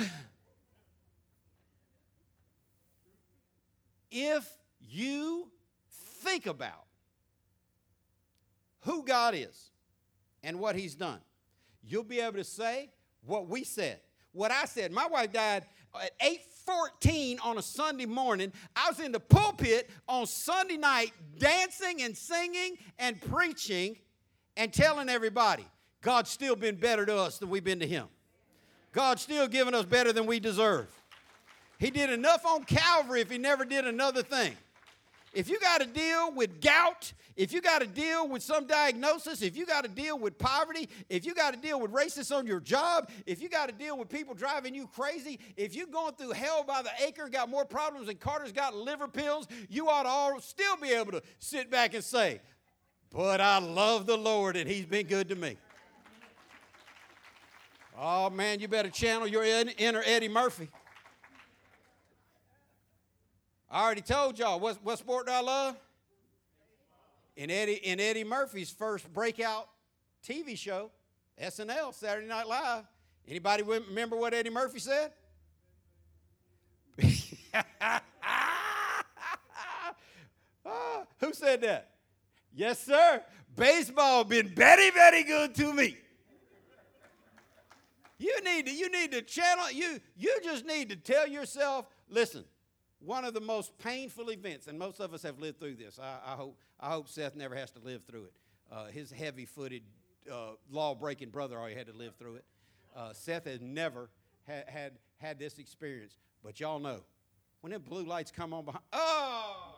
If 4.11 4.49
you 4.81 5.51
think 6.23 6.46
about 6.46 6.87
who 8.81 9.05
God 9.05 9.35
is 9.35 9.70
and 10.42 10.59
what 10.59 10.75
he's 10.75 10.94
done, 10.94 11.20
you'll 11.83 12.05
be 12.05 12.20
able 12.20 12.38
to 12.38 12.44
say 12.44 12.90
what 13.25 13.49
we 13.49 13.64
said. 13.64 14.01
What 14.33 14.51
I 14.51 14.64
said. 14.64 14.92
My 14.92 15.07
wife 15.07 15.33
died 15.33 15.66
at 16.01 16.18
8:14 16.20 17.40
on 17.40 17.59
a 17.59 17.62
Sunday 17.62 18.07
morning. 18.07 18.53
I 18.77 18.88
was 18.88 19.01
in 19.01 19.12
the 19.12 19.20
pulpit 19.20 19.90
on 20.09 20.27
Sunday 20.27 20.77
night 20.77 21.12
dancing 21.38 22.03
and 22.03 22.16
singing 22.16 22.79
and 22.99 23.20
preaching 23.20 23.99
and 24.57 24.73
telling 24.73 25.09
everybody, 25.09 25.66
God's 26.01 26.31
still 26.31 26.57
been 26.57 26.77
better 26.77 27.05
to 27.07 27.16
us 27.16 27.38
than 27.38 27.51
we've 27.51 27.64
been 27.64 27.81
to 27.81 27.87
him. 27.87 28.09
God's 28.92 29.23
still 29.23 29.49
giving 29.49 29.75
us 29.75 29.85
better 29.85 30.12
than 30.12 30.27
we 30.27 30.40
deserve. 30.40 30.88
He 31.81 31.90
did 31.90 32.11
enough 32.11 32.45
on 32.45 32.64
Calvary 32.64 33.23
if 33.23 33.31
he 33.31 33.38
never 33.38 33.64
did 33.64 33.87
another 33.87 34.23
thing. 34.23 34.53
If 35.33 35.49
you 35.49 35.59
got 35.59 35.81
to 35.81 35.87
deal 35.87 36.31
with 36.31 36.61
gout, 36.61 37.11
if 37.37 37.55
you 37.55 37.62
got 37.62 37.81
to 37.81 37.87
deal 37.87 38.29
with 38.29 38.43
some 38.43 38.66
diagnosis, 38.66 39.40
if 39.40 39.57
you 39.57 39.64
got 39.64 39.85
to 39.85 39.90
deal 39.90 40.19
with 40.19 40.37
poverty, 40.37 40.90
if 41.09 41.25
you 41.25 41.35
got 41.35 41.55
to 41.55 41.59
deal 41.59 41.81
with 41.81 41.90
racists 41.90 42.37
on 42.37 42.47
your 42.47 42.61
job, 42.61 43.09
if 43.25 43.40
you 43.40 43.49
got 43.49 43.71
to 43.71 43.75
deal 43.75 43.97
with 43.97 44.11
people 44.11 44.35
driving 44.35 44.75
you 44.75 44.88
crazy, 44.88 45.40
if 45.57 45.75
you're 45.75 45.87
going 45.87 46.12
through 46.16 46.33
hell 46.33 46.64
by 46.64 46.83
the 46.83 46.90
acre, 47.07 47.31
got 47.31 47.49
more 47.49 47.64
problems 47.64 48.09
than 48.09 48.16
Carter's 48.16 48.53
got 48.53 48.77
liver 48.77 49.09
pills, 49.09 49.47
you 49.71 49.88
ought 49.88 50.03
to 50.03 50.09
all 50.11 50.38
still 50.40 50.77
be 50.77 50.90
able 50.90 51.12
to 51.12 51.23
sit 51.38 51.71
back 51.71 51.95
and 51.95 52.05
say, 52.05 52.43
But 53.11 53.40
I 53.40 53.59
love 53.59 54.05
the 54.05 54.19
Lord 54.19 54.55
and 54.55 54.69
He's 54.69 54.85
been 54.85 55.07
good 55.07 55.31
to 55.31 55.35
me. 55.35 55.57
Oh 57.97 58.29
man, 58.29 58.61
you 58.61 58.69
better 58.69 58.90
channel 58.90 59.27
your 59.27 59.45
inner 59.45 60.03
Eddie 60.05 60.29
Murphy. 60.29 60.69
I 63.71 63.85
already 63.85 64.01
told 64.01 64.39
y'all 64.39 64.59
what, 64.59 64.79
what 64.83 64.99
sport 64.99 65.27
do 65.27 65.33
I 65.33 65.41
love? 65.41 65.77
In 67.37 67.51
Eddie, 67.51 67.75
in 67.75 68.01
Eddie 68.01 68.25
Murphy's 68.25 68.71
first 68.71 69.13
breakout 69.13 69.69
TV 70.27 70.59
show, 70.59 70.91
SNL, 71.41 71.95
Saturday 71.95 72.27
Night 72.27 72.49
Live. 72.49 72.85
Anybody 73.29 73.63
remember 73.63 74.17
what 74.17 74.35
Eddie 74.35 74.51
Murphy 74.51 74.81
said? 74.81 75.13
who 81.21 81.33
said 81.33 81.61
that? 81.63 81.91
Yes, 82.53 82.85
sir. 82.85 83.23
Baseball 83.57 84.25
been 84.25 84.49
very, 84.49 84.91
very 84.91 85.23
good 85.23 85.55
to 85.55 85.73
me. 85.73 85.97
You 88.19 88.37
need 88.45 88.67
to, 88.67 88.75
you 88.75 88.91
need 88.91 89.13
to 89.13 89.23
channel, 89.23 89.71
you, 89.71 90.01
you 90.19 90.39
just 90.43 90.67
need 90.67 90.91
to 90.91 90.97
tell 90.97 91.27
yourself, 91.27 91.87
listen, 92.11 92.45
one 93.01 93.25
of 93.25 93.35
the 93.35 93.41
most 93.41 93.77
painful 93.79 94.31
events, 94.31 94.67
and 94.67 94.79
most 94.79 95.01
of 95.01 95.13
us 95.15 95.23
have 95.23 95.39
lived 95.39 95.59
through 95.59 95.77
this. 95.77 95.99
I, 95.99 96.19
I 96.33 96.37
hope, 96.37 96.59
I 96.79 96.91
hope 96.91 97.09
Seth 97.09 97.35
never 97.35 97.55
has 97.55 97.71
to 97.73 97.81
live 97.81 98.03
through 98.05 98.25
it. 98.25 98.33
Uh, 98.71 98.87
his 98.87 99.11
heavy 99.11 99.47
footed, 99.47 99.83
uh, 100.31 100.53
law 100.71 100.95
breaking 100.95 101.31
brother 101.31 101.59
already 101.59 101.75
had 101.75 101.87
to 101.87 101.97
live 101.97 102.15
through 102.17 102.37
it. 102.37 102.45
Uh, 102.95 103.13
Seth 103.13 103.47
has 103.47 103.61
never 103.61 104.11
ha- 104.47 104.65
had, 104.67 104.93
had 105.19 105.39
this 105.39 105.59
experience. 105.59 106.19
But 106.45 106.61
y'all 106.61 106.79
know, 106.79 107.01
when 107.61 107.73
them 107.73 107.83
blue 107.83 108.05
lights 108.05 108.31
come 108.31 108.53
on 108.53 108.65
behind, 108.65 108.85
oh! 108.93 109.77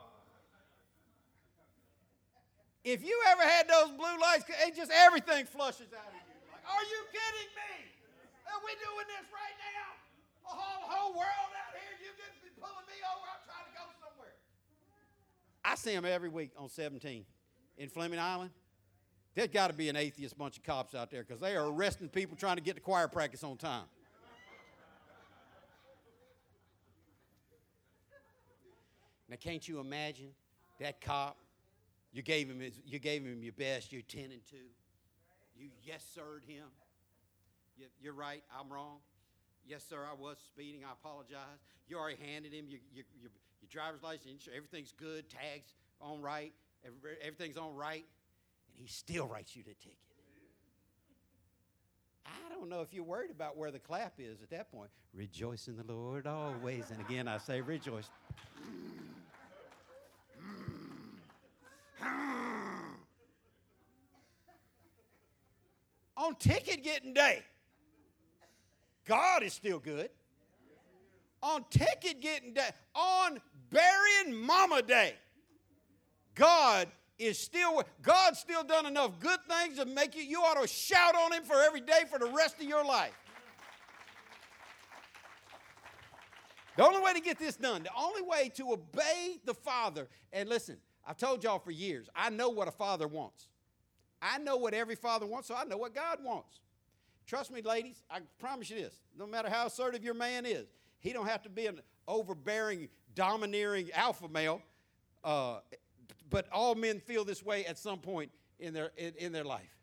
If 2.85 3.07
you 3.07 3.15
ever 3.31 3.43
had 3.43 3.69
those 3.69 3.95
blue 3.95 4.19
lights, 4.19 4.45
it 4.67 4.75
just 4.75 4.91
everything 4.91 5.47
flushes 5.47 5.95
out 5.95 6.11
of 6.11 6.19
you. 6.19 6.35
Like, 6.51 6.67
are 6.67 6.83
you 6.83 7.01
kidding 7.15 7.51
me? 7.55 7.75
Are 8.51 8.59
we 8.67 8.75
doing 8.83 9.07
this 9.07 9.31
right 9.31 9.57
now? 9.71 9.95
A 10.51 10.55
whole, 10.59 10.83
whole 10.91 11.13
world 11.15 11.53
out 11.55 11.79
here, 11.79 11.92
pulling 12.63 12.87
me 12.87 12.99
over. 13.03 13.27
I'm 13.27 13.43
trying 13.43 13.67
to 13.67 13.75
go 13.75 13.85
somewhere. 13.99 14.35
I 15.65 15.75
see 15.75 15.95
them 15.95 16.05
every 16.05 16.29
week 16.29 16.53
on 16.57 16.69
17 16.69 17.25
in 17.79 17.89
Fleming 17.89 18.21
Island. 18.21 18.51
There's 19.35 19.49
got 19.49 19.69
to 19.69 19.73
be 19.73 19.89
an 19.89 19.97
atheist 19.97 20.39
bunch 20.39 20.59
of 20.59 20.63
cops 20.63 20.95
out 20.95 21.11
there 21.11 21.25
because 21.25 21.41
they 21.41 21.57
are 21.57 21.67
arresting 21.67 22.09
people 22.09 22.37
trying 22.37 22.57
to 22.57 22.63
get 22.63 22.77
to 22.77 22.81
choir 22.81 23.09
practice 23.09 23.43
on 23.43 23.57
time. 23.57 23.85
Now, 29.29 29.37
can't 29.41 29.67
you 29.67 29.81
imagine 29.81 30.29
that 30.79 31.01
cop? 31.01 31.39
You 32.13 32.21
gave 32.21 32.51
him 32.51 32.61
his, 32.61 32.75
you 32.85 32.99
gave 32.99 33.23
him 33.25 33.43
your 33.43 33.55
best. 33.55 33.91
You're 33.91 34.03
ten 34.03 34.25
and 34.31 34.45
two. 34.51 34.69
You 35.57 35.71
yes 35.83 36.05
sirred 36.15 36.45
him. 36.47 36.67
You, 37.79 37.87
you're 37.99 38.13
right. 38.13 38.43
I'm 38.55 38.71
wrong. 38.71 38.99
Yes, 39.67 39.85
sir. 39.89 40.07
I 40.11 40.15
was 40.21 40.37
speeding. 40.47 40.83
I 40.85 40.93
apologize. 40.93 41.61
You 41.89 41.99
already 41.99 42.19
handed 42.33 42.53
him 42.53 42.67
your, 42.69 42.81
your, 42.93 43.05
your, 43.21 43.31
your 43.61 43.69
driver's 43.71 44.03
license. 44.03 44.49
Everything's 44.55 44.93
good. 44.93 45.29
Tags 45.31 45.75
on 46.01 46.21
right. 46.21 46.53
Every, 46.85 47.17
everything's 47.23 47.57
on 47.57 47.75
right. 47.75 48.05
And 48.77 48.87
he 48.87 48.89
still 48.89 49.27
writes 49.27 49.55
you 49.55 49.63
the 49.63 49.75
ticket. 49.75 49.99
I 52.27 52.55
don't 52.55 52.69
know 52.69 52.81
if 52.81 52.93
you're 52.93 53.05
worried 53.05 53.31
about 53.31 53.57
where 53.57 53.71
the 53.71 53.79
clap 53.79 54.15
is 54.19 54.43
at 54.43 54.51
that 54.51 54.71
point. 54.71 54.91
Rejoice 55.15 55.69
in 55.69 55.77
the 55.77 55.93
Lord 55.93 56.27
always. 56.27 56.91
And 56.91 57.01
again, 57.01 57.29
I 57.29 57.39
say 57.39 57.61
rejoice. 57.61 58.09
On 66.17 66.35
ticket 66.37 66.85
getting 66.85 67.15
day, 67.15 67.43
God 69.05 69.43
is 69.43 69.53
still 69.53 69.79
good. 69.79 70.11
On 71.43 71.65
ticket 71.71 72.21
getting 72.21 72.53
day, 72.55 72.71
on 72.95 73.41
burying 73.71 74.37
mama 74.47 74.81
day, 74.83 75.15
God 76.35 76.89
is 77.19 77.39
still 77.39 77.83
God's 78.01 78.39
still 78.39 78.63
done 78.63 78.87
enough 78.87 79.19
good 79.19 79.41
things 79.49 79.79
to 79.79 79.85
make 79.85 80.15
you 80.15 80.23
you 80.23 80.41
ought 80.41 80.61
to 80.61 80.69
shout 80.69 81.15
on 81.17 81.33
him 81.33 81.43
for 81.43 81.57
every 81.61 81.81
day 81.81 82.03
for 82.09 82.19
the 82.19 82.27
rest 82.27 82.57
of 82.61 82.63
your 82.63 82.85
life. 82.85 83.13
The 86.77 86.87
only 86.87 87.03
way 87.03 87.13
to 87.13 87.21
get 87.21 87.39
this 87.39 87.57
done, 87.57 87.83
the 87.83 87.91
only 87.97 88.23
way 88.23 88.51
to 88.55 88.73
obey 88.73 89.39
the 89.45 89.53
Father, 89.53 90.09
and 90.33 90.49
listen, 90.49 90.79
I've 91.07 91.19
told 91.19 91.45
y'all 91.45 91.59
for 91.59 91.71
years, 91.71 92.09
I 92.15 92.31
know 92.31 92.49
what 92.49 92.69
a 92.69 92.71
father 92.71 93.09
wants. 93.09 93.49
I 94.21 94.39
know 94.39 94.57
what 94.57 94.73
every 94.73 94.95
father 94.95 95.27
wants, 95.27 95.49
so 95.49 95.55
I 95.57 95.65
know 95.65 95.77
what 95.77 95.95
God 95.95 96.19
wants. 96.23 96.61
Trust 97.27 97.51
me, 97.51 97.63
ladies, 97.63 98.03
I 98.11 98.21
promise 98.39 98.71
you 98.71 98.77
this. 98.77 98.95
No 99.17 99.27
matter 99.27 99.49
how 99.49 99.67
assertive 99.67 100.05
your 100.05 100.15
man 100.15 100.45
is, 100.47 100.67
he 101.01 101.13
don't 101.13 101.27
have 101.27 101.43
to 101.43 101.49
be 101.49 101.67
an 101.67 101.81
overbearing, 102.07 102.89
domineering 103.15 103.91
alpha 103.95 104.29
male. 104.29 104.61
Uh, 105.25 105.59
but 106.31 106.47
all 106.53 106.75
men 106.75 107.01
feel 107.01 107.25
this 107.25 107.45
way 107.45 107.65
at 107.67 107.79
some 107.79 107.99
point 107.99 108.31
in 108.59 108.75
their, 108.75 108.91
in, 108.97 109.13
in 109.19 109.33
their 109.33 109.45
life. 109.45 109.77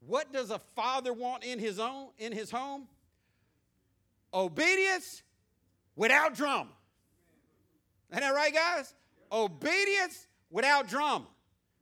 What 0.00 0.32
does 0.32 0.50
a 0.50 0.58
father 0.74 1.12
want 1.12 1.44
in 1.44 1.58
his 1.58 1.78
own 1.78 2.08
in 2.18 2.32
his 2.32 2.50
home? 2.50 2.86
Obedience 4.32 5.22
without 5.94 6.34
drama. 6.34 6.70
Ain't 8.12 8.22
that 8.22 8.34
right, 8.34 8.54
guys? 8.54 8.94
Obedience 9.32 10.26
without 10.50 10.88
drama. 10.88 11.26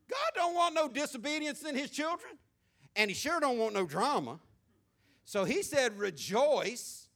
God 0.09 0.31
don't 0.35 0.55
want 0.55 0.75
no 0.75 0.89
disobedience 0.89 1.63
in 1.65 1.75
his 1.75 1.91
children, 1.91 2.33
and 2.97 3.11
he 3.11 3.15
sure 3.15 3.41
don't 3.41 3.59
want 3.59 3.75
no 3.75 3.85
drama. 3.85 4.39
So 5.25 5.45
he 5.45 5.63
said, 5.63 5.99
rejoice. 5.99 7.09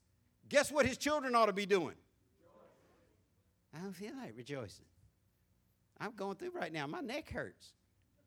Guess 0.48 0.72
what 0.72 0.86
his 0.86 0.96
children 0.96 1.34
ought 1.34 1.46
to 1.46 1.52
be 1.52 1.66
doing? 1.66 1.94
I 3.74 3.80
don't 3.80 3.92
feel 3.92 4.12
like 4.16 4.34
rejoicing. 4.36 4.86
I'm 6.00 6.12
going 6.12 6.36
through 6.36 6.52
right 6.52 6.72
now. 6.72 6.86
My 6.86 7.00
neck 7.00 7.30
hurts. 7.30 7.72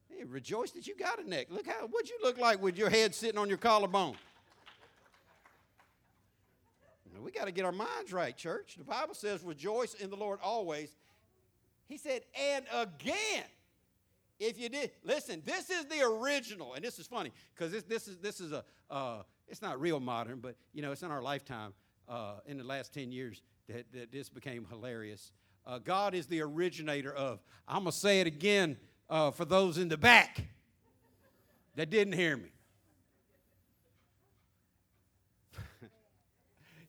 Hey, 0.10 0.24
rejoice 0.24 0.72
that 0.72 0.88
you 0.88 0.96
got 0.96 1.20
a 1.20 1.28
neck. 1.28 1.48
Look 1.50 1.66
how 1.66 1.88
what'd 1.88 2.10
you 2.10 2.18
look 2.22 2.38
like 2.38 2.62
with 2.62 2.78
your 2.78 2.90
head 2.90 3.16
sitting 3.16 3.40
on 3.40 3.48
your 3.48 3.58
collarbone? 3.58 4.16
Now, 7.14 7.22
we 7.22 7.32
got 7.32 7.46
to 7.46 7.52
get 7.52 7.66
our 7.66 7.72
minds 7.72 8.14
right, 8.14 8.36
church. 8.36 8.76
The 8.78 8.84
Bible 8.84 9.14
says, 9.14 9.44
rejoice 9.44 9.94
in 9.96 10.10
the 10.10 10.16
Lord 10.16 10.40
always. 10.44 10.90
He 11.88 11.98
said, 11.98 12.22
and 12.40 12.66
again. 12.74 13.44
If 14.40 14.60
you 14.60 14.70
did, 14.70 14.90
listen, 15.04 15.44
this 15.46 15.70
is 15.70 15.86
the 15.86 16.02
original, 16.02 16.74
and 16.74 16.84
this 16.84 16.98
is 16.98 17.06
funny 17.06 17.32
because 17.54 17.72
this, 17.72 17.84
this 17.84 18.08
is 18.08 18.18
this 18.18 18.42
is 18.42 18.52
a 18.52 18.64
uh, 18.90 19.22
it's 19.52 19.62
not 19.62 19.80
real 19.80 20.00
modern, 20.00 20.40
but 20.40 20.56
you 20.74 20.82
know 20.82 20.92
it's 20.92 21.04
in 21.04 21.12
our 21.12 21.22
lifetime. 21.22 21.74
Uh, 22.10 22.36
in 22.46 22.58
the 22.58 22.64
last 22.64 22.94
ten 22.94 23.12
years, 23.12 23.42
that, 23.70 23.86
that 23.94 24.12
this 24.12 24.28
became 24.30 24.66
hilarious. 24.70 25.32
Uh, 25.66 25.78
God 25.78 26.16
is 26.16 26.26
the 26.26 26.42
originator 26.42 27.14
of. 27.14 27.40
I'm 27.68 27.80
gonna 27.80 27.92
say 27.92 28.22
it 28.22 28.28
again 28.28 28.78
uh, 29.10 29.32
for 29.32 29.46
those 29.46 29.78
in 29.78 29.90
the 29.90 29.98
back 29.98 30.46
that 31.76 31.90
didn't 31.90 32.14
hear 32.14 32.38
me. 32.38 32.52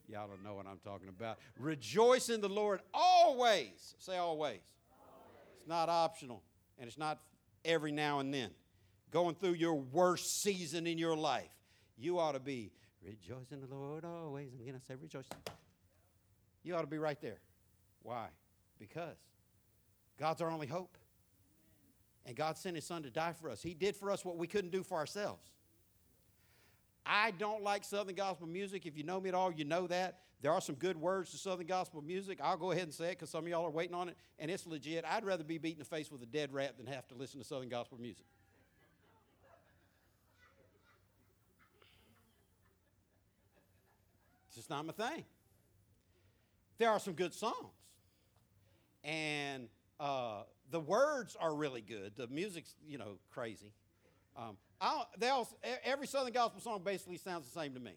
Y'all 0.09 0.29
don't 0.29 0.43
know 0.43 0.55
what 0.55 0.67
I'm 0.67 0.79
talking 0.85 1.09
about. 1.09 1.39
Rejoice 1.59 2.29
in 2.31 2.41
the 2.41 2.49
Lord 2.49 2.81
always. 2.95 3.95
Say 3.99 4.17
always. 4.17 4.39
always. 4.39 4.61
It's 5.59 5.69
not 5.69 5.89
optional, 5.89 6.43
and 6.79 6.89
it's 6.89 6.99
not 6.99 7.19
every 7.65 7.93
now 7.93 8.21
and 8.21 8.33
then. 8.33 8.51
Going 9.11 9.35
through 9.35 9.55
your 9.55 9.75
worst 9.75 10.43
season 10.43 10.87
in 10.87 10.97
your 10.97 11.17
life, 11.17 11.51
you 11.97 12.19
ought 12.19 12.33
to 12.33 12.41
be 12.41 12.73
rejoice 13.05 13.51
in 13.51 13.61
the 13.61 13.75
Lord 13.75 14.05
always. 14.05 14.49
I'm 14.59 14.65
going 14.65 14.79
to 14.79 14.85
say 14.85 14.95
rejoice. 15.01 15.29
You 16.63 16.77
ought 16.77 16.83
to 16.83 16.87
be 16.87 16.99
right 16.99 17.21
there. 17.21 17.41
Why? 18.03 18.29
Because 18.79 19.17
God's 20.19 20.41
our 20.41 20.51
only 20.51 20.67
hope. 20.67 20.97
And 22.25 22.37
God 22.37 22.57
sent 22.57 22.77
His 22.77 22.85
Son 22.85 23.03
to 23.03 23.11
die 23.11 23.33
for 23.33 23.51
us. 23.51 23.63
He 23.63 23.75
did 23.75 23.97
for 23.97 24.11
us 24.11 24.25
what 24.25 24.37
we 24.37 24.47
couldn't 24.47 24.71
do 24.71 24.85
for 24.85 24.97
ourselves. 24.97 25.43
I 27.05 27.33
don't 27.33 27.65
like 27.65 27.85
Southern 27.85 28.15
gospel 28.15 28.47
music. 28.47 28.87
If 28.87 28.97
you 28.97 29.03
know 29.03 29.21
me 29.21 29.29
at 29.29 29.35
all, 29.35 29.53
you 29.53 29.65
know 29.65 29.89
that. 29.89 30.21
There 30.41 30.53
are 30.53 30.61
some 30.61 30.75
good 30.75 30.97
words 30.97 31.31
to 31.31 31.37
Southern 31.37 31.67
gospel 31.67 32.03
music. 32.03 32.41
I'll 32.43 32.57
go 32.57 32.73
ahead 32.73 32.85
and 32.85 32.93
say 32.93 33.07
it 33.07 33.11
because 33.19 33.31
some 33.31 33.45
of 33.45 33.49
y'all 33.49 33.65
are 33.65 33.71
waiting 33.71 33.95
on 33.95 34.09
it, 34.09 34.17
and 34.39 34.51
it's 34.51 34.67
legit. 34.67 35.05
I'd 35.05 35.25
rather 35.25 35.45
be 35.45 35.59
beaten 35.59 35.81
in 35.81 35.85
the 35.85 35.85
face 35.85 36.11
with 36.11 36.23
a 36.23 36.27
dead 36.27 36.53
rat 36.53 36.77
than 36.77 36.87
have 36.87 37.07
to 37.09 37.15
listen 37.15 37.41
to 37.41 37.47
Southern 37.47 37.69
gospel 37.69 37.99
music. 38.01 38.27
It's 44.53 44.59
just 44.59 44.69
not 44.69 44.85
my 44.85 44.93
thing. 44.93 45.25
There 46.77 46.91
are 46.91 46.99
some 46.99 47.15
good 47.15 47.33
songs, 47.33 47.73
and 49.03 49.67
uh, 49.99 50.43
the 50.71 50.79
words 50.79 51.39
are 51.41 51.55
really 51.55 51.81
good. 51.81 52.13
The 52.17 52.27
music's, 52.27 52.75
you 52.87 52.99
know, 52.99 53.17
crazy. 53.31 53.73
Um, 54.37 54.59
they 55.17 55.31
all, 55.31 55.49
every 55.85 56.07
Southern 56.07 56.35
gospel 56.35 56.61
song 56.61 56.83
basically 56.85 57.17
sounds 57.17 57.47
the 57.51 57.59
same 57.59 57.73
to 57.73 57.81
me. 57.81 57.93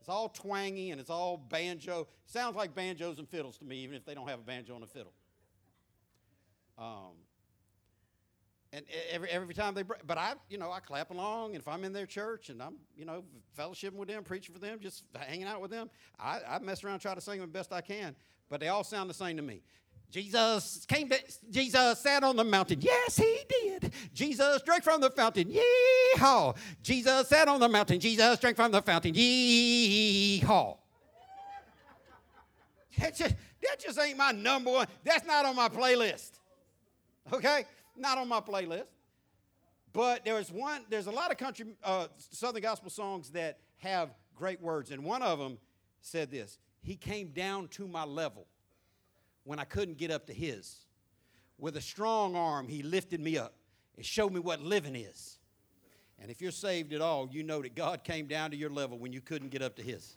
It's 0.00 0.08
all 0.08 0.28
twangy 0.28 0.90
and 0.90 1.00
it's 1.00 1.08
all 1.08 1.36
banjo. 1.36 2.08
Sounds 2.26 2.56
like 2.56 2.74
banjos 2.74 3.20
and 3.20 3.28
fiddles 3.28 3.56
to 3.58 3.64
me, 3.64 3.76
even 3.84 3.94
if 3.94 4.04
they 4.04 4.14
don't 4.14 4.28
have 4.28 4.40
a 4.40 4.42
banjo 4.42 4.74
and 4.74 4.82
a 4.82 4.88
fiddle. 4.88 5.12
Um, 6.76 7.14
and 8.74 8.84
every, 9.10 9.30
every 9.30 9.54
time 9.54 9.72
they, 9.74 9.82
but 9.82 10.18
I, 10.18 10.34
you 10.50 10.58
know, 10.58 10.72
I 10.72 10.80
clap 10.80 11.10
along, 11.10 11.54
and 11.54 11.60
if 11.60 11.68
I'm 11.68 11.84
in 11.84 11.92
their 11.92 12.06
church 12.06 12.48
and 12.48 12.60
I'm, 12.60 12.74
you 12.96 13.04
know, 13.04 13.22
fellowshipping 13.56 13.94
with 13.94 14.08
them, 14.08 14.24
preaching 14.24 14.52
for 14.52 14.60
them, 14.60 14.80
just 14.80 15.04
hanging 15.14 15.46
out 15.46 15.60
with 15.60 15.70
them, 15.70 15.88
I, 16.18 16.40
I 16.48 16.58
mess 16.58 16.82
around, 16.82 16.98
try 16.98 17.14
to 17.14 17.20
sing 17.20 17.38
them 17.38 17.48
the 17.48 17.52
best 17.52 17.72
I 17.72 17.80
can. 17.80 18.16
But 18.50 18.58
they 18.58 18.68
all 18.68 18.82
sound 18.82 19.08
the 19.08 19.14
same 19.14 19.36
to 19.36 19.42
me. 19.42 19.62
Jesus 20.10 20.84
came 20.86 21.08
to, 21.08 21.18
Jesus 21.50 22.00
sat 22.00 22.24
on 22.24 22.36
the 22.36 22.44
mountain. 22.44 22.80
Yes, 22.80 23.16
he 23.16 23.38
did. 23.48 23.92
Jesus 24.12 24.62
drank 24.62 24.82
from 24.82 25.00
the 25.00 25.10
fountain. 25.10 25.52
Yeehaw. 26.16 26.56
Jesus 26.82 27.28
sat 27.28 27.48
on 27.48 27.60
the 27.60 27.68
mountain. 27.68 28.00
Jesus 28.00 28.38
drank 28.38 28.56
from 28.56 28.72
the 28.72 28.82
fountain. 28.82 29.14
Yeehaw. 29.14 30.76
That 32.98 33.16
just, 33.16 33.34
that 33.62 33.80
just 33.80 33.98
ain't 33.98 34.18
my 34.18 34.32
number 34.32 34.70
one. 34.70 34.86
That's 35.04 35.26
not 35.26 35.44
on 35.46 35.56
my 35.56 35.68
playlist. 35.68 36.30
Okay? 37.32 37.64
Not 37.96 38.18
on 38.18 38.28
my 38.28 38.40
playlist. 38.40 38.86
But 39.92 40.24
there's 40.24 40.50
one, 40.50 40.84
there's 40.90 41.06
a 41.06 41.12
lot 41.12 41.30
of 41.30 41.38
country, 41.38 41.66
uh, 41.84 42.08
Southern 42.18 42.62
gospel 42.62 42.90
songs 42.90 43.30
that 43.30 43.58
have 43.78 44.10
great 44.34 44.60
words. 44.60 44.90
And 44.90 45.04
one 45.04 45.22
of 45.22 45.38
them 45.38 45.58
said 46.00 46.30
this 46.30 46.58
He 46.82 46.96
came 46.96 47.28
down 47.28 47.68
to 47.68 47.86
my 47.86 48.04
level 48.04 48.46
when 49.44 49.58
I 49.58 49.64
couldn't 49.64 49.96
get 49.96 50.10
up 50.10 50.26
to 50.26 50.34
his. 50.34 50.86
With 51.58 51.76
a 51.76 51.80
strong 51.80 52.34
arm, 52.34 52.66
he 52.66 52.82
lifted 52.82 53.20
me 53.20 53.38
up 53.38 53.54
and 53.96 54.04
showed 54.04 54.32
me 54.32 54.40
what 54.40 54.60
living 54.60 54.96
is. 54.96 55.38
And 56.20 56.30
if 56.30 56.40
you're 56.40 56.50
saved 56.50 56.92
at 56.92 57.00
all, 57.00 57.28
you 57.30 57.42
know 57.42 57.62
that 57.62 57.76
God 57.76 58.02
came 58.02 58.26
down 58.26 58.50
to 58.50 58.56
your 58.56 58.70
level 58.70 58.98
when 58.98 59.12
you 59.12 59.20
couldn't 59.20 59.50
get 59.50 59.62
up 59.62 59.76
to 59.76 59.82
his. 59.82 60.16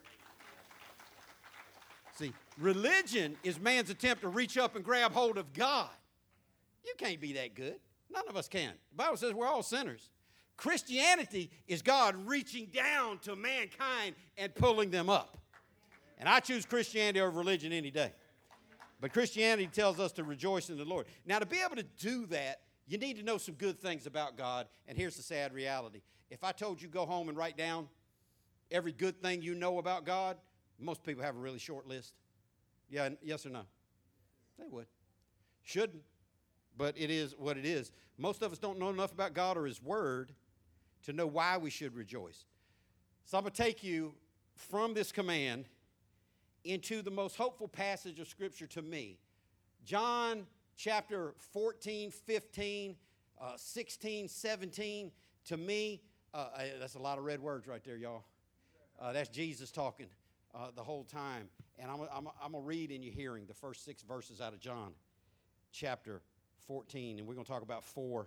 See, 2.16 2.32
religion 2.58 3.36
is 3.44 3.60
man's 3.60 3.90
attempt 3.90 4.22
to 4.22 4.28
reach 4.28 4.58
up 4.58 4.74
and 4.74 4.84
grab 4.84 5.12
hold 5.12 5.38
of 5.38 5.52
God. 5.52 5.90
You 6.88 6.94
can't 6.96 7.20
be 7.20 7.34
that 7.34 7.54
good. 7.54 7.76
None 8.10 8.24
of 8.28 8.36
us 8.36 8.48
can. 8.48 8.72
The 8.90 8.96
Bible 8.96 9.16
says 9.16 9.34
we're 9.34 9.46
all 9.46 9.62
sinners. 9.62 10.08
Christianity 10.56 11.50
is 11.68 11.82
God 11.82 12.16
reaching 12.26 12.66
down 12.66 13.18
to 13.18 13.36
mankind 13.36 14.16
and 14.36 14.52
pulling 14.54 14.90
them 14.90 15.08
up. 15.10 15.38
And 16.18 16.28
I 16.28 16.40
choose 16.40 16.66
Christianity 16.66 17.20
over 17.20 17.38
religion 17.38 17.72
any 17.72 17.90
day. 17.90 18.12
But 19.00 19.12
Christianity 19.12 19.68
tells 19.72 20.00
us 20.00 20.10
to 20.12 20.24
rejoice 20.24 20.70
in 20.70 20.76
the 20.76 20.84
Lord. 20.84 21.06
Now, 21.24 21.38
to 21.38 21.46
be 21.46 21.60
able 21.64 21.76
to 21.76 21.84
do 21.84 22.26
that, 22.26 22.62
you 22.88 22.98
need 22.98 23.16
to 23.18 23.22
know 23.22 23.38
some 23.38 23.54
good 23.54 23.80
things 23.80 24.06
about 24.06 24.36
God. 24.36 24.66
And 24.88 24.98
here's 24.98 25.16
the 25.16 25.22
sad 25.22 25.52
reality 25.52 26.00
if 26.30 26.42
I 26.42 26.52
told 26.52 26.82
you 26.82 26.88
go 26.88 27.06
home 27.06 27.28
and 27.28 27.38
write 27.38 27.56
down 27.56 27.88
every 28.70 28.92
good 28.92 29.22
thing 29.22 29.42
you 29.42 29.54
know 29.54 29.78
about 29.78 30.04
God, 30.04 30.36
most 30.78 31.04
people 31.04 31.22
have 31.22 31.36
a 31.36 31.38
really 31.38 31.58
short 31.58 31.86
list. 31.86 32.14
Yeah, 32.90 33.10
yes 33.22 33.46
or 33.46 33.50
no? 33.50 33.62
They 34.58 34.66
would. 34.68 34.86
Shouldn't, 35.62 36.02
but 36.78 36.94
it 36.96 37.10
is 37.10 37.34
what 37.36 37.58
it 37.58 37.66
is. 37.66 37.90
Most 38.16 38.40
of 38.40 38.52
us 38.52 38.58
don't 38.58 38.78
know 38.78 38.88
enough 38.88 39.12
about 39.12 39.34
God 39.34 39.58
or 39.58 39.66
His 39.66 39.82
Word 39.82 40.32
to 41.04 41.12
know 41.12 41.26
why 41.26 41.58
we 41.58 41.70
should 41.70 41.94
rejoice. 41.94 42.44
So 43.24 43.36
I'm 43.36 43.44
going 43.44 43.52
to 43.52 43.62
take 43.62 43.84
you 43.84 44.14
from 44.54 44.94
this 44.94 45.12
command 45.12 45.66
into 46.64 47.02
the 47.02 47.10
most 47.10 47.36
hopeful 47.36 47.68
passage 47.68 48.20
of 48.20 48.28
Scripture 48.28 48.66
to 48.68 48.82
me. 48.82 49.18
John 49.84 50.46
chapter 50.76 51.34
14, 51.52 52.10
15, 52.10 52.96
uh, 53.40 53.52
16, 53.56 54.28
17. 54.28 55.10
To 55.46 55.56
me, 55.56 56.00
uh, 56.32 56.48
that's 56.78 56.94
a 56.94 56.98
lot 56.98 57.18
of 57.18 57.24
red 57.24 57.40
words 57.40 57.66
right 57.66 57.82
there, 57.84 57.96
y'all. 57.96 58.24
Uh, 59.00 59.12
that's 59.12 59.28
Jesus 59.28 59.70
talking 59.70 60.08
uh, 60.54 60.68
the 60.74 60.82
whole 60.82 61.04
time. 61.04 61.48
And 61.78 61.90
I'm, 61.90 62.00
I'm, 62.12 62.28
I'm 62.42 62.52
going 62.52 62.64
to 62.64 62.68
read 62.68 62.90
in 62.90 63.02
your 63.02 63.14
hearing 63.14 63.46
the 63.46 63.54
first 63.54 63.84
six 63.84 64.02
verses 64.02 64.40
out 64.40 64.52
of 64.52 64.60
John 64.60 64.92
chapter 65.72 66.22
14. 66.68 67.18
And 67.18 67.26
we're 67.26 67.34
going 67.34 67.46
to 67.46 67.50
talk 67.50 67.62
about 67.62 67.82
four 67.82 68.26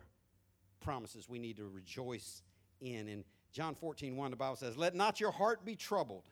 promises 0.81 1.29
we 1.29 1.39
need 1.39 1.57
to 1.57 1.67
rejoice 1.67 2.41
in. 2.81 3.07
In 3.07 3.23
John 3.53 3.75
14, 3.75 4.17
1, 4.17 4.31
the 4.31 4.37
Bible 4.37 4.55
says, 4.57 4.75
Let 4.75 4.95
not 4.95 5.21
your 5.21 5.31
heart 5.31 5.63
be 5.63 5.75
troubled. 5.75 6.23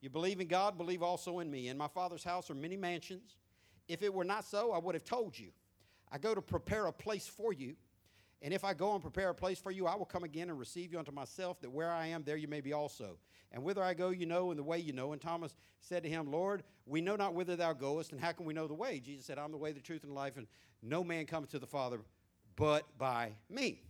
You 0.00 0.08
believe 0.08 0.40
in 0.40 0.48
God, 0.48 0.78
believe 0.78 1.02
also 1.02 1.40
in 1.40 1.50
me. 1.50 1.68
In 1.68 1.76
my 1.76 1.88
Father's 1.88 2.24
house 2.24 2.50
are 2.50 2.54
many 2.54 2.76
mansions. 2.76 3.36
If 3.86 4.02
it 4.02 4.12
were 4.12 4.24
not 4.24 4.44
so, 4.44 4.72
I 4.72 4.78
would 4.78 4.94
have 4.94 5.04
told 5.04 5.38
you. 5.38 5.50
I 6.10 6.18
go 6.18 6.34
to 6.34 6.40
prepare 6.40 6.86
a 6.86 6.92
place 6.92 7.28
for 7.28 7.52
you. 7.52 7.76
And 8.42 8.54
if 8.54 8.64
I 8.64 8.72
go 8.72 8.94
and 8.94 9.02
prepare 9.02 9.28
a 9.28 9.34
place 9.34 9.58
for 9.58 9.70
you, 9.70 9.86
I 9.86 9.94
will 9.96 10.06
come 10.06 10.24
again 10.24 10.48
and 10.48 10.58
receive 10.58 10.92
you 10.92 10.98
unto 10.98 11.12
myself, 11.12 11.60
that 11.60 11.70
where 11.70 11.90
I 11.90 12.06
am, 12.06 12.22
there 12.24 12.36
you 12.36 12.48
may 12.48 12.60
be 12.60 12.72
also. 12.72 13.18
And 13.52 13.62
whither 13.62 13.82
I 13.82 13.94
go, 13.94 14.10
you 14.10 14.26
know, 14.26 14.50
and 14.50 14.58
the 14.58 14.64
way 14.64 14.78
you 14.78 14.92
know. 14.92 15.12
And 15.12 15.20
Thomas 15.20 15.54
said 15.80 16.02
to 16.04 16.08
him, 16.08 16.30
Lord, 16.30 16.62
we 16.86 17.00
know 17.00 17.16
not 17.16 17.34
whither 17.34 17.56
thou 17.56 17.72
goest, 17.72 18.12
and 18.12 18.20
how 18.20 18.32
can 18.32 18.46
we 18.46 18.54
know 18.54 18.66
the 18.66 18.74
way? 18.74 19.00
Jesus 19.00 19.26
said, 19.26 19.38
I'm 19.38 19.50
the 19.50 19.58
way, 19.58 19.72
the 19.72 19.80
truth, 19.80 20.04
and 20.04 20.14
life, 20.14 20.36
and 20.36 20.46
no 20.82 21.04
man 21.04 21.26
cometh 21.26 21.50
to 21.50 21.58
the 21.58 21.66
Father 21.66 22.00
but 22.56 22.86
by 22.98 23.32
me. 23.48 23.80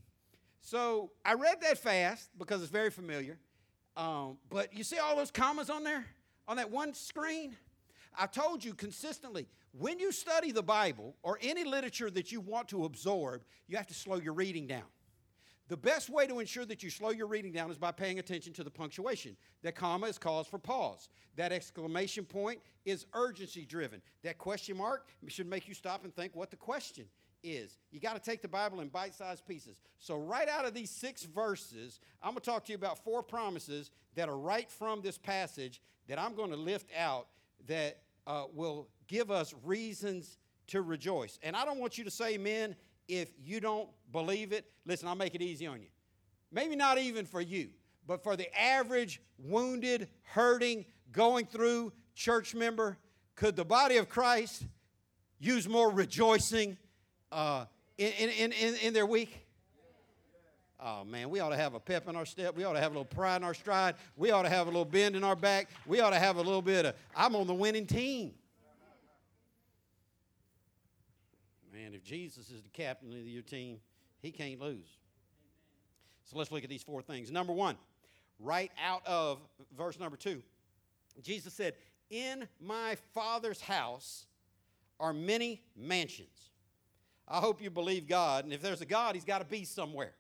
So 0.61 1.11
I 1.25 1.35
read 1.35 1.61
that 1.63 1.79
fast 1.79 2.31
because 2.39 2.63
it's 2.63 2.71
very 2.71 2.91
familiar. 2.91 3.39
Um, 3.97 4.39
but 4.49 4.73
you 4.77 4.85
see 4.85 4.99
all 4.99 5.17
those 5.17 5.31
commas 5.31 5.71
on 5.71 5.85
there, 5.85 6.07
on 6.47 6.57
that 6.57 6.71
one 6.71 6.95
screen? 6.95 7.57
I 8.19 8.27
told 8.27 8.65
you 8.65 8.75
consistently 8.75 9.47
when 9.73 9.99
you 9.99 10.13
study 10.13 10.53
the 10.53 10.63
Bible 10.63 11.17
or 11.23 11.39
any 11.43 11.65
literature 11.65 12.11
that 12.11 12.33
you 12.33 12.41
want 12.41 12.69
to 12.69 12.85
absorb, 12.85 13.43
you 13.69 13.77
have 13.77 13.87
to 13.87 13.95
slow 13.95 14.17
your 14.17 14.35
reading 14.35 14.67
down. 14.67 14.85
The 15.69 15.77
best 15.77 16.11
way 16.11 16.27
to 16.27 16.41
ensure 16.41 16.65
that 16.67 16.83
you 16.83 16.91
slow 16.91 17.11
your 17.11 17.29
reading 17.29 17.53
down 17.53 17.71
is 17.71 17.79
by 17.79 17.93
paying 17.93 18.19
attention 18.19 18.53
to 18.55 18.65
the 18.65 18.71
punctuation. 18.73 19.37
That 19.63 19.77
comma 19.77 20.09
is 20.09 20.19
cause 20.19 20.49
for 20.49 20.59
pause. 20.59 21.09
That 21.37 21.53
exclamation 21.53 22.25
point 22.25 22.61
is 22.85 23.07
urgency 23.15 23.65
driven. 23.65 24.03
That 24.25 24.37
question 24.37 24.77
mark 24.77 25.07
should 25.29 25.47
make 25.47 25.69
you 25.69 25.75
stop 25.75 26.03
and 26.03 26.13
think 26.13 26.35
what 26.35 26.51
the 26.51 26.57
question 26.57 27.05
is. 27.45 27.79
You 27.93 28.01
got 28.01 28.15
to 28.15 28.21
take 28.21 28.43
the 28.43 28.49
Bible 28.49 28.81
in 28.81 28.89
bite 28.89 29.15
sized 29.15 29.47
pieces. 29.47 29.81
So, 30.01 30.17
right 30.17 30.49
out 30.49 30.65
of 30.65 30.75
these 30.75 30.91
six 30.91 31.23
verses, 31.23 32.01
I'm 32.21 32.33
going 32.33 32.41
to 32.41 32.51
talk 32.51 32.65
to 32.65 32.73
you 32.73 32.77
about 32.77 33.05
four 33.05 33.23
promises 33.23 33.93
that 34.17 34.29
are 34.29 34.37
right 34.37 34.69
from 34.69 35.03
this 35.03 35.19
passage 35.19 35.81
that 36.09 36.19
I'm 36.19 36.35
going 36.35 36.51
to 36.51 36.57
lift 36.57 36.91
out 36.99 37.29
that 37.67 38.03
uh, 38.27 38.45
will 38.53 38.89
give 39.07 39.31
us 39.31 39.55
reasons 39.65 40.39
to 40.69 40.83
rejoice. 40.83 41.39
And 41.43 41.57
I 41.57 41.65
don't 41.65 41.79
want 41.79 41.99
you 41.99 42.05
to 42.05 42.11
say 42.11 42.35
amen 42.35 42.77
if 43.09 43.31
you 43.43 43.61
don't 43.61 43.89
believe 44.13 44.53
it. 44.53 44.67
Listen, 44.87 45.09
I'll 45.09 45.15
make 45.15 45.35
it 45.35 45.43
easy 45.43 45.67
on 45.67 45.81
you. 45.81 45.89
Maybe 46.53 46.77
not 46.77 46.99
even 46.99 47.27
for 47.27 47.41
you, 47.41 47.71
but 48.07 48.23
for 48.23 48.37
the 48.37 48.49
average 48.59 49.21
wounded, 49.39 50.09
hurting, 50.23 50.85
going 51.13 51.47
through 51.47 51.93
church 52.15 52.55
member, 52.55 52.99
could 53.35 53.57
the 53.57 53.65
body 53.65 53.97
of 53.97 54.09
Christ 54.09 54.65
use 55.39 55.69
more 55.69 55.91
rejoicing 55.91 56.77
uh, 57.33 57.65
in, 57.99 58.13
in, 58.13 58.53
in, 58.53 58.75
in 58.77 58.93
their 58.93 59.07
week? 59.07 59.47
Oh 60.83 61.05
man, 61.05 61.29
we 61.29 61.41
ought 61.41 61.51
to 61.51 61.57
have 61.57 61.75
a 61.75 61.81
pep 61.81 62.09
in 62.09 62.17
our 62.17 62.25
step. 62.25 62.57
We 62.57 62.65
ought 62.65 62.73
to 62.73 62.81
have 62.81 62.93
a 62.93 62.95
little 62.95 63.05
pride 63.05 63.37
in 63.37 63.45
our 63.45 63.53
stride. 63.53 63.97
We 64.17 64.31
ought 64.31 64.43
to 64.43 64.49
have 64.49 64.67
a 64.67 64.71
little 64.71 64.87
bend 64.87 65.15
in 65.15 65.23
our 65.23 65.37
back. 65.37 65.69
We 65.87 66.01
ought 66.01 66.11
to 66.11 66.19
have 66.19 66.37
a 66.37 66.43
little 66.43 66.63
bit 66.63 66.87
of, 66.87 66.95
I'm 67.15 67.37
on 67.37 67.47
the 67.47 67.55
winning 67.55 67.87
team. 67.87 68.33
Man, 71.73 71.93
if 71.93 72.03
Jesus 72.03 72.51
is 72.51 72.63
the 72.63 72.71
captain 72.71 73.13
of 73.13 73.27
your 73.27 73.43
team, 73.43 73.79
he 74.23 74.31
can't 74.31 74.59
lose. 74.59 74.89
So 76.25 76.39
let's 76.39 76.51
look 76.51 76.65
at 76.65 76.71
these 76.71 76.83
four 76.83 77.03
things. 77.03 77.31
Number 77.31 77.53
one, 77.53 77.77
right 78.39 78.71
out 78.83 79.07
of 79.07 79.39
verse 79.77 79.99
number 79.99 80.17
two, 80.17 80.43
Jesus 81.23 81.53
said, 81.53 81.75
In 82.09 82.49
my 82.59 82.97
Father's 83.13 83.61
house 83.61 84.27
are 84.99 85.13
many 85.13 85.63
mansions. 85.77 86.51
I 87.29 87.39
hope 87.39 87.63
you 87.63 87.71
believe 87.71 88.09
God, 88.09 88.45
and 88.45 88.53
if 88.53 88.63
there's 88.63 88.81
a 88.81 88.87
God, 88.87 89.15
he's 89.15 89.25
got 89.25 89.39
to 89.39 89.45
be 89.45 89.65
somewhere. 89.65 90.13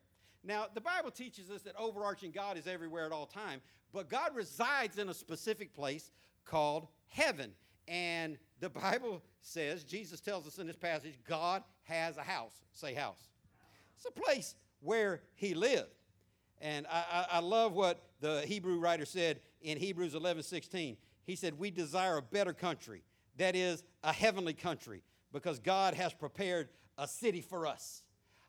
Now, 0.43 0.66
the 0.72 0.80
Bible 0.80 1.11
teaches 1.11 1.51
us 1.51 1.62
that 1.62 1.74
overarching 1.76 2.30
God 2.30 2.57
is 2.57 2.66
everywhere 2.66 3.05
at 3.05 3.12
all 3.12 3.26
time, 3.26 3.61
but 3.93 4.09
God 4.09 4.34
resides 4.34 4.99
in 4.99 5.09
a 5.09 5.14
specific 5.14 5.74
place 5.74 6.11
called 6.45 6.86
heaven. 7.09 7.53
And 7.88 8.38
the 8.61 8.70
Bible 8.70 9.22
says, 9.43 9.84
Jesus 9.84 10.20
tells 10.20 10.47
us 10.47 10.59
in 10.59 10.66
this 10.66 10.76
passage, 10.76 11.18
God 11.26 11.62
has 11.84 12.16
a 12.16 12.22
house. 12.22 12.55
Say 12.72 12.95
house. 12.95 13.28
It's 13.97 14.07
a 14.07 14.20
place 14.20 14.55
where 14.80 15.20
he 15.34 15.55
lived. 15.55 15.95
And 16.61 16.86
I, 16.91 17.05
I, 17.12 17.36
I 17.36 17.41
love 17.41 17.72
what 17.72 18.03
the 18.20 18.43
Hebrew 18.47 18.78
writer 18.78 19.05
said 19.05 19.41
in 19.62 19.78
Hebrews 19.78 20.14
11 20.14 20.43
16. 20.43 20.97
He 21.24 21.36
said, 21.36 21.59
We 21.59 21.70
desire 21.70 22.18
a 22.18 22.22
better 22.22 22.53
country, 22.53 23.03
that 23.36 23.57
is, 23.57 23.82
a 24.03 24.12
heavenly 24.12 24.55
country, 24.55 25.03
because 25.32 25.59
God 25.59 25.95
has 25.95 26.12
prepared 26.12 26.68
a 26.99 27.09
city 27.09 27.41
for 27.41 27.66
us. 27.66 28.03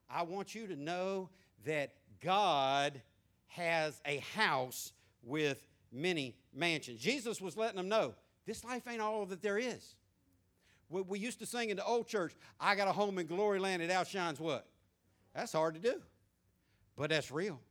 I 0.09 0.23
want 0.23 0.53
you 0.53 0.67
to 0.67 0.75
know 0.75 1.29
that 1.65 1.93
God 2.21 3.01
has 3.47 4.01
a 4.05 4.17
house 4.35 4.93
with 5.23 5.65
many 5.91 6.35
mansions. 6.53 6.99
Jesus 6.99 7.41
was 7.41 7.57
letting 7.57 7.77
them 7.77 7.89
know 7.89 8.13
this 8.45 8.63
life 8.63 8.87
ain't 8.87 9.01
all 9.01 9.25
that 9.25 9.41
there 9.41 9.57
is. 9.57 9.95
We, 10.89 11.19
used 11.19 11.39
to 11.39 11.45
sing 11.45 11.69
in 11.69 11.77
the 11.77 11.85
old 11.85 12.07
church, 12.07 12.33
I 12.59 12.75
got 12.75 12.89
a 12.89 12.91
home 12.91 13.17
in 13.17 13.25
glory 13.25 13.59
land 13.59 13.81
that 13.81 13.89
outshines 13.89 14.41
what? 14.41 14.67
That's 15.33 15.53
hard 15.53 15.75
to 15.75 15.79
do, 15.79 16.01
but 16.97 17.09
that's 17.09 17.31
real. 17.31 17.61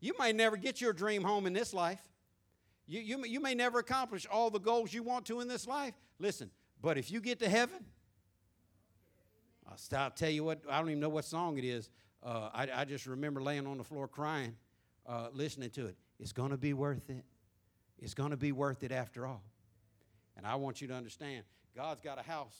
You 0.00 0.14
may 0.18 0.32
never 0.32 0.56
get 0.56 0.80
your 0.80 0.94
dream 0.94 1.22
home 1.22 1.46
in 1.46 1.52
this 1.52 1.74
life. 1.74 2.00
You, 2.86 3.00
you, 3.00 3.24
you 3.26 3.40
may 3.40 3.54
never 3.54 3.80
accomplish 3.80 4.26
all 4.30 4.48
the 4.48 4.60
goals 4.60 4.94
you 4.94 5.02
want 5.02 5.26
to 5.26 5.40
in 5.40 5.48
this 5.48 5.66
life. 5.66 5.92
Listen, 6.18 6.50
but 6.80 6.96
if 6.96 7.10
you 7.10 7.20
get 7.20 7.38
to 7.40 7.48
heaven, 7.50 7.84
I'll 9.70 9.76
stop, 9.76 10.16
tell 10.16 10.30
you 10.30 10.44
what, 10.44 10.62
I 10.70 10.78
don't 10.78 10.88
even 10.88 11.00
know 11.00 11.10
what 11.10 11.26
song 11.26 11.58
it 11.58 11.64
is. 11.64 11.90
Uh, 12.22 12.50
I, 12.52 12.68
I, 12.74 12.84
just 12.84 13.06
remember 13.06 13.40
laying 13.40 13.66
on 13.66 13.78
the 13.78 13.84
floor 13.84 14.08
crying, 14.08 14.56
uh, 15.06 15.28
listening 15.32 15.70
to 15.70 15.86
it. 15.86 15.96
It's 16.18 16.32
going 16.32 16.50
to 16.50 16.56
be 16.56 16.72
worth 16.72 17.08
it. 17.10 17.24
It's 17.98 18.14
going 18.14 18.30
to 18.30 18.36
be 18.36 18.52
worth 18.52 18.82
it 18.82 18.90
after 18.90 19.26
all. 19.26 19.42
And 20.36 20.46
I 20.46 20.56
want 20.56 20.80
you 20.80 20.88
to 20.88 20.94
understand 20.94 21.44
God's 21.76 22.00
got 22.00 22.18
a 22.18 22.22
house, 22.22 22.56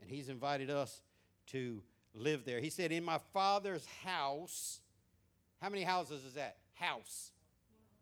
and 0.00 0.10
He's 0.10 0.28
invited 0.28 0.70
us 0.70 1.02
to 1.48 1.82
live 2.14 2.44
there. 2.44 2.60
He 2.60 2.70
said, 2.70 2.90
In 2.90 3.04
my 3.04 3.18
Father's 3.32 3.86
house, 4.04 4.80
how 5.60 5.68
many 5.68 5.82
houses 5.82 6.24
is 6.24 6.34
that? 6.34 6.56
House. 6.74 7.30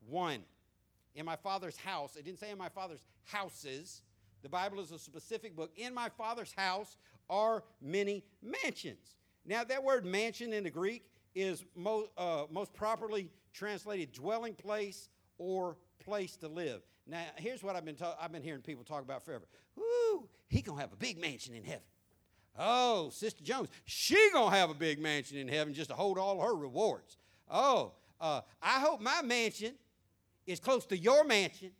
One. 0.08 0.40
In 1.14 1.24
my 1.26 1.36
Father's 1.36 1.76
house. 1.76 2.16
It 2.16 2.24
didn't 2.24 2.40
say 2.40 2.50
in 2.50 2.58
my 2.58 2.68
Father's 2.70 3.04
houses. 3.24 4.02
The 4.42 4.48
Bible 4.48 4.80
is 4.80 4.90
a 4.90 4.98
specific 4.98 5.54
book. 5.54 5.70
In 5.76 5.94
my 5.94 6.08
Father's 6.08 6.52
house 6.52 6.96
are 7.30 7.62
many 7.80 8.24
mansions. 8.42 9.16
Now, 9.46 9.64
that 9.64 9.82
word 9.82 10.04
mansion 10.04 10.52
in 10.52 10.64
the 10.64 10.70
Greek 10.70 11.04
is 11.34 11.64
mo- 11.74 12.08
uh, 12.16 12.44
most 12.50 12.72
properly 12.72 13.30
translated 13.52 14.12
dwelling 14.12 14.54
place 14.54 15.08
or 15.38 15.76
place 16.04 16.36
to 16.36 16.48
live. 16.48 16.82
Now, 17.06 17.24
here's 17.36 17.62
what 17.62 17.76
I've 17.76 17.84
been, 17.84 17.96
ta- 17.96 18.16
I've 18.20 18.32
been 18.32 18.42
hearing 18.42 18.62
people 18.62 18.84
talk 18.84 19.02
about 19.02 19.24
forever. 19.24 19.44
Ooh, 19.78 20.28
he 20.48 20.62
going 20.62 20.78
to 20.78 20.80
have 20.80 20.92
a 20.92 20.96
big 20.96 21.20
mansion 21.20 21.54
in 21.54 21.64
heaven. 21.64 21.82
Oh, 22.58 23.10
Sister 23.10 23.42
Jones, 23.42 23.68
she 23.84 24.30
going 24.32 24.50
to 24.50 24.56
have 24.56 24.70
a 24.70 24.74
big 24.74 25.00
mansion 25.00 25.36
in 25.38 25.48
heaven 25.48 25.74
just 25.74 25.90
to 25.90 25.96
hold 25.96 26.18
all 26.18 26.40
her 26.40 26.54
rewards. 26.54 27.18
Oh, 27.50 27.92
uh, 28.20 28.40
I 28.62 28.80
hope 28.80 29.00
my 29.00 29.22
mansion 29.22 29.74
is 30.46 30.60
close 30.60 30.86
to 30.86 30.96
your 30.96 31.24
mansion 31.24 31.72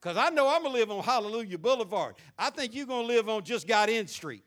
because 0.00 0.16
I 0.16 0.30
know 0.30 0.48
I'm 0.48 0.62
going 0.62 0.74
to 0.74 0.78
live 0.80 0.90
on 0.90 1.04
Hallelujah 1.04 1.56
Boulevard. 1.56 2.16
I 2.36 2.50
think 2.50 2.74
you're 2.74 2.86
going 2.86 3.06
to 3.06 3.14
live 3.14 3.28
on 3.28 3.44
Just 3.44 3.68
Got 3.68 3.88
In 3.88 4.08
Street. 4.08 4.42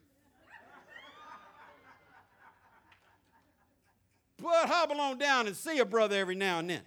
But 4.42 4.68
hobble 4.68 5.00
on 5.00 5.18
down 5.18 5.48
and 5.48 5.56
see 5.56 5.80
a 5.80 5.86
brother 5.86 6.16
every 6.18 6.36
now 6.36 6.60
and 6.60 6.70
then. 6.70 6.82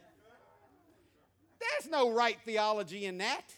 There's 1.58 1.90
no 1.90 2.12
right 2.12 2.38
theology 2.44 3.06
in 3.06 3.18
that. 3.18 3.52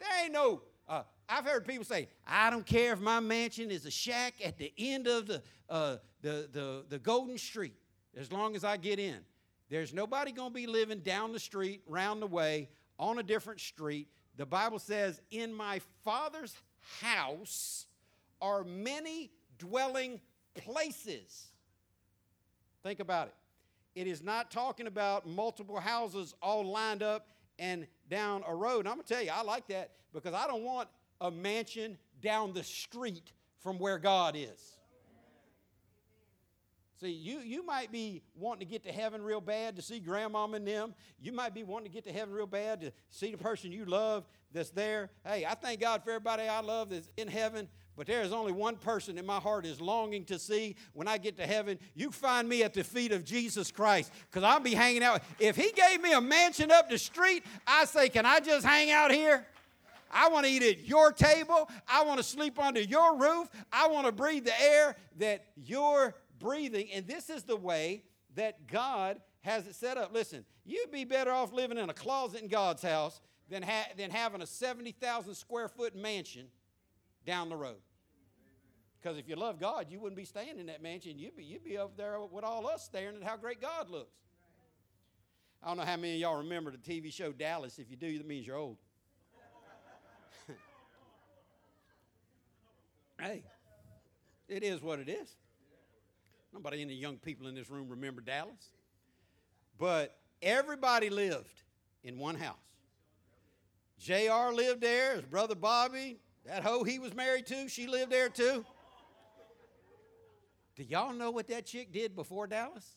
There 0.00 0.24
ain't 0.24 0.32
no. 0.32 0.62
Uh, 0.88 1.02
I've 1.28 1.44
heard 1.44 1.66
people 1.66 1.84
say, 1.84 2.08
"I 2.26 2.50
don't 2.50 2.66
care 2.66 2.92
if 2.92 3.00
my 3.00 3.20
mansion 3.20 3.70
is 3.70 3.86
a 3.86 3.90
shack 3.90 4.34
at 4.44 4.58
the 4.58 4.72
end 4.78 5.06
of 5.06 5.26
the 5.26 5.42
uh, 5.68 5.96
the, 6.22 6.48
the 6.52 6.84
the 6.88 6.98
Golden 6.98 7.38
Street, 7.38 7.74
as 8.16 8.32
long 8.32 8.56
as 8.56 8.64
I 8.64 8.76
get 8.76 8.98
in." 8.98 9.18
There's 9.70 9.92
nobody 9.92 10.30
going 10.30 10.50
to 10.50 10.54
be 10.54 10.66
living 10.66 11.00
down 11.00 11.32
the 11.32 11.40
street, 11.40 11.82
round 11.86 12.22
the 12.22 12.26
way, 12.26 12.68
on 12.98 13.18
a 13.18 13.22
different 13.22 13.60
street. 13.60 14.08
The 14.36 14.46
Bible 14.46 14.78
says, 14.78 15.20
"In 15.30 15.52
my 15.52 15.80
Father's 16.04 16.54
house 17.00 17.86
are 18.40 18.64
many 18.64 19.30
dwelling 19.58 20.20
places." 20.54 21.53
Think 22.84 23.00
about 23.00 23.28
it. 23.28 23.34
It 24.00 24.06
is 24.06 24.22
not 24.22 24.50
talking 24.50 24.86
about 24.86 25.26
multiple 25.26 25.80
houses 25.80 26.34
all 26.42 26.64
lined 26.64 27.02
up 27.02 27.28
and 27.58 27.86
down 28.10 28.44
a 28.46 28.54
road. 28.54 28.80
And 28.80 28.88
I'm 28.88 28.96
going 28.96 29.06
to 29.06 29.14
tell 29.14 29.22
you, 29.22 29.30
I 29.32 29.42
like 29.42 29.66
that 29.68 29.92
because 30.12 30.34
I 30.34 30.46
don't 30.46 30.62
want 30.62 30.88
a 31.20 31.30
mansion 31.30 31.96
down 32.20 32.52
the 32.52 32.62
street 32.62 33.32
from 33.60 33.78
where 33.78 33.98
God 33.98 34.36
is. 34.36 34.76
See, 37.00 37.10
you, 37.10 37.38
you 37.40 37.64
might 37.64 37.90
be 37.90 38.22
wanting 38.36 38.66
to 38.66 38.70
get 38.70 38.84
to 38.84 38.92
heaven 38.92 39.22
real 39.22 39.40
bad 39.40 39.76
to 39.76 39.82
see 39.82 39.98
grandmama 39.98 40.56
and 40.56 40.66
them. 40.66 40.94
You 41.20 41.32
might 41.32 41.54
be 41.54 41.62
wanting 41.62 41.86
to 41.86 41.92
get 41.92 42.04
to 42.04 42.12
heaven 42.12 42.34
real 42.34 42.46
bad 42.46 42.82
to 42.82 42.92
see 43.10 43.30
the 43.30 43.38
person 43.38 43.72
you 43.72 43.84
love 43.84 44.24
that's 44.52 44.70
there. 44.70 45.10
Hey, 45.26 45.44
I 45.44 45.54
thank 45.54 45.80
God 45.80 46.04
for 46.04 46.10
everybody 46.10 46.44
I 46.44 46.60
love 46.60 46.90
that's 46.90 47.10
in 47.16 47.28
heaven, 47.28 47.68
but 47.96 48.06
there 48.06 48.22
is 48.22 48.32
only 48.32 48.52
one 48.52 48.76
person 48.76 49.18
in 49.18 49.26
my 49.26 49.38
heart 49.38 49.64
is 49.64 49.80
longing 49.80 50.24
to 50.24 50.38
see 50.38 50.76
when 50.92 51.06
I 51.06 51.18
get 51.18 51.36
to 51.36 51.46
heaven. 51.46 51.78
You 51.94 52.10
find 52.10 52.48
me 52.48 52.62
at 52.62 52.74
the 52.74 52.82
feet 52.82 53.12
of 53.12 53.24
Jesus 53.24 53.70
Christ 53.70 54.10
because 54.30 54.42
I'll 54.42 54.60
be 54.60 54.74
hanging 54.74 55.02
out. 55.02 55.22
If 55.38 55.56
He 55.56 55.70
gave 55.70 56.02
me 56.02 56.12
a 56.12 56.20
mansion 56.20 56.70
up 56.70 56.90
the 56.90 56.98
street, 56.98 57.44
I 57.66 57.84
say, 57.84 58.08
Can 58.08 58.26
I 58.26 58.40
just 58.40 58.66
hang 58.66 58.90
out 58.90 59.12
here? 59.12 59.46
I 60.10 60.28
want 60.28 60.46
to 60.46 60.52
eat 60.52 60.62
at 60.62 60.86
your 60.86 61.12
table. 61.12 61.68
I 61.88 62.04
want 62.04 62.18
to 62.18 62.24
sleep 62.24 62.58
under 62.58 62.80
your 62.80 63.16
roof. 63.16 63.48
I 63.72 63.88
want 63.88 64.06
to 64.06 64.12
breathe 64.12 64.44
the 64.44 64.60
air 64.60 64.96
that 65.18 65.46
you're 65.56 66.14
breathing. 66.38 66.88
And 66.92 67.06
this 67.06 67.28
is 67.30 67.42
the 67.42 67.56
way 67.56 68.04
that 68.36 68.68
God 68.68 69.20
has 69.40 69.66
it 69.66 69.74
set 69.74 69.98
up. 69.98 70.14
Listen, 70.14 70.44
you'd 70.64 70.92
be 70.92 71.04
better 71.04 71.32
off 71.32 71.52
living 71.52 71.78
in 71.78 71.90
a 71.90 71.94
closet 71.94 72.42
in 72.42 72.48
God's 72.48 72.82
house 72.82 73.20
than, 73.50 73.62
ha- 73.62 73.88
than 73.96 74.10
having 74.10 74.40
a 74.40 74.46
70,000 74.46 75.34
square 75.34 75.68
foot 75.68 75.96
mansion 75.96 76.46
down 77.24 77.48
the 77.48 77.56
road. 77.56 77.80
Because 79.00 79.18
if 79.18 79.28
you 79.28 79.36
love 79.36 79.60
God, 79.60 79.86
you 79.90 80.00
wouldn't 80.00 80.16
be 80.16 80.24
staying 80.24 80.58
in 80.58 80.66
that 80.66 80.82
mansion. 80.82 81.18
You'd 81.18 81.36
be, 81.36 81.44
you'd 81.44 81.64
be 81.64 81.76
up 81.76 81.96
there 81.96 82.18
with 82.20 82.42
all 82.42 82.66
us 82.66 82.84
staring 82.84 83.16
at 83.16 83.22
how 83.22 83.36
great 83.36 83.60
God 83.60 83.90
looks. 83.90 84.16
I 85.62 85.68
don't 85.68 85.76
know 85.76 85.84
how 85.84 85.96
many 85.96 86.14
of 86.14 86.20
y'all 86.20 86.38
remember 86.38 86.70
the 86.70 86.78
TV 86.78 87.12
show 87.12 87.32
Dallas. 87.32 87.78
If 87.78 87.90
you 87.90 87.96
do, 87.96 88.16
that 88.18 88.26
means 88.26 88.46
you're 88.46 88.56
old. 88.56 88.78
hey, 93.20 93.42
it 94.48 94.62
is 94.62 94.82
what 94.82 94.98
it 94.98 95.08
is. 95.08 95.36
Nobody, 96.52 96.82
any 96.82 96.94
young 96.94 97.16
people 97.16 97.46
in 97.46 97.54
this 97.54 97.68
room 97.68 97.88
remember 97.88 98.20
Dallas. 98.20 98.70
But 99.78 100.16
everybody 100.40 101.10
lived 101.10 101.62
in 102.04 102.18
one 102.18 102.36
house. 102.36 102.56
JR 103.98 104.52
lived 104.52 104.80
there, 104.80 105.16
his 105.16 105.24
brother 105.24 105.54
Bobby, 105.54 106.18
that 106.46 106.62
hoe 106.62 106.84
he 106.84 106.98
was 106.98 107.14
married 107.14 107.46
to, 107.46 107.68
she 107.68 107.86
lived 107.86 108.12
there 108.12 108.28
too. 108.28 108.64
Do 110.76 110.82
y'all 110.82 111.12
know 111.12 111.30
what 111.30 111.48
that 111.48 111.66
chick 111.66 111.92
did 111.92 112.16
before 112.16 112.46
Dallas? 112.46 112.96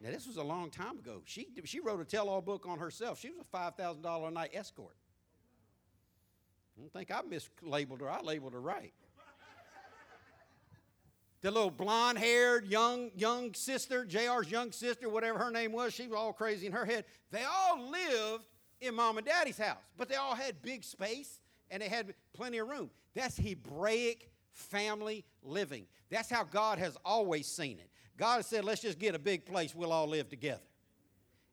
Now, 0.00 0.10
this 0.10 0.26
was 0.26 0.38
a 0.38 0.42
long 0.42 0.70
time 0.70 0.98
ago. 0.98 1.20
She, 1.26 1.48
she 1.64 1.80
wrote 1.80 2.00
a 2.00 2.04
tell 2.04 2.30
all 2.30 2.40
book 2.40 2.64
on 2.66 2.78
herself. 2.78 3.20
She 3.20 3.28
was 3.28 3.38
a 3.40 3.56
$5,000 3.56 4.28
a 4.28 4.30
night 4.30 4.50
escort. 4.54 4.96
I 6.76 6.80
don't 6.80 6.92
think 6.92 7.10
I 7.10 7.20
mislabeled 7.20 8.00
her, 8.00 8.10
I 8.10 8.22
labeled 8.22 8.54
her 8.54 8.60
right. 8.60 8.94
The 11.42 11.50
little 11.50 11.70
blonde 11.70 12.18
haired 12.18 12.66
young, 12.66 13.10
young 13.14 13.54
sister, 13.54 14.04
JR's 14.04 14.50
young 14.50 14.72
sister, 14.72 15.08
whatever 15.08 15.38
her 15.38 15.50
name 15.50 15.72
was, 15.72 15.94
she 15.94 16.06
was 16.06 16.16
all 16.16 16.34
crazy 16.34 16.66
in 16.66 16.72
her 16.72 16.84
head. 16.84 17.06
They 17.30 17.44
all 17.44 17.90
lived 17.90 18.44
in 18.80 18.94
mom 18.94 19.16
and 19.16 19.26
daddy's 19.26 19.56
house, 19.56 19.78
but 19.96 20.08
they 20.10 20.16
all 20.16 20.34
had 20.34 20.60
big 20.60 20.84
space 20.84 21.39
and 21.70 21.82
they 21.82 21.88
had 21.88 22.14
plenty 22.32 22.58
of 22.58 22.68
room. 22.68 22.90
That's 23.14 23.36
Hebraic 23.36 24.30
family 24.52 25.24
living. 25.42 25.86
That's 26.10 26.30
how 26.30 26.44
God 26.44 26.78
has 26.78 26.96
always 27.04 27.46
seen 27.46 27.78
it. 27.78 27.88
God 28.16 28.36
has 28.36 28.46
said, 28.46 28.64
let's 28.64 28.82
just 28.82 28.98
get 28.98 29.14
a 29.14 29.18
big 29.18 29.46
place, 29.46 29.74
we'll 29.74 29.92
all 29.92 30.06
live 30.06 30.28
together. 30.28 30.60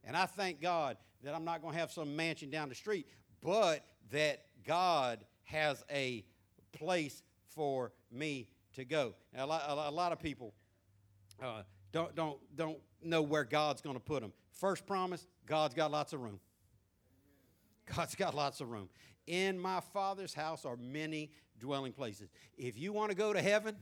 And 0.04 0.16
I 0.18 0.26
thank 0.26 0.62
God 0.62 0.98
that 1.24 1.34
I'm 1.34 1.46
not 1.46 1.62
going 1.62 1.74
to 1.74 1.80
have 1.80 1.92
some 1.92 2.16
mansion 2.16 2.50
down 2.50 2.70
the 2.70 2.76
street, 2.76 3.08
but 3.42 3.86
that 4.12 4.46
God 4.66 5.20
has 5.44 5.84
a 5.92 6.26
place 6.74 7.24
for 7.48 7.92
me 8.12 8.48
to 8.76 8.86
go. 8.86 9.14
Now, 9.34 9.46
a, 9.46 9.48
lot, 9.48 9.64
a 9.68 9.92
lot 9.92 10.12
of 10.12 10.20
people 10.20 10.54
uh, 11.42 11.64
don't, 11.92 12.14
don't, 12.16 12.38
don't 12.56 12.78
know 13.02 13.22
where 13.22 13.44
God's 13.44 13.82
going 13.82 13.96
to 13.96 14.02
put 14.02 14.22
them. 14.22 14.34
First 14.52 14.86
promise 14.86 15.26
God's 15.46 15.74
got 15.74 15.92
lots 15.92 16.14
of 16.14 16.22
room. 16.22 16.40
God's 17.96 18.16
got 18.16 18.36
lots 18.36 18.60
of 18.60 18.70
room. 18.70 18.90
In 19.28 19.60
my 19.60 19.82
Father's 19.82 20.34
house 20.34 20.66
are 20.66 20.78
many 20.78 21.32
dwelling 21.60 21.92
places. 21.92 22.30
If 22.58 22.78
you 22.78 22.94
want 22.94 23.12
to 23.12 23.18
go 23.18 23.34
to 23.34 23.42
heaven, 23.42 23.76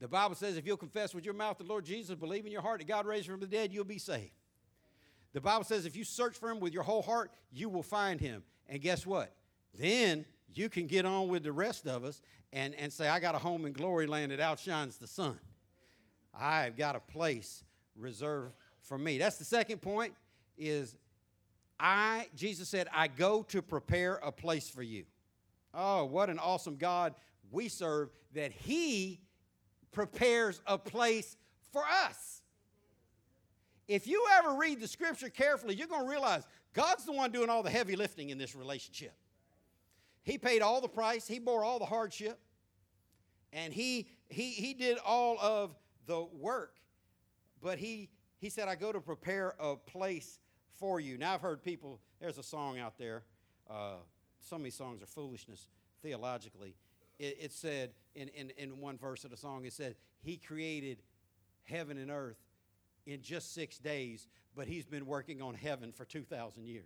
the 0.00 0.08
Bible 0.08 0.34
says 0.34 0.56
if 0.56 0.66
you'll 0.66 0.76
confess 0.76 1.14
with 1.14 1.24
your 1.24 1.34
mouth 1.34 1.58
the 1.58 1.64
Lord 1.64 1.84
Jesus, 1.84 2.16
believe 2.16 2.44
in 2.44 2.52
your 2.52 2.62
heart 2.62 2.80
that 2.80 2.88
God 2.88 3.06
raised 3.06 3.28
him 3.28 3.34
from 3.34 3.40
the 3.40 3.46
dead, 3.46 3.72
you'll 3.72 3.84
be 3.84 3.98
saved. 3.98 4.32
The 5.32 5.40
Bible 5.40 5.64
says 5.64 5.86
if 5.86 5.96
you 5.96 6.04
search 6.04 6.36
for 6.36 6.50
him 6.50 6.60
with 6.60 6.72
your 6.72 6.82
whole 6.82 7.02
heart, 7.02 7.30
you 7.52 7.68
will 7.68 7.82
find 7.82 8.20
him. 8.20 8.42
And 8.68 8.80
guess 8.80 9.06
what? 9.06 9.32
Then 9.78 10.24
you 10.52 10.68
can 10.68 10.86
get 10.86 11.04
on 11.04 11.28
with 11.28 11.42
the 11.42 11.52
rest 11.52 11.86
of 11.86 12.04
us 12.04 12.20
and, 12.52 12.74
and 12.74 12.92
say, 12.92 13.08
I 13.08 13.18
got 13.20 13.34
a 13.34 13.38
home 13.38 13.66
in 13.66 13.72
glory 13.72 14.06
land 14.06 14.32
that 14.32 14.40
outshines 14.40 14.96
the 14.96 15.06
sun. 15.06 15.38
I've 16.38 16.76
got 16.76 16.96
a 16.96 17.00
place 17.00 17.64
reserved 17.96 18.54
for 18.80 18.98
me. 18.98 19.18
That's 19.18 19.36
the 19.36 19.44
second 19.44 19.80
point 19.80 20.14
is 20.56 20.96
I, 21.78 22.28
Jesus 22.34 22.68
said, 22.68 22.88
I 22.92 23.08
go 23.08 23.42
to 23.44 23.62
prepare 23.62 24.16
a 24.16 24.30
place 24.30 24.68
for 24.68 24.82
you. 24.82 25.04
Oh, 25.72 26.04
what 26.04 26.30
an 26.30 26.38
awesome 26.38 26.76
God 26.76 27.14
we 27.50 27.68
serve 27.68 28.10
that 28.34 28.52
He 28.52 29.20
prepares 29.92 30.60
a 30.66 30.78
place 30.78 31.36
for 31.72 31.82
us. 32.06 32.42
If 33.86 34.06
you 34.06 34.24
ever 34.38 34.54
read 34.54 34.80
the 34.80 34.88
scripture 34.88 35.28
carefully, 35.28 35.74
you're 35.74 35.88
going 35.88 36.04
to 36.04 36.10
realize 36.10 36.46
God's 36.72 37.04
the 37.04 37.12
one 37.12 37.32
doing 37.32 37.50
all 37.50 37.62
the 37.62 37.70
heavy 37.70 37.96
lifting 37.96 38.30
in 38.30 38.38
this 38.38 38.54
relationship. 38.54 39.12
He 40.22 40.38
paid 40.38 40.62
all 40.62 40.80
the 40.80 40.88
price, 40.88 41.26
He 41.26 41.38
bore 41.38 41.64
all 41.64 41.78
the 41.78 41.84
hardship, 41.84 42.38
and 43.52 43.72
He, 43.72 44.08
he, 44.28 44.50
he 44.50 44.74
did 44.74 44.98
all 45.04 45.38
of 45.38 45.76
the 46.06 46.24
work. 46.38 46.76
But 47.62 47.78
he, 47.78 48.10
he 48.38 48.50
said, 48.50 48.68
I 48.68 48.74
go 48.74 48.92
to 48.92 49.00
prepare 49.00 49.54
a 49.58 49.76
place 49.76 50.38
you. 51.00 51.18
Now, 51.18 51.34
I've 51.34 51.40
heard 51.40 51.62
people, 51.62 52.00
there's 52.20 52.38
a 52.38 52.42
song 52.42 52.78
out 52.78 52.98
there. 52.98 53.22
Uh, 53.68 53.96
some 54.40 54.60
of 54.60 54.64
these 54.64 54.74
songs 54.74 55.02
are 55.02 55.06
foolishness 55.06 55.68
theologically. 56.02 56.74
It, 57.18 57.38
it 57.40 57.52
said 57.52 57.90
in, 58.14 58.28
in, 58.28 58.52
in 58.58 58.80
one 58.80 58.98
verse 58.98 59.24
of 59.24 59.30
the 59.30 59.36
song, 59.36 59.64
it 59.64 59.72
said, 59.72 59.96
He 60.20 60.36
created 60.36 60.98
heaven 61.64 61.96
and 61.98 62.10
earth 62.10 62.36
in 63.06 63.22
just 63.22 63.54
six 63.54 63.78
days, 63.78 64.28
but 64.54 64.66
He's 64.66 64.84
been 64.84 65.06
working 65.06 65.40
on 65.40 65.54
heaven 65.54 65.92
for 65.92 66.04
2,000 66.04 66.66
years. 66.66 66.84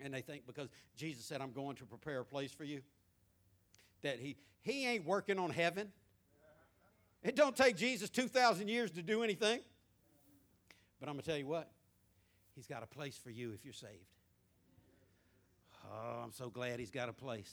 And 0.00 0.12
they 0.12 0.20
think 0.20 0.46
because 0.46 0.68
Jesus 0.96 1.24
said, 1.24 1.40
I'm 1.40 1.52
going 1.52 1.76
to 1.76 1.84
prepare 1.84 2.20
a 2.20 2.24
place 2.24 2.52
for 2.52 2.64
you, 2.64 2.82
that 4.02 4.18
He, 4.18 4.36
he 4.62 4.86
ain't 4.86 5.06
working 5.06 5.38
on 5.38 5.50
heaven. 5.50 5.92
It 7.22 7.36
don't 7.36 7.56
take 7.56 7.76
Jesus 7.76 8.10
2,000 8.10 8.68
years 8.68 8.90
to 8.92 9.02
do 9.02 9.22
anything. 9.22 9.60
But 11.00 11.08
I'm 11.08 11.14
going 11.14 11.22
to 11.22 11.30
tell 11.30 11.38
you 11.38 11.46
what, 11.46 11.70
He's 12.56 12.66
got 12.66 12.82
a 12.82 12.86
place 12.86 13.16
for 13.22 13.30
you 13.30 13.52
if 13.52 13.64
you're 13.64 13.74
saved. 13.74 13.92
Oh, 15.84 16.22
I'm 16.24 16.32
so 16.32 16.48
glad 16.48 16.80
He's 16.80 16.90
got 16.90 17.08
a 17.08 17.12
place. 17.12 17.52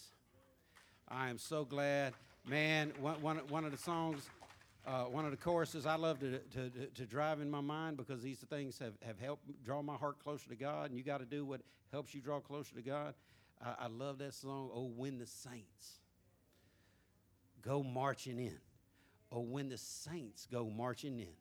I 1.07 1.29
am 1.29 1.37
so 1.37 1.65
glad. 1.65 2.13
Man, 2.45 2.93
one, 2.99 3.21
one, 3.21 3.37
one 3.49 3.65
of 3.65 3.71
the 3.71 3.77
songs, 3.77 4.29
uh, 4.87 5.03
one 5.03 5.25
of 5.25 5.31
the 5.31 5.37
choruses 5.37 5.85
I 5.85 5.95
love 5.95 6.19
to, 6.21 6.39
to, 6.39 6.69
to, 6.95 7.05
drive 7.05 7.39
in 7.39 7.51
my 7.51 7.61
mind 7.61 7.95
because 7.95 8.21
these 8.21 8.39
things 8.39 8.79
have, 8.79 8.93
have 9.05 9.19
helped 9.19 9.43
draw 9.63 9.81
my 9.81 9.95
heart 9.95 10.19
closer 10.23 10.49
to 10.49 10.55
God, 10.55 10.89
and 10.89 10.97
you 10.97 11.03
got 11.03 11.19
to 11.19 11.25
do 11.25 11.45
what 11.45 11.61
helps 11.91 12.15
you 12.15 12.21
draw 12.21 12.39
closer 12.39 12.73
to 12.75 12.81
God. 12.81 13.13
I, 13.63 13.85
I 13.85 13.87
love 13.87 14.17
that 14.17 14.33
song, 14.33 14.71
Oh, 14.73 14.91
When 14.95 15.19
the 15.19 15.27
Saints 15.27 15.99
Go 17.61 17.83
Marching 17.83 18.39
In. 18.39 18.57
Oh, 19.33 19.39
when 19.39 19.67
the 19.67 19.79
saints 19.79 20.47
go 20.51 20.69
marching 20.69 21.19
in. 21.19 21.35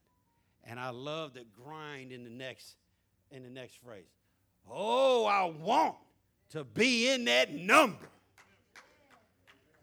And 0.65 0.81
I 0.81 0.91
love 0.91 1.35
the 1.35 1.45
grind 1.63 2.11
in 2.11 2.25
the 2.25 2.31
next 2.31 2.77
in 3.33 3.43
the 3.43 3.51
next 3.51 3.83
phrase. 3.83 4.05
Oh, 4.71 5.25
I 5.25 5.45
want 5.45 5.97
to 6.51 6.65
be 6.65 7.09
in 7.09 7.25
that 7.25 7.55
number. 7.55 8.09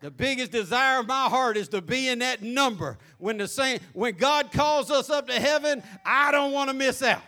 The 0.02 0.12
biggest 0.12 0.52
desire 0.52 1.00
of 1.00 1.08
my 1.08 1.28
heart 1.28 1.58
is 1.58 1.68
to 1.70 1.82
be 1.82 2.08
in 2.08 2.20
that 2.20 2.42
number. 2.42 2.98
When 3.18 3.38
the 3.38 3.48
saint, 3.48 3.82
when 3.94 4.16
God 4.16 4.52
calls 4.52 4.90
us 4.90 5.10
up 5.10 5.28
to 5.28 5.34
heaven, 5.34 5.84
I 6.06 6.32
don't 6.32 6.54
want 6.54 6.70
to 6.70 6.74
miss 6.74 7.02
out. 7.02 7.22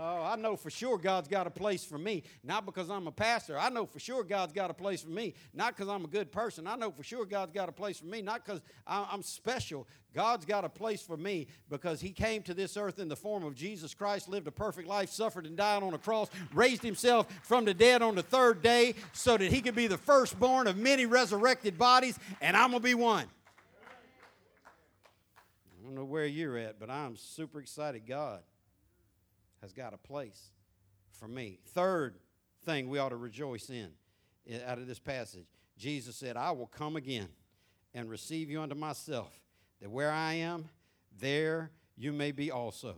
Oh, 0.00 0.22
I 0.22 0.36
know 0.36 0.54
for 0.54 0.70
sure 0.70 0.96
God's 0.96 1.26
got 1.26 1.48
a 1.48 1.50
place 1.50 1.84
for 1.84 1.98
me, 1.98 2.22
not 2.44 2.64
because 2.64 2.88
I'm 2.88 3.08
a 3.08 3.12
pastor. 3.12 3.58
I 3.58 3.68
know 3.68 3.84
for 3.84 3.98
sure 3.98 4.22
God's 4.22 4.52
got 4.52 4.70
a 4.70 4.74
place 4.74 5.02
for 5.02 5.10
me, 5.10 5.34
not 5.52 5.74
because 5.74 5.88
I'm 5.88 6.04
a 6.04 6.08
good 6.08 6.30
person. 6.30 6.68
I 6.68 6.76
know 6.76 6.92
for 6.92 7.02
sure 7.02 7.24
God's 7.24 7.50
got 7.50 7.68
a 7.68 7.72
place 7.72 7.98
for 7.98 8.06
me, 8.06 8.22
not 8.22 8.44
because 8.44 8.60
I'm 8.86 9.22
special. 9.22 9.88
God's 10.14 10.44
got 10.44 10.64
a 10.64 10.68
place 10.68 11.02
for 11.02 11.16
me 11.16 11.48
because 11.68 12.00
He 12.00 12.10
came 12.10 12.42
to 12.44 12.54
this 12.54 12.76
earth 12.76 13.00
in 13.00 13.08
the 13.08 13.16
form 13.16 13.42
of 13.44 13.56
Jesus 13.56 13.92
Christ, 13.92 14.28
lived 14.28 14.46
a 14.46 14.52
perfect 14.52 14.86
life, 14.86 15.10
suffered 15.10 15.46
and 15.46 15.56
died 15.56 15.82
on 15.82 15.94
a 15.94 15.98
cross, 15.98 16.28
raised 16.54 16.82
Himself 16.82 17.26
from 17.42 17.64
the 17.64 17.74
dead 17.74 18.00
on 18.00 18.14
the 18.14 18.22
third 18.22 18.62
day 18.62 18.94
so 19.12 19.36
that 19.36 19.50
He 19.50 19.60
could 19.60 19.74
be 19.74 19.88
the 19.88 19.98
firstborn 19.98 20.68
of 20.68 20.76
many 20.76 21.06
resurrected 21.06 21.76
bodies, 21.76 22.16
and 22.40 22.56
I'm 22.56 22.70
going 22.70 22.82
to 22.82 22.88
be 22.88 22.94
one. 22.94 23.26
I 25.66 25.84
don't 25.84 25.96
know 25.96 26.04
where 26.04 26.26
you're 26.26 26.56
at, 26.56 26.78
but 26.78 26.88
I'm 26.88 27.16
super 27.16 27.58
excited. 27.58 28.06
God 28.06 28.42
has 29.62 29.72
got 29.72 29.94
a 29.94 29.98
place 29.98 30.50
for 31.12 31.28
me. 31.28 31.58
Third 31.68 32.18
thing 32.64 32.88
we 32.88 32.98
ought 32.98 33.10
to 33.10 33.16
rejoice 33.16 33.70
in 33.70 33.90
out 34.66 34.78
of 34.78 34.86
this 34.86 34.98
passage 34.98 35.46
Jesus 35.78 36.16
said, 36.16 36.36
I 36.36 36.50
will 36.50 36.66
come 36.66 36.96
again 36.96 37.28
and 37.94 38.10
receive 38.10 38.50
you 38.50 38.60
unto 38.60 38.74
myself, 38.74 39.32
that 39.80 39.90
where 39.90 40.10
I 40.10 40.34
am, 40.34 40.68
there 41.20 41.70
you 41.96 42.12
may 42.12 42.32
be 42.32 42.50
also. 42.50 42.96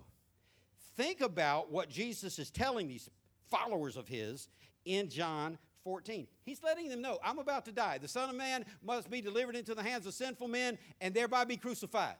Think 0.96 1.20
about 1.20 1.70
what 1.70 1.88
Jesus 1.88 2.38
is 2.38 2.50
telling 2.50 2.88
these 2.88 3.08
followers 3.50 3.96
of 3.96 4.08
his 4.08 4.48
in 4.84 5.08
John 5.10 5.58
14. 5.84 6.26
He's 6.42 6.62
letting 6.62 6.88
them 6.88 7.02
know, 7.02 7.18
I'm 7.22 7.38
about 7.38 7.66
to 7.66 7.72
die. 7.72 7.98
The 7.98 8.08
Son 8.08 8.28
of 8.28 8.36
Man 8.36 8.64
must 8.82 9.10
be 9.10 9.20
delivered 9.20 9.56
into 9.56 9.74
the 9.74 9.82
hands 9.82 10.06
of 10.06 10.14
sinful 10.14 10.48
men 10.48 10.78
and 11.00 11.14
thereby 11.14 11.44
be 11.44 11.56
crucified. 11.56 12.16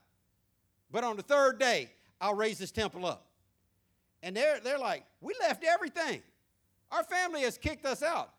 But 0.91 1.05
on 1.05 1.16
the 1.16 1.22
third 1.22 1.59
day, 1.59 1.91
I'll 2.20 2.34
raise 2.34 2.59
this 2.59 2.70
temple 2.70 3.07
up. 3.07 3.30
And 4.23 4.37
they're, 4.37 4.61
they're 4.61 4.79
like, 4.79 5.05
We 5.21 5.35
left 5.41 5.64
everything. 5.64 6.23
Our 6.91 7.05
family 7.05 7.43
has 7.43 7.57
kicked 7.57 7.87
us 7.87 8.03
out. 8.03 8.31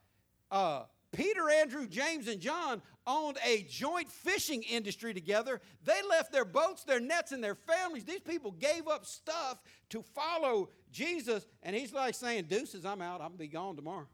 Uh, 0.49 0.83
Peter, 1.11 1.49
Andrew, 1.49 1.87
James, 1.87 2.27
and 2.27 2.39
John 2.39 2.81
owned 3.05 3.37
a 3.45 3.63
joint 3.69 4.09
fishing 4.09 4.63
industry 4.63 5.13
together. 5.13 5.59
They 5.83 6.01
left 6.09 6.31
their 6.31 6.45
boats, 6.45 6.83
their 6.83 6.99
nets, 6.99 7.31
and 7.31 7.43
their 7.43 7.55
families. 7.55 8.05
These 8.05 8.21
people 8.21 8.51
gave 8.51 8.87
up 8.87 9.05
stuff 9.05 9.61
to 9.89 10.01
follow 10.01 10.69
Jesus. 10.91 11.45
And 11.63 11.75
he's 11.75 11.93
like 11.93 12.15
saying, 12.15 12.45
Deuces, 12.45 12.85
I'm 12.85 13.01
out. 13.01 13.15
I'm 13.21 13.29
going 13.29 13.33
to 13.33 13.37
be 13.39 13.47
gone 13.47 13.75
tomorrow. 13.75 14.07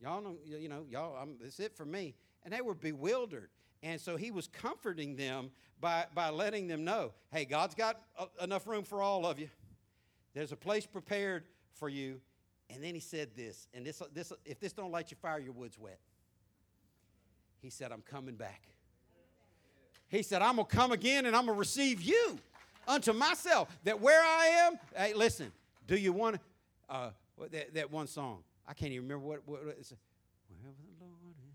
Y'all 0.00 0.22
know, 0.22 0.36
you 0.44 0.68
know, 0.68 0.84
y'all, 0.88 1.16
I'm, 1.20 1.36
it's 1.44 1.58
it 1.58 1.76
for 1.76 1.84
me. 1.84 2.14
And 2.44 2.52
they 2.52 2.60
were 2.60 2.74
bewildered. 2.74 3.50
And 3.82 4.00
so 4.00 4.16
he 4.16 4.30
was 4.30 4.46
comforting 4.48 5.16
them 5.16 5.50
by, 5.80 6.06
by 6.14 6.30
letting 6.30 6.66
them 6.66 6.84
know 6.84 7.12
hey, 7.32 7.44
God's 7.44 7.74
got 7.74 8.00
a, 8.18 8.44
enough 8.44 8.66
room 8.66 8.84
for 8.84 9.02
all 9.02 9.26
of 9.26 9.38
you. 9.38 9.48
There's 10.34 10.52
a 10.52 10.56
place 10.56 10.86
prepared 10.86 11.44
for 11.72 11.88
you. 11.88 12.20
And 12.70 12.84
then 12.84 12.94
he 12.94 13.00
said 13.00 13.30
this, 13.34 13.66
and 13.72 13.84
this, 13.84 14.02
this, 14.12 14.32
if 14.44 14.60
this 14.60 14.72
don't 14.72 14.90
light 14.90 15.10
your 15.10 15.16
fire, 15.16 15.38
your 15.38 15.52
wood's 15.52 15.78
wet. 15.78 15.98
He 17.60 17.70
said, 17.70 17.92
I'm 17.92 18.02
coming 18.02 18.34
back. 18.36 18.68
He 20.08 20.22
said, 20.22 20.42
I'm 20.42 20.56
going 20.56 20.66
to 20.66 20.76
come 20.76 20.92
again 20.92 21.26
and 21.26 21.34
I'm 21.34 21.46
going 21.46 21.56
to 21.56 21.58
receive 21.58 22.02
you 22.02 22.38
unto 22.86 23.12
myself. 23.12 23.68
That 23.84 24.00
where 24.00 24.22
I 24.22 24.46
am, 24.66 24.78
hey, 24.94 25.14
listen, 25.14 25.52
do 25.86 25.96
you 25.96 26.12
want 26.12 26.40
uh, 26.88 27.10
that, 27.50 27.74
that 27.74 27.90
one 27.90 28.06
song? 28.06 28.42
I 28.66 28.74
can't 28.74 28.92
even 28.92 29.08
remember 29.08 29.26
what, 29.26 29.40
what 29.46 29.60
it's. 29.78 29.92
Wherever 30.48 30.76
the 30.80 31.04
Lord 31.04 31.20
is, 31.30 31.52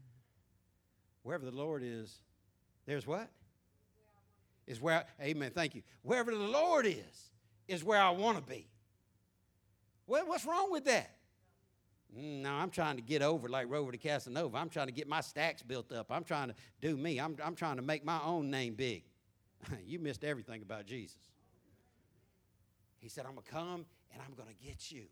wherever 1.21 1.45
the 1.45 1.51
Lord 1.51 1.84
is, 1.84 2.21
there's 2.86 3.07
what? 3.07 3.30
Is 4.65 4.82
where, 4.82 5.05
amen, 5.21 5.51
thank 5.53 5.76
you. 5.76 5.84
Wherever 6.01 6.32
the 6.32 6.38
Lord 6.38 6.86
is, 6.86 7.32
is 7.68 7.84
where 7.84 8.01
I 8.01 8.11
want 8.11 8.38
to 8.38 8.43
be. 8.43 8.68
Well, 10.07 10.28
what's 10.28 10.45
wrong 10.45 10.72
with 10.72 10.86
that? 10.86 11.16
Mm, 12.18 12.41
no, 12.41 12.51
I'm 12.51 12.70
trying 12.70 12.97
to 12.97 13.01
get 13.01 13.22
over 13.22 13.49
like 13.49 13.70
Rover 13.70 13.91
to 13.91 13.97
Casanova. 13.97 14.57
I'm 14.57 14.70
trying 14.70 14.88
to 14.88 14.93
get 14.93 15.07
my 15.07 15.22
stacks 15.22 15.64
built 15.64 15.91
up. 15.91 16.11
I'm 16.11 16.24
trying 16.24 16.49
to 16.49 16.55
do 16.82 16.95
me. 16.95 17.20
I'm, 17.20 17.36
I'm 17.43 17.55
trying 17.55 17.78
to 17.78 17.82
make 17.82 18.05
my 18.05 18.20
own 18.24 18.49
name 18.51 18.76
big. 18.76 19.03
you 19.86 19.99
missed 19.99 20.24
everything 20.24 20.61
about 20.61 20.86
Jesus. 20.86 21.18
He 22.99 23.09
said, 23.09 23.26
I'm 23.26 23.34
going 23.34 23.45
to 23.45 23.51
come 23.51 23.86
and 24.11 24.22
I'm 24.26 24.34
going 24.36 24.49
to 24.49 24.66
get 24.66 24.91
you. 24.91 25.05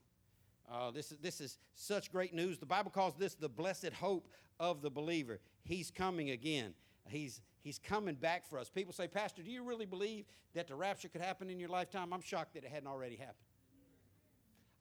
Uh, 0.72 0.92
this, 0.92 1.12
is, 1.12 1.18
this 1.18 1.42
is 1.42 1.58
such 1.74 2.12
great 2.12 2.34
news. 2.34 2.58
The 2.58 2.66
Bible 2.66 2.92
calls 2.92 3.16
this 3.16 3.36
the 3.36 3.50
blessed 3.50 3.92
hope 3.94 4.30
of 4.60 4.82
the 4.82 4.90
believer. 4.90 5.40
He's 5.64 5.92
coming 5.92 6.30
again. 6.30 6.74
He's, 7.08 7.42
he's 7.62 7.80
coming 7.80 8.16
back 8.16 8.48
for 8.48 8.58
us. 8.60 8.70
People 8.70 8.94
say, 8.94 9.08
Pastor, 9.08 9.42
do 9.42 9.52
you 9.52 9.64
really 9.64 9.86
believe 9.86 10.26
that 10.54 10.68
the 10.68 10.76
rapture 10.76 11.10
could 11.10 11.22
happen 11.22 11.50
in 11.50 11.60
your 11.60 11.70
lifetime? 11.70 12.14
I'm 12.14 12.22
shocked 12.22 12.54
that 12.54 12.64
it 12.64 12.72
hadn't 12.72 12.88
already 12.88 13.16
happened. 13.16 13.36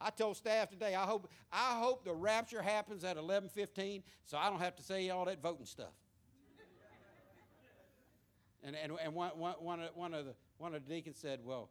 I 0.00 0.10
told 0.10 0.36
staff 0.36 0.70
today, 0.70 0.94
I 0.94 1.04
hope, 1.04 1.28
I 1.52 1.78
hope 1.78 2.04
the 2.04 2.14
rapture 2.14 2.62
happens 2.62 3.04
at 3.04 3.18
11:15, 3.18 4.02
so 4.24 4.38
I 4.38 4.48
don't 4.48 4.60
have 4.60 4.74
to 4.76 4.82
say 4.82 5.10
all 5.10 5.26
that 5.26 5.42
voting 5.42 5.66
stuff. 5.66 5.92
and 8.62 8.74
and, 8.74 8.92
and 9.02 9.14
one, 9.14 9.30
one, 9.36 9.54
one, 9.58 9.80
of, 9.80 9.90
one, 9.94 10.14
of 10.14 10.24
the, 10.24 10.34
one 10.56 10.74
of 10.74 10.86
the 10.86 10.94
deacons 10.94 11.18
said, 11.18 11.40
well, 11.44 11.68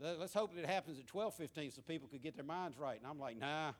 let's 0.00 0.34
hope 0.34 0.52
that 0.54 0.60
it 0.62 0.66
happens 0.66 0.98
at 0.98 1.06
12:15 1.06 1.76
so 1.76 1.82
people 1.82 2.08
could 2.08 2.22
get 2.22 2.34
their 2.34 2.44
minds 2.44 2.76
right. 2.76 2.98
And 2.98 3.06
I'm 3.06 3.20
like, 3.20 3.38
nah, 3.38 3.72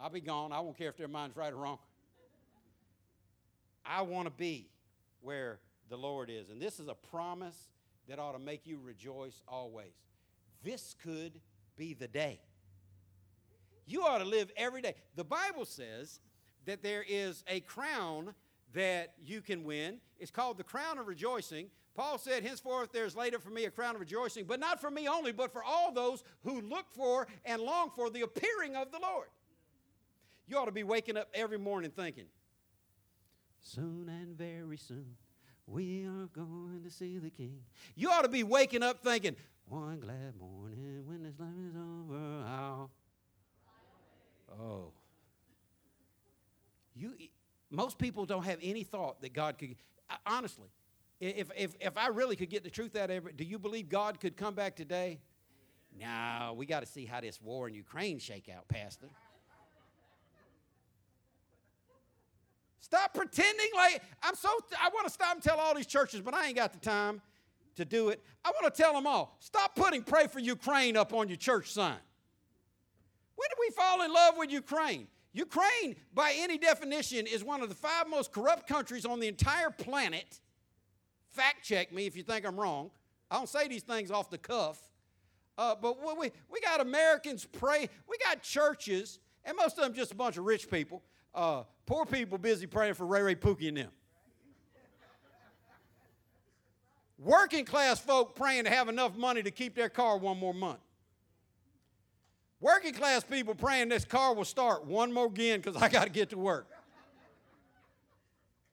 I'll 0.00 0.10
be 0.10 0.20
gone. 0.20 0.52
I 0.52 0.60
won't 0.60 0.78
care 0.78 0.88
if 0.88 0.96
their 0.96 1.08
mind's 1.08 1.36
right 1.36 1.52
or 1.52 1.56
wrong. 1.56 1.78
I 3.84 4.02
want 4.02 4.26
to 4.26 4.32
be 4.32 4.68
where 5.20 5.60
the 5.88 5.96
Lord 5.96 6.30
is. 6.30 6.50
And 6.50 6.60
this 6.60 6.80
is 6.80 6.88
a 6.88 6.94
promise 6.94 7.68
that 8.08 8.18
ought 8.18 8.32
to 8.32 8.38
make 8.38 8.66
you 8.66 8.78
rejoice 8.82 9.42
always. 9.46 9.92
This 10.62 10.94
could 11.02 11.40
be 11.76 11.94
the 11.94 12.08
day. 12.08 12.40
You 13.86 14.02
ought 14.02 14.18
to 14.18 14.24
live 14.24 14.50
every 14.56 14.82
day. 14.82 14.94
The 15.16 15.24
Bible 15.24 15.64
says 15.64 16.20
that 16.66 16.82
there 16.82 17.04
is 17.06 17.44
a 17.48 17.60
crown 17.60 18.34
that 18.74 19.14
you 19.22 19.40
can 19.40 19.64
win. 19.64 19.98
It's 20.18 20.30
called 20.30 20.56
the 20.56 20.64
crown 20.64 20.98
of 20.98 21.06
rejoicing. 21.06 21.68
Paul 21.94 22.16
said, 22.18 22.42
Henceforth 22.42 22.90
there's 22.92 23.16
laid 23.16 23.34
up 23.34 23.42
for 23.42 23.50
me 23.50 23.64
a 23.64 23.70
crown 23.70 23.94
of 23.94 24.00
rejoicing, 24.00 24.46
but 24.46 24.60
not 24.60 24.80
for 24.80 24.90
me 24.90 25.08
only, 25.08 25.32
but 25.32 25.52
for 25.52 25.62
all 25.62 25.92
those 25.92 26.22
who 26.42 26.60
look 26.62 26.86
for 26.92 27.26
and 27.44 27.60
long 27.60 27.90
for 27.94 28.08
the 28.08 28.22
appearing 28.22 28.76
of 28.76 28.90
the 28.90 28.98
Lord. 28.98 29.28
You 30.46 30.56
ought 30.58 30.66
to 30.66 30.72
be 30.72 30.84
waking 30.84 31.16
up 31.16 31.28
every 31.34 31.58
morning 31.58 31.90
thinking, 31.90 32.24
Soon 33.62 34.08
and 34.08 34.36
very 34.36 34.76
soon, 34.76 35.16
we 35.66 36.04
are 36.04 36.26
going 36.34 36.82
to 36.84 36.90
see 36.90 37.18
the 37.18 37.30
King. 37.30 37.60
You 37.94 38.10
ought 38.10 38.22
to 38.22 38.28
be 38.28 38.42
waking 38.42 38.82
up 38.82 39.02
thinking, 39.02 39.36
one 39.66 40.00
glad 40.00 40.34
morning 40.38 41.04
when 41.06 41.22
this 41.22 41.38
life 41.38 41.48
is 41.70 41.76
over. 41.76 42.88
Oh. 44.60 44.92
You, 46.94 47.14
most 47.70 47.98
people 47.98 48.26
don't 48.26 48.44
have 48.44 48.58
any 48.60 48.82
thought 48.82 49.22
that 49.22 49.32
God 49.32 49.56
could. 49.58 49.76
Honestly, 50.26 50.68
if, 51.20 51.48
if, 51.56 51.74
if 51.80 51.96
I 51.96 52.08
really 52.08 52.36
could 52.36 52.50
get 52.50 52.64
the 52.64 52.70
truth 52.70 52.96
out 52.96 53.10
of 53.10 53.28
it, 53.28 53.36
do 53.36 53.44
you 53.44 53.58
believe 53.58 53.88
God 53.88 54.20
could 54.20 54.36
come 54.36 54.54
back 54.54 54.76
today? 54.76 55.20
No, 55.98 56.54
we 56.56 56.66
got 56.66 56.80
to 56.80 56.86
see 56.86 57.06
how 57.06 57.20
this 57.20 57.40
war 57.40 57.68
in 57.68 57.74
Ukraine 57.74 58.18
shake 58.18 58.48
out, 58.54 58.66
Pastor. 58.66 59.06
Stop 62.82 63.14
pretending 63.14 63.68
like 63.74 64.02
I'm 64.22 64.34
so. 64.34 64.50
I 64.78 64.90
want 64.92 65.06
to 65.06 65.12
stop 65.12 65.34
and 65.34 65.42
tell 65.42 65.58
all 65.58 65.74
these 65.74 65.86
churches, 65.86 66.20
but 66.20 66.34
I 66.34 66.48
ain't 66.48 66.56
got 66.56 66.72
the 66.72 66.80
time 66.80 67.22
to 67.76 67.84
do 67.84 68.08
it. 68.08 68.22
I 68.44 68.50
want 68.50 68.74
to 68.74 68.82
tell 68.82 68.92
them 68.92 69.06
all 69.06 69.36
stop 69.38 69.74
putting 69.76 70.02
pray 70.02 70.26
for 70.26 70.40
Ukraine 70.40 70.96
up 70.96 71.14
on 71.14 71.28
your 71.28 71.36
church 71.36 71.70
sign. 71.72 71.96
When 73.36 73.48
did 73.48 73.56
we 73.60 73.70
fall 73.70 74.02
in 74.02 74.12
love 74.12 74.34
with 74.36 74.50
Ukraine? 74.50 75.06
Ukraine, 75.32 75.96
by 76.12 76.34
any 76.36 76.58
definition, 76.58 77.26
is 77.26 77.42
one 77.42 77.62
of 77.62 77.68
the 77.68 77.74
five 77.74 78.08
most 78.08 78.32
corrupt 78.32 78.66
countries 78.66 79.06
on 79.06 79.20
the 79.20 79.28
entire 79.28 79.70
planet. 79.70 80.40
Fact 81.30 81.64
check 81.64 81.92
me 81.92 82.06
if 82.06 82.16
you 82.16 82.24
think 82.24 82.44
I'm 82.44 82.58
wrong. 82.58 82.90
I 83.30 83.36
don't 83.36 83.48
say 83.48 83.68
these 83.68 83.84
things 83.84 84.10
off 84.10 84.28
the 84.28 84.38
cuff. 84.38 84.78
Uh, 85.56 85.76
but 85.80 85.96
we, 86.18 86.32
we 86.50 86.60
got 86.60 86.80
Americans 86.80 87.46
pray, 87.46 87.88
we 88.08 88.16
got 88.24 88.42
churches, 88.42 89.20
and 89.44 89.56
most 89.56 89.78
of 89.78 89.84
them 89.84 89.94
just 89.94 90.10
a 90.10 90.16
bunch 90.16 90.36
of 90.36 90.44
rich 90.44 90.68
people. 90.68 91.02
Uh, 91.34 91.62
poor 91.86 92.04
people 92.04 92.38
busy 92.38 92.66
praying 92.66 92.94
for 92.94 93.06
Ray 93.06 93.22
Ray 93.22 93.34
Pookie 93.34 93.68
and 93.68 93.76
them. 93.76 93.90
Working 97.18 97.64
class 97.64 98.00
folk 98.00 98.34
praying 98.34 98.64
to 98.64 98.70
have 98.70 98.88
enough 98.88 99.16
money 99.16 99.42
to 99.42 99.50
keep 99.50 99.74
their 99.74 99.88
car 99.88 100.16
one 100.18 100.38
more 100.38 100.52
month. 100.52 100.80
Working 102.60 102.94
class 102.94 103.24
people 103.24 103.54
praying 103.54 103.88
this 103.88 104.04
car 104.04 104.34
will 104.34 104.44
start 104.44 104.84
one 104.84 105.12
more 105.12 105.26
again 105.26 105.60
because 105.60 105.80
I 105.80 105.88
got 105.88 106.04
to 106.04 106.10
get 106.10 106.30
to 106.30 106.38
work. 106.38 106.68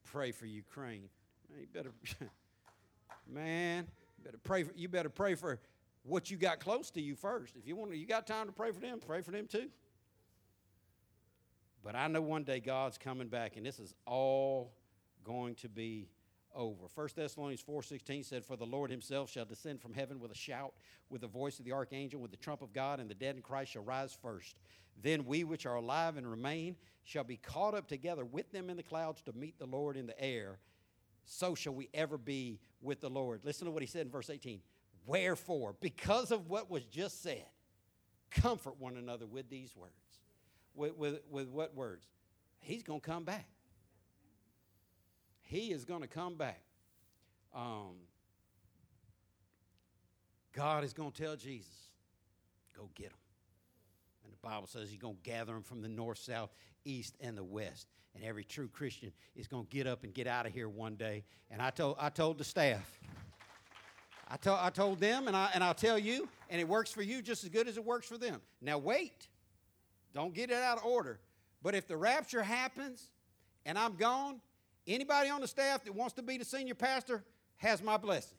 Pray 0.06 0.32
for 0.32 0.46
Ukraine. 0.46 1.10
Man, 1.52 1.62
you 1.62 1.68
better, 1.74 1.92
man, 3.32 3.88
you 4.18 4.24
better 4.24 4.40
pray 4.44 4.64
for, 4.64 4.74
you 4.76 4.90
better 4.90 5.10
pray 5.10 5.36
for 5.36 5.60
what 6.04 6.32
you 6.32 6.38
got 6.38 6.60
close 6.60 6.90
to 6.92 7.02
you 7.02 7.16
first. 7.16 7.56
If 7.56 7.68
you 7.68 7.76
want, 7.76 7.96
you 7.96 8.06
got 8.06 8.26
time 8.26 8.48
to 8.48 8.52
pray 8.52 8.72
for 8.72 8.80
them, 8.80 9.00
pray 9.06 9.22
for 9.22 9.32
them 9.32 9.48
too. 9.48 9.70
But 11.84 11.96
I 11.96 12.08
know 12.08 12.22
one 12.22 12.44
day 12.44 12.60
God's 12.60 12.98
coming 12.98 13.28
back, 13.28 13.56
and 13.58 13.66
this 13.66 13.80
is 13.80 13.94
all 14.06 14.74
going 15.24 15.56
to 15.56 15.70
be 15.70 16.10
over. 16.54 16.88
1 16.94 17.16
Thessalonians 17.16 17.62
4:16 17.62 18.24
said, 18.24 18.44
"For 18.44 18.58
the 18.58 18.66
Lord 18.66 18.90
himself 18.90 19.30
shall 19.30 19.46
descend 19.46 19.82
from 19.82 19.94
heaven 19.94 20.20
with 20.20 20.32
a 20.32 20.36
shout, 20.36 20.74
with 21.10 21.22
the 21.22 21.28
voice 21.28 21.60
of 21.60 21.66
the 21.66 21.72
archangel, 21.72 22.20
with 22.20 22.32
the 22.32 22.38
trump 22.38 22.62
of 22.62 22.74
God, 22.74 23.00
and 23.00 23.10
the 23.10 23.16
dead 23.16 23.36
in 23.36 23.42
Christ 23.42 23.72
shall 23.72 23.84
rise 23.84 24.14
first. 24.14 24.58
Then 25.02 25.26
we 25.26 25.44
which 25.44 25.66
are 25.66 25.76
alive 25.76 26.18
and 26.18 26.30
remain 26.30 26.76
shall 27.04 27.24
be 27.24 27.38
caught 27.38 27.76
up 27.76 27.88
together 27.88 28.26
with 28.26 28.52
them 28.52 28.70
in 28.70 28.78
the 28.78 28.84
clouds 28.84 29.22
to 29.24 29.34
meet 29.34 29.58
the 29.58 29.66
Lord 29.66 29.96
in 29.96 30.08
the 30.08 30.20
air. 30.22 30.60
So 31.26 31.56
shall 31.56 31.74
we 31.74 31.90
ever 31.94 32.18
be 32.18 32.60
with 32.82 33.00
the 33.00 33.10
Lord." 33.10 33.46
Listen 33.46 33.66
to 33.66 33.72
what 33.72 33.84
he 33.84 33.88
said 33.88 34.08
in 34.08 34.12
verse 34.12 34.30
18. 34.30 34.62
Wherefore, 35.06 35.74
because 35.80 36.32
of 36.32 36.50
what 36.50 36.70
was 36.70 36.86
just 36.86 37.22
said, 37.22 37.50
comfort 38.32 38.78
one 38.78 38.98
another 38.98 39.26
with 39.26 39.50
these 39.50 39.76
words. 39.76 40.09
With, 40.76 40.96
with, 40.96 41.20
with 41.30 41.50
what 41.50 41.76
words? 41.76 42.06
He's 42.60 42.84
going 42.84 43.02
to 43.02 43.06
come 43.06 43.24
back. 43.24 43.48
He 45.42 45.72
is 45.72 45.84
going 45.84 46.02
to 46.02 46.08
come 46.08 46.36
back. 46.36 46.62
Um, 47.56 47.96
God 50.54 50.84
is 50.84 50.94
going 50.94 51.12
to 51.12 51.22
tell 51.22 51.36
Jesus, 51.36 51.72
go 52.78 52.90
get 52.96 53.08
him. 53.08 53.14
And 54.24 54.34
the 54.34 54.38
Bible 54.48 54.68
says 54.68 54.90
he's 54.90 55.00
going 55.00 55.16
to 55.16 55.30
gather 55.30 55.54
them 55.54 55.64
from 55.64 55.82
the 55.82 55.90
north, 55.90 56.20
south, 56.20 56.54
east, 56.86 57.16
and 57.20 57.38
the 57.38 57.44
west. 57.44 57.88
And 58.16 58.24
every 58.24 58.44
true 58.44 58.68
Christian 58.68 59.12
is 59.36 59.48
going 59.48 59.66
to 59.66 59.70
get 59.70 59.88
up 59.88 60.04
and 60.04 60.14
get 60.14 60.28
out 60.28 60.46
of 60.46 60.54
here 60.54 60.70
one 60.70 60.96
day. 60.96 61.24
And 61.50 61.62
I 61.62 61.70
told, 61.70 61.96
I 62.00 62.10
told 62.10 62.38
the 62.38 62.44
staff, 62.44 63.00
I, 64.28 64.38
told, 64.38 64.60
I 64.62 64.70
told 64.70 65.00
them, 65.00 65.28
and, 65.28 65.36
I, 65.36 65.50
and 65.54 65.64
I'll 65.64 65.74
tell 65.74 65.98
you, 65.98 66.28
and 66.50 66.62
it 66.62 66.68
works 66.68 66.92
for 66.92 67.02
you 67.02 67.22
just 67.22 67.44
as 67.44 67.50
good 67.50 67.68
as 67.68 67.78
it 67.78 67.86
works 67.86 68.08
for 68.08 68.18
them. 68.18 68.42
Now, 68.62 68.78
wait. 68.78 69.28
Don't 70.14 70.34
get 70.34 70.50
it 70.50 70.58
out 70.58 70.78
of 70.78 70.86
order. 70.86 71.20
But 71.62 71.76
if 71.76 71.88
the 71.88 71.98
rapture 71.98 72.42
happens 72.42 73.10
and 73.66 73.78
I'm 73.78 73.96
gone, 73.96 74.42
anybody 74.88 75.30
on 75.30 75.42
the 75.42 75.48
staff 75.48 75.84
that 75.84 75.94
wants 75.94 76.14
to 76.16 76.22
be 76.22 76.38
the 76.38 76.46
senior 76.46 76.76
pastor 76.76 77.24
has 77.58 77.84
my 77.84 77.98
blessing. 77.98 78.38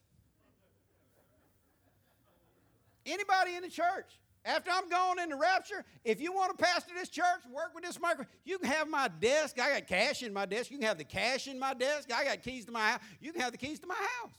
Anybody 3.07 3.57
in 3.57 3.63
the 3.63 3.69
church, 3.69 4.19
after 4.45 4.71
I'm 4.71 4.89
gone 4.89 5.19
in 5.19 5.29
the 5.29 5.37
rapture, 5.37 5.85
if 6.05 6.21
you 6.21 6.33
want 6.33 6.57
to 6.57 6.65
pastor 6.65 6.95
this 6.95 7.09
church, 7.09 7.27
work 7.53 7.75
with 7.75 7.85
this 7.85 8.01
microphone, 8.01 8.33
you 8.45 8.59
can 8.59 8.71
have 8.71 8.89
my 8.89 9.09
desk. 9.21 9.59
I 9.61 9.75
got 9.75 9.87
cash 9.87 10.23
in 10.23 10.33
my 10.33 10.47
desk. 10.47 10.71
You 10.71 10.79
can 10.79 10.87
have 10.87 10.99
the 10.99 11.05
cash 11.05 11.47
in 11.47 11.59
my 11.59 11.75
desk. 11.75 12.11
I 12.13 12.25
got 12.25 12.43
keys 12.43 12.65
to 12.67 12.73
my 12.73 12.93
house. 12.93 13.01
You 13.21 13.33
can 13.33 13.43
have 13.43 13.53
the 13.53 13.59
keys 13.59 13.79
to 13.81 13.87
my 13.87 13.95
house. 13.95 14.33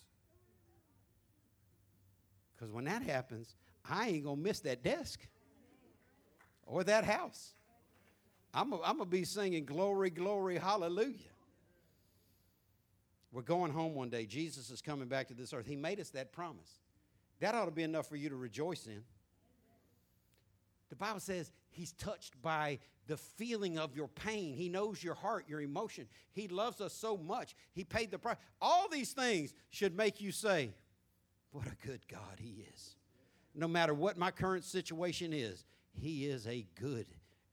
Because 2.55 2.71
when 2.71 2.85
that 2.85 3.03
happens, 3.03 3.55
I 3.87 4.09
ain't 4.09 4.23
going 4.23 4.37
to 4.37 4.43
miss 4.43 4.59
that 4.61 4.83
desk 4.83 5.19
or 6.71 6.85
that 6.85 7.03
house. 7.03 7.51
I'm 8.53 8.69
going 8.71 8.97
to 8.97 9.05
be 9.05 9.23
singing 9.25 9.65
glory, 9.65 10.09
glory, 10.09 10.57
hallelujah. 10.57 11.17
We're 13.31 13.43
going 13.43 13.71
home 13.71 13.93
one 13.93 14.09
day. 14.09 14.25
Jesus 14.25 14.71
is 14.71 14.81
coming 14.81 15.07
back 15.07 15.27
to 15.27 15.33
this 15.33 15.53
earth. 15.53 15.67
He 15.67 15.75
made 15.75 15.99
us 15.99 16.09
that 16.11 16.31
promise. 16.31 16.79
That 17.39 17.55
ought 17.55 17.65
to 17.65 17.71
be 17.71 17.83
enough 17.83 18.07
for 18.07 18.15
you 18.15 18.29
to 18.29 18.35
rejoice 18.35 18.87
in. 18.87 19.03
The 20.89 20.95
Bible 20.95 21.19
says 21.19 21.51
he's 21.69 21.93
touched 21.93 22.41
by 22.41 22.79
the 23.07 23.15
feeling 23.15 23.77
of 23.77 23.95
your 23.95 24.09
pain. 24.09 24.53
He 24.53 24.67
knows 24.67 25.03
your 25.03 25.13
heart, 25.13 25.45
your 25.47 25.61
emotion. 25.61 26.07
He 26.33 26.47
loves 26.47 26.81
us 26.81 26.93
so 26.93 27.17
much. 27.17 27.55
He 27.73 27.83
paid 27.83 28.11
the 28.11 28.19
price. 28.19 28.37
All 28.61 28.87
these 28.89 29.13
things 29.13 29.53
should 29.69 29.95
make 29.95 30.19
you 30.19 30.31
say, 30.31 30.73
What 31.51 31.67
a 31.67 31.87
good 31.87 32.01
God 32.09 32.39
he 32.39 32.65
is. 32.73 32.95
No 33.55 33.67
matter 33.67 33.93
what 33.93 34.17
my 34.17 34.31
current 34.31 34.65
situation 34.65 35.31
is, 35.33 35.65
he 35.93 36.25
is 36.25 36.47
a 36.47 36.65
good, 36.79 37.07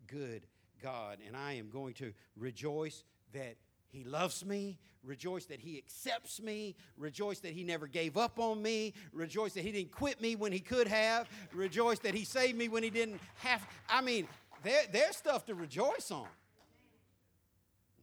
good 0.06 0.46
God. 0.82 1.18
And 1.26 1.36
I 1.36 1.54
am 1.54 1.70
going 1.70 1.94
to 1.94 2.12
rejoice 2.36 3.04
that 3.32 3.56
he 3.90 4.04
loves 4.04 4.44
me. 4.44 4.78
Rejoice 5.02 5.46
that 5.46 5.60
He 5.60 5.78
accepts 5.78 6.42
me. 6.42 6.76
Rejoice 6.96 7.40
that 7.40 7.52
He 7.52 7.64
never 7.64 7.86
gave 7.86 8.16
up 8.16 8.38
on 8.38 8.62
me. 8.62 8.92
Rejoice 9.12 9.54
that 9.54 9.62
He 9.64 9.72
didn't 9.72 9.92
quit 9.92 10.20
me 10.20 10.36
when 10.36 10.52
He 10.52 10.60
could 10.60 10.86
have. 10.86 11.28
Rejoice 11.54 11.98
that 12.00 12.14
He 12.14 12.24
saved 12.24 12.58
me 12.58 12.68
when 12.68 12.82
He 12.82 12.90
didn't 12.90 13.20
have. 13.36 13.66
I 13.88 14.02
mean, 14.02 14.28
there, 14.62 14.82
there's 14.92 15.16
stuff 15.16 15.46
to 15.46 15.54
rejoice 15.54 16.10
on. 16.10 16.26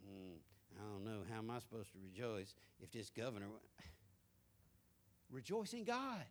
Mm, 0.07 0.37
I 0.79 0.91
don't 0.91 1.05
know. 1.05 1.19
How 1.31 1.39
am 1.39 1.51
I 1.51 1.59
supposed 1.59 1.91
to 1.91 1.99
rejoice 2.03 2.55
if 2.81 2.91
this 2.91 3.09
governor. 3.09 3.47
Rejoice 5.31 5.73
in 5.73 5.83
God. 5.83 6.23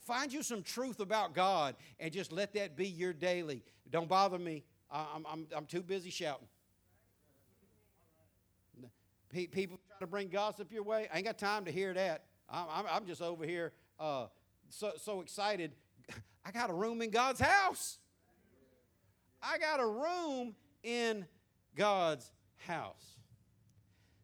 Find 0.00 0.32
you 0.32 0.42
some 0.42 0.62
truth 0.62 1.00
about 1.00 1.34
God 1.34 1.76
and 1.98 2.12
just 2.12 2.32
let 2.32 2.54
that 2.54 2.76
be 2.76 2.86
your 2.86 3.12
daily. 3.12 3.62
Don't 3.90 4.08
bother 4.08 4.38
me. 4.38 4.64
I'm, 4.90 5.26
I'm, 5.30 5.46
I'm 5.54 5.66
too 5.66 5.82
busy 5.82 6.10
shouting. 6.10 6.46
People 9.30 9.78
trying 9.88 10.00
to 10.00 10.06
bring 10.06 10.28
gossip 10.28 10.72
your 10.72 10.82
way. 10.82 11.06
I 11.12 11.18
ain't 11.18 11.26
got 11.26 11.36
time 11.36 11.66
to 11.66 11.70
hear 11.70 11.92
that. 11.92 12.24
I'm, 12.48 12.86
I'm 12.90 13.06
just 13.06 13.20
over 13.20 13.44
here 13.44 13.72
uh, 14.00 14.26
so, 14.70 14.92
so 14.96 15.20
excited. 15.20 15.72
I 16.44 16.50
got 16.50 16.70
a 16.70 16.72
room 16.72 17.02
in 17.02 17.10
God's 17.10 17.40
house. 17.40 17.98
I 19.42 19.58
got 19.58 19.80
a 19.80 19.86
room 19.86 20.54
in 20.82 21.26
God's 21.76 22.30
house. 22.66 23.18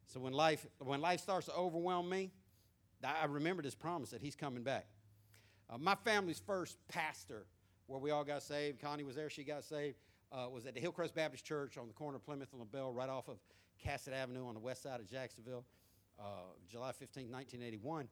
So 0.07 0.19
when 0.19 0.33
life, 0.33 0.65
when 0.79 1.01
life 1.01 1.19
starts 1.19 1.45
to 1.47 1.53
overwhelm 1.53 2.09
me, 2.09 2.31
I 3.03 3.25
remember 3.25 3.61
this 3.61 3.75
promise 3.75 4.09
that 4.09 4.21
He's 4.21 4.35
coming 4.35 4.63
back. 4.63 4.87
Uh, 5.69 5.77
my 5.77 5.95
family's 5.95 6.41
first 6.45 6.77
pastor, 6.87 7.45
where 7.87 7.99
we 7.99 8.11
all 8.11 8.23
got 8.23 8.43
saved, 8.43 8.79
Connie 8.79 9.03
was 9.03 9.15
there, 9.15 9.29
she 9.29 9.43
got 9.43 9.63
saved, 9.63 9.97
uh, 10.31 10.47
was 10.49 10.65
at 10.65 10.73
the 10.73 10.79
Hillcrest 10.79 11.15
Baptist 11.15 11.45
Church 11.45 11.77
on 11.77 11.87
the 11.87 11.93
corner 11.93 12.17
of 12.17 12.25
Plymouth 12.25 12.49
and 12.51 12.59
LaBelle, 12.59 12.93
right 12.93 13.09
off 13.09 13.27
of 13.27 13.37
Cassat 13.83 14.13
Avenue 14.13 14.47
on 14.47 14.53
the 14.53 14.59
west 14.59 14.83
side 14.83 14.99
of 14.99 15.09
Jacksonville, 15.09 15.65
uh, 16.19 16.23
July 16.69 16.91
15, 16.91 17.31
1981. 17.31 18.07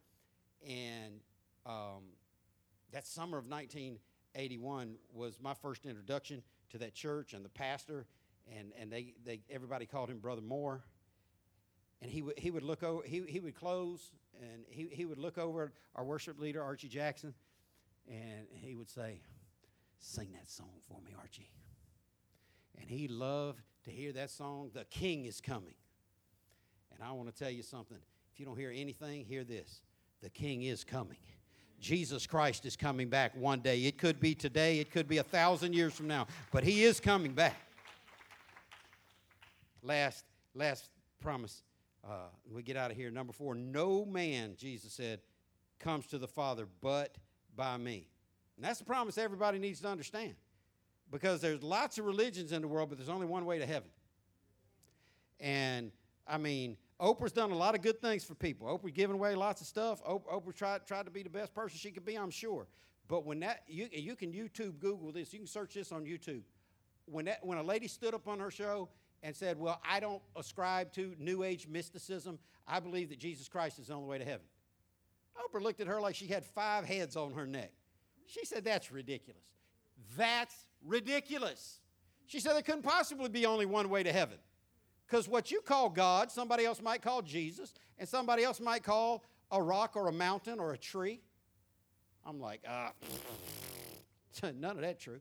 And 0.67 1.19
um, 1.65 2.03
that 2.91 3.05
summer 3.05 3.37
of 3.37 3.47
1981 3.47 4.95
was 5.13 5.37
my 5.41 5.53
first 5.53 5.85
introduction 5.85 6.41
to 6.71 6.77
that 6.79 6.93
church 6.93 7.33
and 7.33 7.43
the 7.43 7.49
pastor, 7.49 8.05
and, 8.57 8.71
and 8.79 8.91
they, 8.91 9.13
they, 9.25 9.41
everybody 9.49 9.85
called 9.85 10.09
him 10.09 10.19
Brother 10.19 10.41
Moore. 10.41 10.83
And 12.03 12.11
he, 12.11 12.21
he 12.37 12.51
would 12.51 12.63
look 12.63 12.83
over, 12.83 13.01
he, 13.05 13.23
he 13.29 13.39
would 13.39 13.55
close, 13.55 14.11
and 14.41 14.65
he, 14.67 14.89
he 14.91 15.05
would 15.05 15.17
look 15.17 15.37
over 15.37 15.71
our 15.95 16.03
worship 16.03 16.37
leader, 16.37 16.61
Archie 16.61 16.89
Jackson, 16.89 17.33
and 18.09 18.45
he 18.51 18.75
would 18.75 18.89
say, 18.89 19.21
Sing 19.99 20.33
that 20.33 20.49
song 20.49 20.81
for 20.89 20.99
me, 21.01 21.15
Archie. 21.17 21.49
And 22.77 22.89
he 22.89 23.07
loved 23.07 23.61
to 23.85 23.89
hear 23.89 24.11
that 24.11 24.31
song, 24.31 24.71
The 24.73 24.83
King 24.83 25.23
is 25.23 25.39
Coming. 25.39 25.75
And 26.93 27.01
I 27.01 27.13
want 27.13 27.33
to 27.33 27.35
tell 27.41 27.49
you 27.49 27.63
something. 27.63 27.97
If 28.33 28.39
you 28.39 28.45
don't 28.45 28.57
hear 28.57 28.73
anything, 28.75 29.23
hear 29.23 29.45
this 29.45 29.81
The 30.21 30.29
King 30.29 30.63
is 30.63 30.83
coming. 30.83 31.19
Jesus 31.79 32.27
Christ 32.27 32.65
is 32.65 32.75
coming 32.75 33.07
back 33.07 33.33
one 33.33 33.61
day. 33.61 33.79
It 33.85 33.97
could 33.97 34.19
be 34.19 34.35
today, 34.35 34.79
it 34.79 34.91
could 34.91 35.07
be 35.07 35.19
a 35.19 35.23
thousand 35.23 35.73
years 35.73 35.93
from 35.93 36.07
now, 36.07 36.27
but 36.51 36.65
He 36.65 36.83
is 36.83 36.99
coming 36.99 37.31
back. 37.31 37.55
Last, 39.81 40.25
last 40.53 40.89
promise. 41.21 41.63
Uh, 42.03 42.27
we 42.51 42.61
get 42.61 42.75
out 42.75 42.91
of 42.91 42.97
here. 42.97 43.09
Number 43.09 43.31
four, 43.31 43.55
no 43.55 44.05
man, 44.05 44.55
Jesus 44.57 44.93
said, 44.93 45.21
comes 45.79 46.05
to 46.07 46.17
the 46.17 46.27
Father 46.27 46.67
but 46.81 47.17
by 47.55 47.77
me. 47.77 48.09
And 48.57 48.65
that's 48.65 48.79
the 48.79 48.85
promise 48.85 49.17
everybody 49.17 49.57
needs 49.57 49.81
to 49.81 49.87
understand 49.87 50.35
because 51.11 51.41
there's 51.41 51.63
lots 51.63 51.97
of 51.97 52.05
religions 52.05 52.51
in 52.51 52.61
the 52.61 52.67
world, 52.67 52.89
but 52.89 52.97
there's 52.97 53.09
only 53.09 53.25
one 53.25 53.45
way 53.45 53.59
to 53.59 53.65
heaven. 53.65 53.89
And 55.39 55.91
I 56.27 56.37
mean, 56.37 56.77
Oprah's 56.99 57.31
done 57.31 57.51
a 57.51 57.55
lot 57.55 57.75
of 57.75 57.81
good 57.81 58.01
things 58.01 58.23
for 58.23 58.35
people. 58.35 58.67
Oprah's 58.67 58.93
given 58.93 59.15
away 59.15 59.35
lots 59.35 59.61
of 59.61 59.67
stuff. 59.67 60.03
Oprah 60.03 60.55
tried, 60.55 60.85
tried 60.85 61.05
to 61.05 61.11
be 61.11 61.23
the 61.23 61.29
best 61.29 61.53
person 61.53 61.77
she 61.77 61.91
could 61.91 62.05
be, 62.05 62.15
I'm 62.15 62.31
sure. 62.31 62.67
But 63.07 63.25
when 63.25 63.41
that, 63.41 63.63
you, 63.67 63.89
you 63.91 64.15
can 64.15 64.31
YouTube 64.31 64.79
Google 64.79 65.11
this, 65.11 65.33
you 65.33 65.39
can 65.39 65.47
search 65.47 65.73
this 65.73 65.91
on 65.91 66.05
YouTube. 66.05 66.41
When, 67.05 67.25
that, 67.25 67.45
when 67.45 67.57
a 67.57 67.63
lady 67.63 67.87
stood 67.87 68.13
up 68.13 68.27
on 68.27 68.39
her 68.39 68.49
show 68.49 68.89
and 69.23 69.35
said, 69.35 69.57
Well, 69.57 69.81
I 69.89 69.99
don't 69.99 70.21
ascribe 70.35 70.91
to 70.93 71.15
New 71.17 71.43
Age 71.43 71.67
mysticism, 71.67 72.37
I 72.67 72.79
believe 72.79 73.09
that 73.09 73.19
Jesus 73.19 73.47
Christ 73.47 73.79
is 73.79 73.87
the 73.87 73.93
only 73.93 74.07
way 74.07 74.17
to 74.19 74.25
heaven. 74.25 74.45
Oprah 75.37 75.61
looked 75.61 75.81
at 75.81 75.87
her 75.87 75.99
like 75.99 76.13
she 76.13 76.27
had 76.27 76.45
five 76.45 76.85
heads 76.85 77.15
on 77.15 77.33
her 77.33 77.47
neck. 77.47 77.71
She 78.27 78.45
said, 78.45 78.63
That's 78.63 78.91
ridiculous. 78.91 79.43
That's 80.17 80.65
ridiculous. 80.85 81.79
She 82.27 82.39
said 82.39 82.53
there 82.53 82.61
couldn't 82.61 82.83
possibly 82.83 83.29
be 83.29 83.45
only 83.45 83.65
one 83.65 83.89
way 83.89 84.03
to 84.03 84.11
heaven. 84.11 84.37
Because 85.07 85.27
what 85.27 85.51
you 85.51 85.61
call 85.61 85.89
God, 85.89 86.31
somebody 86.31 86.65
else 86.65 86.81
might 86.81 87.01
call 87.01 87.21
Jesus, 87.21 87.73
and 87.97 88.07
somebody 88.07 88.43
else 88.43 88.59
might 88.59 88.83
call 88.83 89.23
a 89.51 89.61
rock 89.61 89.95
or 89.95 90.07
a 90.07 90.11
mountain 90.11 90.59
or 90.59 90.73
a 90.73 90.77
tree. 90.77 91.21
I'm 92.25 92.39
like, 92.39 92.61
ah, 92.67 92.93
none 94.55 94.77
of 94.77 94.81
that 94.81 94.99
true. 94.99 95.19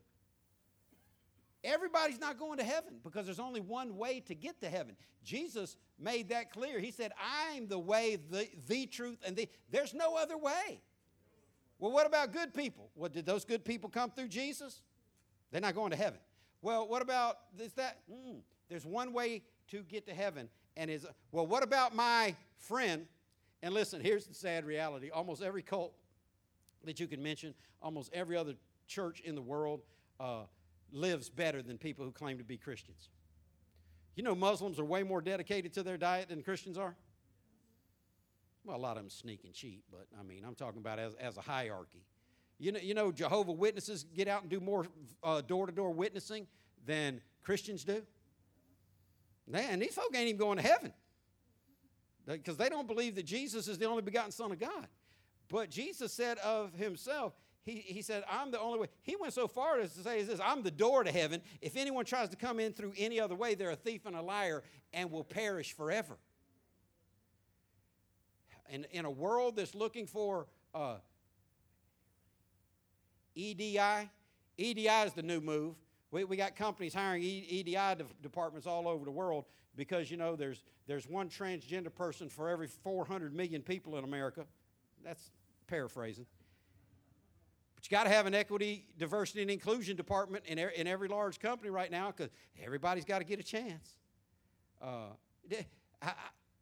Everybody's 1.63 2.19
not 2.19 2.37
going 2.37 2.57
to 2.57 2.63
heaven 2.63 2.95
because 3.03 3.25
there's 3.25 3.39
only 3.39 3.61
one 3.61 3.95
way 3.95 4.19
to 4.21 4.35
get 4.35 4.59
to 4.61 4.69
heaven. 4.69 4.95
Jesus 5.23 5.77
made 5.97 6.29
that 6.29 6.51
clear. 6.51 6.79
He 6.79 6.91
said, 6.91 7.11
I'm 7.21 7.67
the 7.67 7.79
way, 7.79 8.17
the, 8.29 8.49
the 8.67 8.85
truth, 8.85 9.19
and 9.25 9.35
the. 9.35 9.47
There's 9.71 9.93
no 9.93 10.17
other 10.17 10.37
way. 10.37 10.81
Well, 11.79 11.91
what 11.91 12.05
about 12.05 12.33
good 12.33 12.53
people? 12.53 12.89
Well, 12.95 13.09
did 13.09 13.25
those 13.25 13.45
good 13.45 13.63
people 13.63 13.89
come 13.89 14.11
through 14.11 14.27
Jesus? 14.27 14.81
They're 15.51 15.61
not 15.61 15.75
going 15.75 15.91
to 15.91 15.97
heaven. 15.97 16.19
Well, 16.61 16.87
what 16.87 17.01
about 17.01 17.37
this, 17.57 17.71
that? 17.73 17.99
Mm, 18.11 18.39
there's 18.69 18.85
one 18.85 19.13
way 19.13 19.43
to 19.69 19.83
get 19.83 20.05
to 20.07 20.13
heaven. 20.13 20.49
And 20.75 20.89
is, 20.89 21.05
well, 21.31 21.45
what 21.45 21.63
about 21.63 21.95
my 21.95 22.35
friend? 22.57 23.05
And 23.61 23.73
listen, 23.73 24.01
here's 24.01 24.25
the 24.25 24.33
sad 24.33 24.65
reality 24.65 25.09
almost 25.11 25.41
every 25.41 25.61
cult 25.61 25.93
that 26.83 26.99
you 26.99 27.07
can 27.07 27.23
mention, 27.23 27.53
almost 27.81 28.11
every 28.13 28.35
other 28.35 28.55
church 28.87 29.21
in 29.21 29.35
the 29.35 29.41
world 29.41 29.81
uh, 30.19 30.43
lives 30.93 31.29
better 31.29 31.61
than 31.61 31.77
people 31.77 32.05
who 32.05 32.11
claim 32.11 32.37
to 32.37 32.43
be 32.43 32.57
Christians. 32.57 33.09
You 34.15 34.23
know, 34.23 34.35
Muslims 34.35 34.79
are 34.79 34.85
way 34.85 35.03
more 35.03 35.21
dedicated 35.21 35.73
to 35.73 35.83
their 35.83 35.97
diet 35.97 36.29
than 36.29 36.43
Christians 36.43 36.77
are. 36.77 36.95
Well, 38.63 38.77
a 38.77 38.79
lot 38.79 38.97
of 38.97 39.03
them 39.03 39.09
sneak 39.09 39.43
and 39.43 39.53
cheat, 39.53 39.83
but 39.91 40.07
I 40.17 40.23
mean, 40.23 40.43
I'm 40.45 40.55
talking 40.55 40.79
about 40.79 40.99
as, 40.99 41.15
as 41.15 41.37
a 41.37 41.41
hierarchy. 41.41 42.05
You 42.59 42.71
know, 42.71 42.79
you 42.79 42.93
know, 42.93 43.11
Jehovah 43.11 43.51
Witnesses 43.51 44.05
get 44.15 44.27
out 44.27 44.41
and 44.41 44.49
do 44.49 44.59
more 44.59 44.85
door 45.47 45.65
to 45.65 45.71
door 45.71 45.91
witnessing 45.91 46.47
than 46.85 47.19
Christians 47.41 47.83
do. 47.83 48.03
Man, 49.47 49.79
these 49.79 49.93
folk 49.93 50.11
ain't 50.15 50.27
even 50.27 50.37
going 50.37 50.57
to 50.57 50.63
heaven 50.63 50.93
because 52.25 52.55
they 52.55 52.69
don't 52.69 52.87
believe 52.87 53.15
that 53.15 53.25
Jesus 53.25 53.67
is 53.67 53.77
the 53.77 53.85
only 53.85 54.01
begotten 54.01 54.31
Son 54.31 54.51
of 54.51 54.59
God. 54.59 54.87
But 55.49 55.69
Jesus 55.69 56.13
said 56.13 56.37
of 56.37 56.73
himself, 56.73 57.33
he, 57.65 57.75
he 57.75 58.01
said, 58.01 58.23
I'm 58.29 58.51
the 58.51 58.59
only 58.59 58.79
way. 58.79 58.87
He 59.03 59.15
went 59.15 59.33
so 59.33 59.47
far 59.47 59.79
as 59.79 59.93
to 59.93 60.01
say 60.01 60.19
is 60.19 60.27
this, 60.27 60.39
I'm 60.43 60.63
the 60.63 60.71
door 60.71 61.03
to 61.03 61.11
heaven. 61.11 61.41
If 61.61 61.77
anyone 61.77 62.03
tries 62.03 62.29
to 62.29 62.35
come 62.35 62.59
in 62.59 62.73
through 62.73 62.93
any 62.97 63.19
other 63.19 63.35
way, 63.35 63.55
they're 63.55 63.71
a 63.71 63.75
thief 63.75 64.05
and 64.05 64.15
a 64.15 64.21
liar 64.21 64.63
and 64.91 65.09
will 65.11 65.23
perish 65.23 65.73
forever. 65.73 66.17
And 68.69 68.85
in 68.91 69.05
a 69.05 69.11
world 69.11 69.55
that's 69.55 69.75
looking 69.75 70.07
for 70.07 70.47
uh, 70.75 70.97
EDI, 73.35 74.09
EDI 74.57 74.87
is 74.87 75.13
the 75.13 75.23
new 75.23 75.39
move. 75.39 75.75
We, 76.11 76.25
we 76.25 76.35
got 76.35 76.55
companies 76.55 76.93
hiring 76.93 77.23
EDI 77.23 77.73
de- 77.73 78.05
departments 78.21 78.67
all 78.67 78.87
over 78.87 79.05
the 79.05 79.11
world 79.11 79.45
because, 79.75 80.11
you 80.11 80.17
know, 80.17 80.35
there's, 80.35 80.63
there's 80.85 81.07
one 81.07 81.29
transgender 81.29 81.93
person 81.93 82.29
for 82.29 82.49
every 82.49 82.67
400 82.67 83.33
million 83.33 83.61
people 83.61 83.97
in 83.97 84.03
America. 84.03 84.45
That's 85.03 85.31
paraphrasing. 85.67 86.25
But 87.83 87.91
you 87.91 87.97
got 87.97 88.03
to 88.05 88.11
have 88.11 88.25
an 88.27 88.33
equity, 88.33 88.85
diversity, 88.97 89.41
and 89.41 89.51
inclusion 89.51 89.97
department 89.97 90.45
in, 90.47 90.57
in 90.57 90.87
every 90.87 91.09
large 91.09 91.39
company 91.39 91.69
right 91.69 91.91
now 91.91 92.13
because 92.15 92.31
everybody's 92.63 93.03
got 93.03 93.19
to 93.19 93.25
get 93.25 93.41
a 93.41 93.43
chance. 93.43 93.97
Uh, 94.81 95.07
I, 96.01 96.13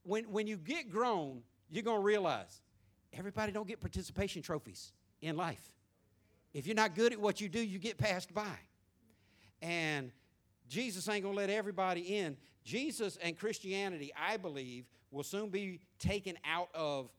when, 0.02 0.24
when 0.32 0.48
you 0.48 0.58
get 0.58 0.90
grown, 0.90 1.44
you're 1.70 1.84
going 1.84 2.00
to 2.00 2.04
realize 2.04 2.62
everybody 3.14 3.52
don't 3.52 3.68
get 3.68 3.80
participation 3.80 4.42
trophies 4.42 4.94
in 5.22 5.38
life. 5.38 5.72
If 6.56 6.66
you're 6.66 6.76
not 6.76 6.96
good 6.96 7.14
at 7.14 7.20
what 7.20 7.40
you 7.40 7.50
do, 7.50 7.62
you 7.62 7.78
get 7.78 8.00
passed 8.00 8.34
by. 8.34 8.58
And 9.62 10.12
Jesus 10.70 11.08
ain't 11.08 11.22
going 11.22 11.36
to 11.36 11.40
let 11.40 11.52
everybody 11.52 12.18
in. 12.18 12.36
Jesus 12.64 13.20
and 13.22 13.38
Christianity, 13.38 14.12
I 14.20 14.38
believe, 14.38 14.86
will 15.12 15.24
soon 15.24 15.50
be 15.50 15.82
taken 16.00 16.36
out 16.44 16.70
of 16.74 17.12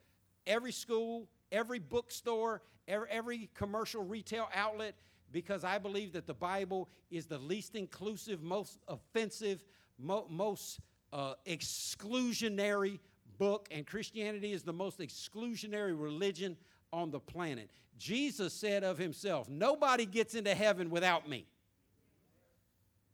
every 0.44 0.72
school, 0.72 1.28
every 1.53 1.78
bookstore, 1.78 2.62
every, 2.88 3.48
commercial 3.55 4.03
retail 4.03 4.48
outlet 4.55 4.94
because 5.30 5.64
I 5.64 5.78
believe 5.78 6.12
that 6.12 6.26
the 6.26 6.34
Bible 6.34 6.88
is 7.11 7.26
the 7.26 7.38
least 7.38 7.74
inclusive, 7.74 8.42
most 8.42 8.78
offensive, 8.88 9.64
mo- 9.98 10.26
most 10.28 10.80
uh, 11.12 11.34
exclusionary 11.46 12.98
book, 13.38 13.68
and 13.70 13.86
Christianity 13.86 14.53
is 14.53 14.62
the 14.62 14.72
most 14.72 14.98
exclusionary 14.98 15.98
religion 15.98 16.57
on 16.92 17.11
the 17.11 17.20
planet. 17.20 17.70
Jesus 17.98 18.53
said 18.53 18.84
of 18.84 18.98
himself, 18.98 19.48
Nobody 19.48 20.07
gets 20.07 20.34
into 20.34 20.55
heaven 20.55 20.90
without 20.90 21.28
me. 21.28 21.46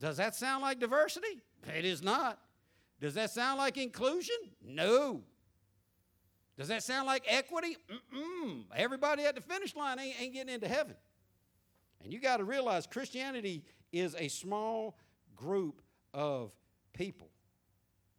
Does 0.00 0.16
that 0.16 0.34
sound 0.34 0.62
like 0.62 0.78
diversity? 0.78 1.40
It 1.76 1.84
is 1.84 2.02
not. 2.02 2.38
Does 3.00 3.14
that 3.14 3.30
sound 3.30 3.58
like 3.58 3.76
inclusion? 3.76 4.36
No. 4.64 5.22
Does 6.58 6.68
that 6.68 6.82
sound 6.82 7.06
like 7.06 7.22
equity? 7.28 7.76
Mm-mm. 7.88 8.64
Everybody 8.74 9.22
at 9.24 9.36
the 9.36 9.40
finish 9.40 9.76
line 9.76 10.00
ain't, 10.00 10.20
ain't 10.20 10.34
getting 10.34 10.52
into 10.52 10.66
heaven. 10.66 10.96
And 12.02 12.12
you 12.12 12.20
got 12.20 12.38
to 12.38 12.44
realize 12.44 12.86
Christianity 12.86 13.64
is 13.92 14.16
a 14.18 14.26
small 14.26 14.98
group 15.36 15.80
of 16.12 16.50
people. 16.92 17.30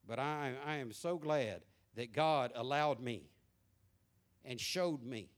But 0.08 0.20
I, 0.20 0.54
I 0.66 0.78
am 0.78 0.94
so 0.94 1.18
glad 1.18 1.62
that 1.96 2.14
God 2.14 2.52
allowed 2.56 3.02
me 3.02 3.30
and 4.46 4.60
showed 4.60 5.04
me 5.04 5.30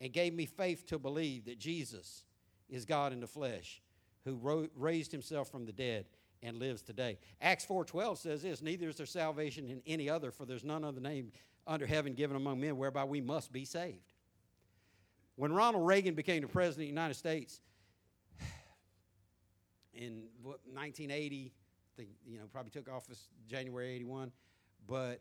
and 0.00 0.12
gave 0.12 0.32
me 0.32 0.46
faith 0.46 0.86
to 0.86 0.98
believe 0.98 1.44
that 1.44 1.58
Jesus 1.58 2.24
is 2.70 2.86
God 2.86 3.12
in 3.12 3.20
the 3.20 3.26
flesh 3.26 3.82
who 4.24 4.36
ro- 4.36 4.68
raised 4.74 5.12
himself 5.12 5.50
from 5.50 5.66
the 5.66 5.72
dead 5.72 6.06
and 6.42 6.58
lives 6.58 6.82
today. 6.82 7.18
Acts 7.40 7.66
4:12 7.66 8.18
says 8.18 8.42
this, 8.42 8.62
neither 8.62 8.88
is 8.88 8.96
there 8.96 9.06
salvation 9.06 9.66
in 9.66 9.82
any 9.86 10.08
other 10.08 10.30
for 10.30 10.46
there's 10.46 10.64
none 10.64 10.84
other 10.84 11.00
name 11.00 11.32
under 11.66 11.86
heaven 11.86 12.14
given 12.14 12.36
among 12.36 12.60
men 12.60 12.76
whereby 12.76 13.04
we 13.04 13.20
must 13.20 13.52
be 13.52 13.64
saved. 13.64 14.12
When 15.36 15.52
Ronald 15.52 15.86
Reagan 15.86 16.14
became 16.14 16.42
the 16.42 16.48
president 16.48 16.76
of 16.76 16.80
the 16.80 16.86
United 16.86 17.14
States 17.14 17.60
in 19.94 20.24
1980, 20.42 21.52
the, 21.96 22.06
you 22.26 22.38
know, 22.38 22.44
probably 22.52 22.70
took 22.70 22.88
office 22.88 23.28
January 23.48 23.94
81, 23.94 24.30
but 24.86 25.20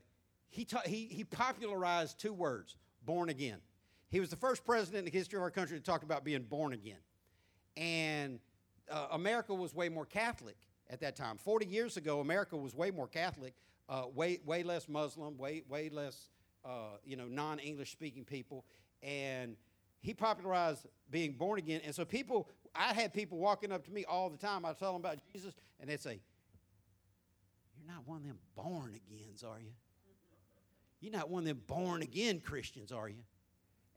he, 0.50 0.66
ta- 0.66 0.82
he, 0.86 1.08
he 1.12 1.24
popularized 1.24 2.20
two 2.20 2.34
words, 2.34 2.78
born 3.06 3.30
again. 3.30 3.60
He 4.10 4.20
was 4.20 4.30
the 4.30 4.36
first 4.36 4.64
president 4.66 5.00
in 5.00 5.06
the 5.06 5.18
history 5.18 5.38
of 5.38 5.44
our 5.44 5.52
country 5.52 5.78
to 5.78 5.84
talk 5.84 6.04
about 6.04 6.24
being 6.24 6.44
born 6.44 6.74
again. 6.74 7.00
And 7.76 8.40
uh, 8.90 9.08
America 9.12 9.54
was 9.54 9.74
way 9.74 9.90
more 9.90 10.06
Catholic 10.06 10.56
at 10.90 11.02
that 11.02 11.16
time. 11.16 11.38
40 11.38 11.66
years 11.66 11.98
ago, 11.98 12.20
America 12.20 12.56
was 12.56 12.76
way 12.76 12.92
more 12.92 13.08
Catholic, 13.08 13.54
uh, 13.90 14.04
way, 14.14 14.40
way 14.46 14.64
less 14.64 14.88
Muslim, 14.88 15.38
way, 15.38 15.64
way 15.68 15.90
less, 15.90 16.30
uh, 16.66 16.98
you 17.06 17.16
know, 17.16 17.28
non-English 17.28 17.92
speaking 17.92 18.26
people. 18.26 18.66
And 19.04 19.56
he 20.02 20.14
popularized 20.14 20.86
being 21.12 21.34
born 21.34 21.60
again. 21.60 21.82
And 21.86 21.94
so 21.94 22.06
people, 22.06 22.50
I 22.74 22.94
had 22.94 23.14
people 23.14 23.38
walking 23.38 23.72
up 23.72 23.86
to 23.86 23.92
me 23.92 24.06
all 24.06 24.30
the 24.30 24.38
time. 24.38 24.66
I'd 24.66 24.78
tell 24.78 24.94
them 24.94 25.02
about 25.02 25.20
Jesus, 25.32 25.54
and 25.80 25.90
they'd 25.90 26.00
say, 26.00 26.20
you're 27.78 27.94
not 27.94 28.08
one 28.08 28.18
of 28.18 28.24
them 28.24 28.40
born 28.56 28.94
agains, 28.96 29.44
are 29.44 29.60
you? 29.60 29.72
You're 31.02 31.14
not 31.14 31.30
one 31.30 31.44
of 31.44 31.48
them 31.48 31.62
born 31.68 32.02
again 32.02 32.40
Christians, 32.40 32.92
are 32.92 33.08
you? 33.08 33.24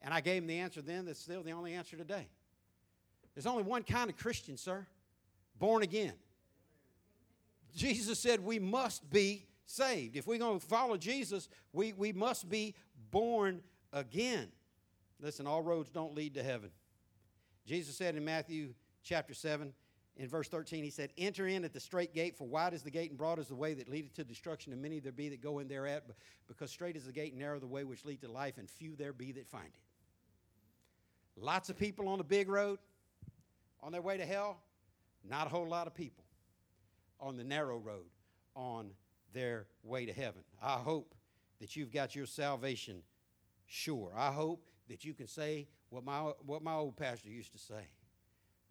And 0.03 0.13
I 0.13 0.21
gave 0.21 0.43
him 0.43 0.49
the 0.49 0.59
answer 0.59 0.83
then 0.83 1.07
that's 1.07 1.19
still 1.19 1.43
the 1.43 1.53
only 1.53 1.75
answer 1.75 1.97
today. 1.97 2.29
There's 3.35 3.47
only 3.47 3.63
one 3.63 3.83
kind 3.83 4.11
of 4.11 4.17
Christian, 4.17 4.57
sir 4.57 4.87
born 5.59 5.83
again. 5.83 6.13
Jesus 7.77 8.19
said 8.19 8.41
we 8.41 8.59
must 8.59 9.09
be 9.11 9.47
saved. 9.69 10.17
If 10.17 10.27
we're 10.27 10.39
going 10.39 10.61
to 10.61 10.67
follow 10.67 10.97
Jesus, 10.97 11.49
we, 11.73 11.93
we 11.93 12.13
must 12.13 12.49
be 12.49 12.75
born 13.11 13.61
again. 13.93 14.49
Listen, 15.21 15.47
all 15.47 15.63
roads 15.63 15.91
don't 15.91 16.15
lead 16.15 16.35
to 16.35 16.43
heaven. 16.43 16.71
Jesus 17.67 17.97
said 17.97 18.17
in 18.17 18.25
Matthew 18.25 18.75
chapter 19.03 19.35
7, 19.35 19.73
in 20.17 20.29
verse 20.29 20.49
13, 20.49 20.83
he 20.83 20.91
said, 20.91 21.13
Enter 21.17 21.47
in 21.47 21.65
at 21.65 21.73
the 21.73 21.81
straight 21.81 22.13
gate, 22.13 22.37
for 22.37 22.49
wide 22.49 22.75
is 22.75 22.83
the 22.83 22.91
gate 22.91 23.11
and 23.11 23.19
broad 23.19 23.39
is 23.39 23.47
the 23.47 23.55
way 23.55 23.75
that 23.75 23.89
leadeth 23.89 24.15
to 24.15 24.25
destruction, 24.25 24.73
and 24.73 24.83
many 24.83 24.99
there 24.99 25.13
be 25.13 25.29
that 25.29 25.41
go 25.41 25.61
in 25.61 25.69
thereat, 25.69 26.05
because 26.49 26.71
straight 26.71 26.97
is 26.97 27.05
the 27.05 27.13
gate 27.13 27.33
and 27.33 27.41
narrow 27.41 27.61
the 27.61 27.67
way 27.67 27.85
which 27.85 28.05
lead 28.05 28.21
to 28.23 28.31
life, 28.31 28.59
and 28.59 28.69
few 28.69 28.97
there 28.97 29.13
be 29.13 29.31
that 29.33 29.47
find 29.47 29.67
it. 29.67 29.81
Lots 31.41 31.71
of 31.71 31.79
people 31.79 32.09
on 32.09 32.19
the 32.19 32.25
big 32.25 32.49
road 32.49 32.81
on 33.81 33.93
their 33.93 34.03
way 34.03 34.17
to 34.17 34.27
hell, 34.27 34.61
not 35.29 35.47
a 35.47 35.51
whole 35.51 35.69
lot 35.69 35.87
of 35.87 35.95
people 35.95 36.25
on 37.21 37.37
the 37.37 37.45
narrow 37.45 37.79
road 37.79 38.11
on 38.57 38.91
their 39.33 39.67
way 39.83 40.07
to 40.07 40.13
heaven. 40.13 40.43
I 40.63 40.77
hope 40.77 41.15
that 41.61 41.77
you've 41.77 41.93
got 41.93 42.15
your 42.15 42.27
salvation 42.27 43.03
sure. 43.67 44.13
I 44.17 44.31
hope 44.31 44.65
that 44.89 45.05
you 45.05 45.15
can 45.15 45.27
say 45.27 45.69
what 45.91 46.05
my, 46.05 46.33
what 46.45 46.63
my 46.63 46.75
old 46.75 46.97
pastor 46.97 47.29
used 47.29 47.53
to 47.53 47.59
say. 47.59 47.89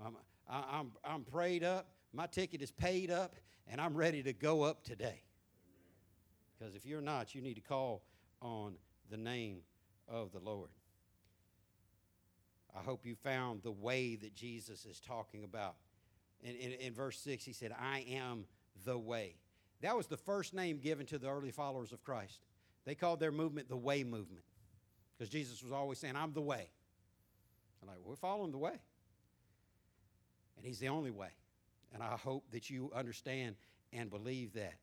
I'm, 0.04 0.16
I, 0.50 0.64
I'm, 0.80 0.92
I'm 1.04 1.24
prayed 1.24 1.64
up, 1.64 1.88
my 2.14 2.28
ticket 2.28 2.62
is 2.62 2.72
paid 2.72 3.12
up, 3.12 3.36
and 3.68 3.82
I'm 3.82 3.96
ready 3.96 4.24
to 4.24 4.34
go 4.34 4.64
up 4.64 4.84
today. 4.84 5.22
Because 6.58 6.76
if 6.76 6.86
you're 6.86 7.02
not, 7.02 7.36
you 7.36 7.42
need 7.42 7.56
to 7.56 7.62
call 7.62 8.04
on 8.42 8.76
the 9.10 9.18
name 9.18 9.60
of 10.08 10.32
the 10.32 10.40
Lord. 10.40 10.70
I 12.76 12.84
hope 12.84 13.06
you 13.06 13.16
found 13.16 13.64
the 13.64 13.72
way 13.72 14.16
that 14.16 14.36
Jesus 14.36 14.86
is 14.86 15.00
talking 15.00 15.44
about. 15.44 15.76
In, 16.42 16.56
in, 16.56 16.72
in, 16.74 16.94
verse 16.94 17.20
6, 17.20 17.44
he 17.44 17.54
said, 17.54 17.74
I 17.80 18.06
am 18.12 18.46
the 18.86 18.98
way. 18.98 19.36
That 19.82 19.96
was 19.96 20.08
the 20.08 20.18
first 20.18 20.54
name 20.54 20.80
given 20.80 21.06
to 21.08 21.18
the 21.18 21.30
early 21.30 21.52
followers 21.52 21.92
of 21.92 22.04
Christ. 22.04 22.40
They 22.86 22.96
called 22.96 23.20
their 23.20 23.32
movement 23.32 23.70
the 23.70 23.78
way 23.78 24.04
movement 24.04 24.44
because 25.18 25.30
Jesus 25.30 25.62
was 25.62 25.72
always 25.72 26.00
saying, 26.00 26.16
I'm 26.16 26.34
the 26.34 26.42
way. 26.42 26.70
I'm 27.82 27.88
like, 27.88 27.98
we're 28.04 28.16
following 28.16 28.52
the 28.52 28.58
way. 28.58 28.80
And 30.56 30.66
he's 30.66 30.80
the 30.80 30.90
only 30.90 31.12
way. 31.12 31.30
And 31.94 32.02
I 32.02 32.18
hope 32.18 32.46
that 32.52 32.70
you 32.70 32.92
understand 32.96 33.56
and 33.94 34.10
believe 34.10 34.54
that 34.54 34.76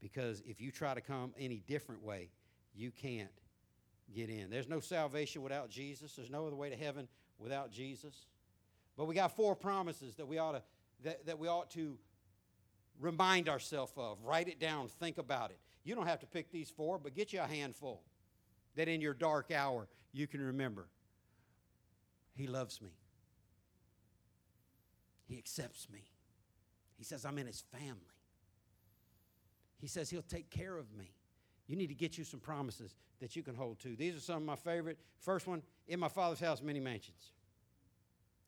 because 0.00 0.42
if 0.46 0.60
you 0.60 0.70
try 0.70 0.94
to 0.94 1.00
come 1.00 1.32
any 1.38 1.62
different 1.66 2.02
way, 2.02 2.30
you 2.74 2.90
can't 2.90 3.30
get 4.14 4.28
in. 4.28 4.50
There's 4.50 4.68
no 4.68 4.80
salvation 4.80 5.42
without 5.42 5.70
Jesus. 5.70 6.14
There's 6.14 6.30
no 6.30 6.46
other 6.46 6.56
way 6.56 6.70
to 6.70 6.76
heaven 6.76 7.08
without 7.38 7.70
Jesus. 7.70 8.26
But 8.96 9.06
we 9.06 9.14
got 9.14 9.36
four 9.36 9.54
promises 9.54 10.16
that 10.16 10.26
we 10.26 10.38
ought 10.38 10.52
to 10.52 10.62
that, 11.04 11.24
that 11.26 11.38
we 11.38 11.48
ought 11.48 11.70
to 11.72 11.96
remind 13.00 13.48
ourselves 13.48 13.92
of. 13.96 14.18
Write 14.22 14.48
it 14.48 14.60
down, 14.60 14.88
think 14.88 15.18
about 15.18 15.50
it. 15.50 15.58
You 15.84 15.94
don't 15.94 16.06
have 16.06 16.20
to 16.20 16.26
pick 16.26 16.50
these 16.52 16.70
four, 16.70 16.98
but 16.98 17.14
get 17.14 17.32
you 17.32 17.40
a 17.40 17.46
handful 17.46 18.02
that 18.76 18.88
in 18.88 19.00
your 19.00 19.14
dark 19.14 19.50
hour 19.50 19.88
you 20.12 20.26
can 20.26 20.40
remember. 20.40 20.88
He 22.34 22.46
loves 22.46 22.80
me. 22.80 22.90
He 25.26 25.38
accepts 25.38 25.88
me. 25.90 26.04
He 26.96 27.04
says 27.04 27.24
I'm 27.24 27.38
in 27.38 27.46
his 27.46 27.64
family. 27.72 28.14
He 29.80 29.86
says 29.86 30.10
he'll 30.10 30.22
take 30.22 30.50
care 30.50 30.76
of 30.76 30.92
me. 30.94 31.12
You 31.66 31.76
need 31.76 31.86
to 31.86 31.94
get 31.94 32.18
you 32.18 32.24
some 32.24 32.40
promises 32.40 32.94
that 33.20 33.36
you 33.36 33.42
can 33.42 33.54
hold 33.54 33.78
to. 33.80 33.96
These 33.96 34.16
are 34.16 34.20
some 34.20 34.36
of 34.36 34.42
my 34.42 34.56
favorite. 34.56 34.98
First 35.20 35.46
one, 35.46 35.62
in 35.86 36.00
my 36.00 36.08
father's 36.08 36.40
house, 36.40 36.60
many 36.60 36.80
mansions. 36.80 37.32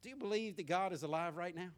Do 0.03 0.09
you 0.09 0.17
believe 0.17 0.57
that 0.57 0.67
God 0.67 0.93
is 0.93 1.03
alive 1.03 1.37
right 1.37 1.55
now? 1.55 1.71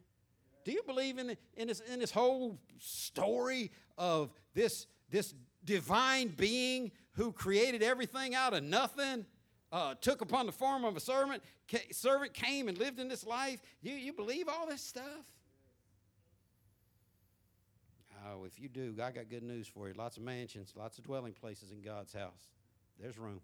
Do 0.65 0.73
you 0.73 0.83
believe 0.87 1.19
in, 1.19 1.37
in, 1.57 1.69
this, 1.69 1.81
in 1.81 2.01
this 2.01 2.11
whole 2.11 2.59
story 2.79 3.71
of 3.99 4.31
this, 4.55 4.87
this 5.11 5.35
divine 5.65 6.29
being 6.29 6.91
who 7.12 7.33
created 7.33 7.83
everything 7.83 8.35
out 8.35 8.55
of 8.55 8.65
nothing? 8.65 9.27
uh, 9.75 9.93
took 10.01 10.21
upon 10.21 10.47
the 10.47 10.53
form 10.53 10.85
of 10.85 10.97
a 10.97 11.01
servant, 11.01 11.43
ca- 11.69 11.91
servant 11.91 12.33
came 12.33 12.69
and 12.69 12.79
lived 12.79 13.01
in 13.01 13.09
this 13.09 13.27
life. 13.27 13.61
You, 13.83 13.95
you 13.95 14.12
believe 14.12 14.49
all 14.49 14.69
this 14.69 14.81
stuff? 14.81 15.27
Oh, 18.25 18.45
if 18.45 18.61
you 18.61 18.69
do, 18.69 18.95
I 19.03 19.11
got 19.11 19.29
good 19.29 19.43
news 19.43 19.67
for 19.67 19.89
you. 19.89 19.95
Lots 19.95 20.17
of 20.17 20.23
mansions, 20.23 20.73
lots 20.77 20.97
of 20.99 21.05
dwelling 21.05 21.33
places 21.33 21.73
in 21.73 21.83
God's 21.83 22.12
house. 22.12 22.53
There's 23.01 23.19
room. 23.19 23.41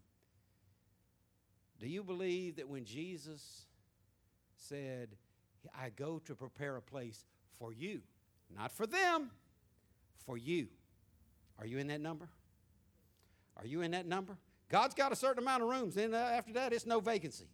Do 1.81 1.89
you 1.89 2.05
believe 2.05 2.57
that 2.57 2.69
when 2.69 2.85
Jesus 2.85 3.65
said, 4.57 5.17
I 5.79 5.91
go 5.91 6.21
to 6.25 6.35
prepare 6.35 6.77
a 6.77 6.83
place 6.83 7.25
for 7.59 7.73
you, 7.73 8.01
not 8.55 8.73
for 8.73 8.87
them, 8.87 9.31
for 10.25 10.37
you, 10.37 10.69
are 11.59 11.67
you 11.67 11.79
in 11.79 11.89
that 11.89 12.01
number? 12.01 12.29
Are 13.57 13.67
you 13.67 13.83
in 13.83 13.91
that 13.91 14.07
number? 14.07 14.39
God's 14.71 14.95
got 14.95 15.13
a 15.13 15.17
certain 15.17 15.43
amount 15.43 15.63
of 15.63 15.69
rooms, 15.69 15.97
and 15.97 16.15
uh, 16.15 16.19
after 16.19 16.53
that, 16.55 16.73
it's 16.73 16.87
no 16.87 17.01
vacancy. 17.01 17.49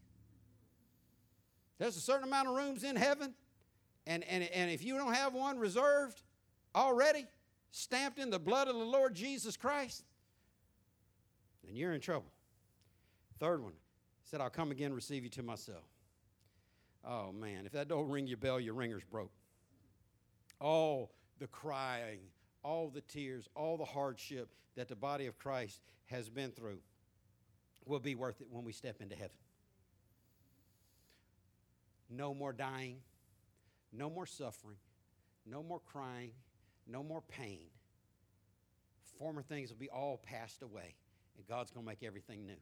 There's 1.79 1.97
a 1.97 2.01
certain 2.01 2.25
amount 2.25 2.49
of 2.49 2.55
rooms 2.55 2.85
in 2.85 2.95
heaven, 2.95 3.35
and, 4.07 4.23
and, 4.25 4.45
and 4.45 4.71
if 4.71 4.85
you 4.85 4.97
don't 4.97 5.15
have 5.15 5.35
one 5.35 5.59
reserved 5.59 6.23
already, 6.75 7.27
stamped 7.71 8.19
in 8.19 8.31
the 8.31 8.39
blood 8.39 8.69
of 8.69 8.77
the 8.77 8.85
Lord 8.85 9.15
Jesus 9.15 9.57
Christ, 9.57 10.05
then 11.65 11.75
you're 11.75 11.93
in 11.93 12.01
trouble. 12.01 12.31
Third 13.41 13.63
one 13.63 13.73
said, 14.25 14.41
I'll 14.41 14.51
come 14.51 14.71
again 14.71 14.93
receive 14.93 15.25
you 15.25 15.31
to 15.31 15.43
myself. 15.43 15.85
Oh 17.07 17.33
man, 17.33 17.67
if 17.67 17.73
that 17.73 17.89
don't 17.89 18.09
ring 18.09 18.27
your 18.27 18.37
bell, 18.37 18.59
your 18.59 18.75
ringer's 18.75 19.05
broke. 19.05 19.31
All 20.61 21.13
the 21.39 21.47
crying, 21.47 22.21
all 22.65 22.91
the 22.91 23.03
tears, 23.03 23.49
all 23.55 23.77
the 23.77 23.85
hardship 23.85 24.49
that 24.75 24.89
the 24.89 24.97
body 24.97 25.27
of 25.27 25.39
Christ 25.39 25.81
has 26.07 26.29
been 26.29 26.51
through 26.51 26.79
will 27.85 28.01
be 28.01 28.15
worth 28.15 28.41
it 28.41 28.49
when 28.51 28.65
we 28.65 28.73
step 28.73 29.01
into 29.01 29.15
heaven. 29.15 29.37
No 32.11 32.35
more 32.35 32.53
dying, 32.53 32.99
no 33.93 34.11
more 34.11 34.27
suffering, 34.27 34.77
no 35.45 35.63
more 35.63 35.81
crying, 35.81 36.33
no 36.87 37.03
more 37.03 37.23
pain. 37.29 37.69
Former 39.19 39.43
things 39.43 39.71
will 39.71 39.79
be 39.79 39.89
all 39.89 40.19
passed 40.19 40.63
away, 40.63 40.95
and 41.37 41.47
God's 41.47 41.71
going 41.71 41.85
to 41.85 41.89
make 41.89 42.03
everything 42.03 42.47
new. 42.47 42.61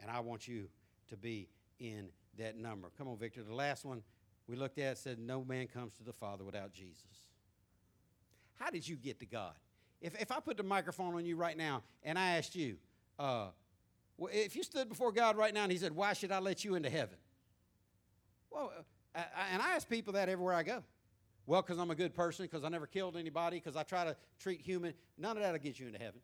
And 0.00 0.10
I 0.10 0.20
want 0.20 0.46
you 0.46 0.68
to 1.08 1.16
be 1.16 1.48
in 1.78 2.08
that 2.38 2.56
number. 2.56 2.90
Come 2.96 3.08
on, 3.08 3.16
Victor. 3.16 3.42
The 3.42 3.54
last 3.54 3.84
one 3.84 4.02
we 4.48 4.56
looked 4.56 4.78
at 4.78 4.98
said, 4.98 5.18
No 5.18 5.44
man 5.44 5.66
comes 5.66 5.94
to 5.94 6.04
the 6.04 6.12
Father 6.12 6.44
without 6.44 6.72
Jesus. 6.72 7.04
How 8.58 8.70
did 8.70 8.86
you 8.88 8.96
get 8.96 9.20
to 9.20 9.26
God? 9.26 9.54
If, 10.00 10.20
if 10.20 10.30
I 10.30 10.40
put 10.40 10.56
the 10.56 10.62
microphone 10.62 11.14
on 11.14 11.24
you 11.24 11.36
right 11.36 11.56
now 11.56 11.82
and 12.02 12.18
I 12.18 12.36
asked 12.36 12.54
you, 12.54 12.76
uh, 13.18 13.48
well, 14.16 14.30
if 14.32 14.56
you 14.56 14.62
stood 14.62 14.88
before 14.88 15.12
God 15.12 15.36
right 15.36 15.52
now 15.52 15.64
and 15.64 15.72
He 15.72 15.78
said, 15.78 15.94
Why 15.94 16.12
should 16.12 16.32
I 16.32 16.38
let 16.38 16.64
you 16.64 16.74
into 16.74 16.90
heaven? 16.90 17.16
Well, 18.50 18.72
uh, 19.14 19.20
I, 19.36 19.52
and 19.52 19.62
I 19.62 19.74
ask 19.74 19.88
people 19.88 20.14
that 20.14 20.28
everywhere 20.28 20.54
I 20.54 20.62
go. 20.62 20.82
Well, 21.46 21.62
because 21.62 21.78
I'm 21.78 21.90
a 21.90 21.94
good 21.94 22.14
person, 22.14 22.44
because 22.44 22.62
I 22.62 22.68
never 22.68 22.86
killed 22.86 23.16
anybody, 23.16 23.56
because 23.56 23.74
I 23.74 23.82
try 23.82 24.04
to 24.04 24.16
treat 24.38 24.60
human. 24.60 24.92
None 25.16 25.36
of 25.36 25.42
that'll 25.42 25.58
get 25.58 25.80
you 25.80 25.86
into 25.86 25.98
heaven. 25.98 26.20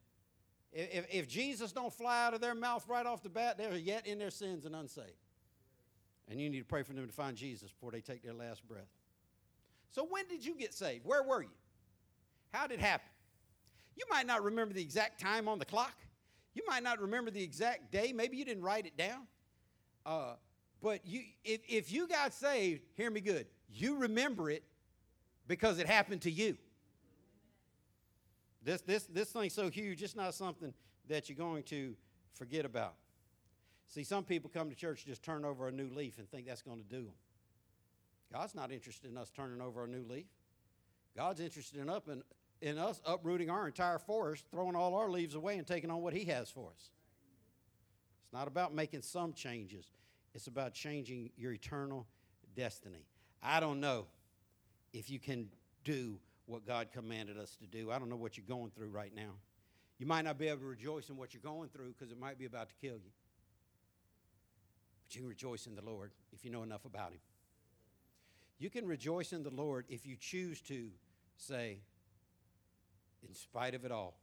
If, 0.70 1.06
if 1.10 1.28
Jesus 1.28 1.72
don't 1.72 1.92
fly 1.92 2.26
out 2.26 2.34
of 2.34 2.40
their 2.40 2.54
mouth 2.54 2.84
right 2.88 3.06
off 3.06 3.22
the 3.22 3.28
bat, 3.28 3.56
they're 3.56 3.76
yet 3.76 4.06
in 4.06 4.18
their 4.18 4.30
sins 4.30 4.64
and 4.64 4.74
unsaved. 4.74 5.12
And 6.28 6.40
you 6.40 6.48
need 6.48 6.60
to 6.60 6.64
pray 6.64 6.82
for 6.82 6.92
them 6.92 7.06
to 7.06 7.12
find 7.12 7.36
Jesus 7.36 7.70
before 7.70 7.90
they 7.90 8.00
take 8.00 8.22
their 8.22 8.32
last 8.32 8.66
breath. 8.66 8.88
So, 9.90 10.06
when 10.08 10.26
did 10.26 10.44
you 10.44 10.54
get 10.54 10.74
saved? 10.74 11.04
Where 11.04 11.22
were 11.22 11.42
you? 11.42 11.48
How 12.52 12.66
did 12.66 12.78
it 12.78 12.80
happen? 12.80 13.08
You 13.96 14.04
might 14.10 14.26
not 14.26 14.42
remember 14.42 14.74
the 14.74 14.82
exact 14.82 15.20
time 15.20 15.48
on 15.48 15.58
the 15.58 15.64
clock. 15.64 15.94
You 16.54 16.62
might 16.66 16.82
not 16.82 17.00
remember 17.00 17.30
the 17.30 17.42
exact 17.42 17.92
day. 17.92 18.12
Maybe 18.12 18.36
you 18.36 18.44
didn't 18.44 18.62
write 18.62 18.86
it 18.86 18.96
down. 18.96 19.26
Uh, 20.06 20.34
but 20.80 21.00
you, 21.06 21.22
if, 21.44 21.60
if 21.68 21.92
you 21.92 22.06
got 22.08 22.32
saved, 22.32 22.82
hear 22.94 23.10
me 23.10 23.20
good, 23.20 23.46
you 23.68 23.96
remember 23.96 24.50
it 24.50 24.62
because 25.46 25.78
it 25.78 25.86
happened 25.86 26.22
to 26.22 26.30
you. 26.30 26.56
This, 28.62 28.80
this, 28.82 29.04
this 29.04 29.30
thing's 29.30 29.52
so 29.52 29.68
huge, 29.68 30.02
it's 30.02 30.16
not 30.16 30.34
something 30.34 30.72
that 31.08 31.28
you're 31.28 31.36
going 31.36 31.62
to 31.64 31.94
forget 32.34 32.64
about. 32.64 32.94
See, 33.88 34.04
some 34.04 34.24
people 34.24 34.50
come 34.52 34.70
to 34.70 34.76
church 34.76 35.04
just 35.06 35.22
turn 35.22 35.44
over 35.44 35.68
a 35.68 35.72
new 35.72 35.88
leaf 35.94 36.18
and 36.18 36.28
think 36.28 36.46
that's 36.46 36.62
going 36.62 36.78
to 36.78 36.88
do 36.88 37.04
them. 37.04 37.14
God's 38.32 38.54
not 38.54 38.72
interested 38.72 39.10
in 39.10 39.16
us 39.16 39.30
turning 39.30 39.60
over 39.60 39.84
a 39.84 39.88
new 39.88 40.04
leaf. 40.08 40.26
God's 41.16 41.40
interested 41.40 41.80
in, 41.80 41.88
up 41.88 42.08
in, 42.08 42.22
in 42.60 42.78
us 42.78 43.00
uprooting 43.06 43.50
our 43.50 43.66
entire 43.66 43.98
forest, 43.98 44.46
throwing 44.50 44.74
all 44.74 44.94
our 44.94 45.08
leaves 45.08 45.34
away, 45.34 45.58
and 45.58 45.66
taking 45.66 45.90
on 45.90 46.02
what 46.02 46.12
He 46.12 46.24
has 46.24 46.50
for 46.50 46.70
us. 46.70 46.90
It's 48.24 48.32
not 48.32 48.48
about 48.48 48.74
making 48.74 49.02
some 49.02 49.32
changes, 49.32 49.86
it's 50.34 50.48
about 50.48 50.74
changing 50.74 51.30
your 51.36 51.52
eternal 51.52 52.06
destiny. 52.56 53.06
I 53.42 53.60
don't 53.60 53.80
know 53.80 54.06
if 54.92 55.10
you 55.10 55.18
can 55.18 55.48
do 55.84 56.18
what 56.46 56.66
God 56.66 56.88
commanded 56.92 57.38
us 57.38 57.56
to 57.56 57.66
do. 57.66 57.90
I 57.90 57.98
don't 57.98 58.08
know 58.08 58.16
what 58.16 58.36
you're 58.36 58.46
going 58.46 58.70
through 58.70 58.88
right 58.88 59.14
now. 59.14 59.34
You 59.98 60.06
might 60.06 60.22
not 60.22 60.38
be 60.38 60.48
able 60.48 60.60
to 60.60 60.66
rejoice 60.66 61.08
in 61.08 61.16
what 61.16 61.34
you're 61.34 61.42
going 61.42 61.68
through 61.68 61.94
because 61.96 62.10
it 62.10 62.18
might 62.18 62.38
be 62.38 62.46
about 62.46 62.68
to 62.68 62.74
kill 62.80 62.96
you. 62.96 63.10
But 65.06 65.14
you 65.14 65.22
can 65.22 65.28
rejoice 65.28 65.66
in 65.66 65.74
the 65.74 65.82
Lord 65.82 66.12
if 66.32 66.44
you 66.44 66.50
know 66.50 66.62
enough 66.62 66.84
about 66.84 67.12
Him. 67.12 67.20
You 68.58 68.70
can 68.70 68.86
rejoice 68.86 69.32
in 69.32 69.42
the 69.42 69.50
Lord 69.50 69.84
if 69.88 70.06
you 70.06 70.16
choose 70.16 70.60
to 70.62 70.88
say, 71.36 71.78
in 73.26 73.34
spite 73.34 73.74
of 73.74 73.84
it 73.84 73.92
all, 73.92 74.16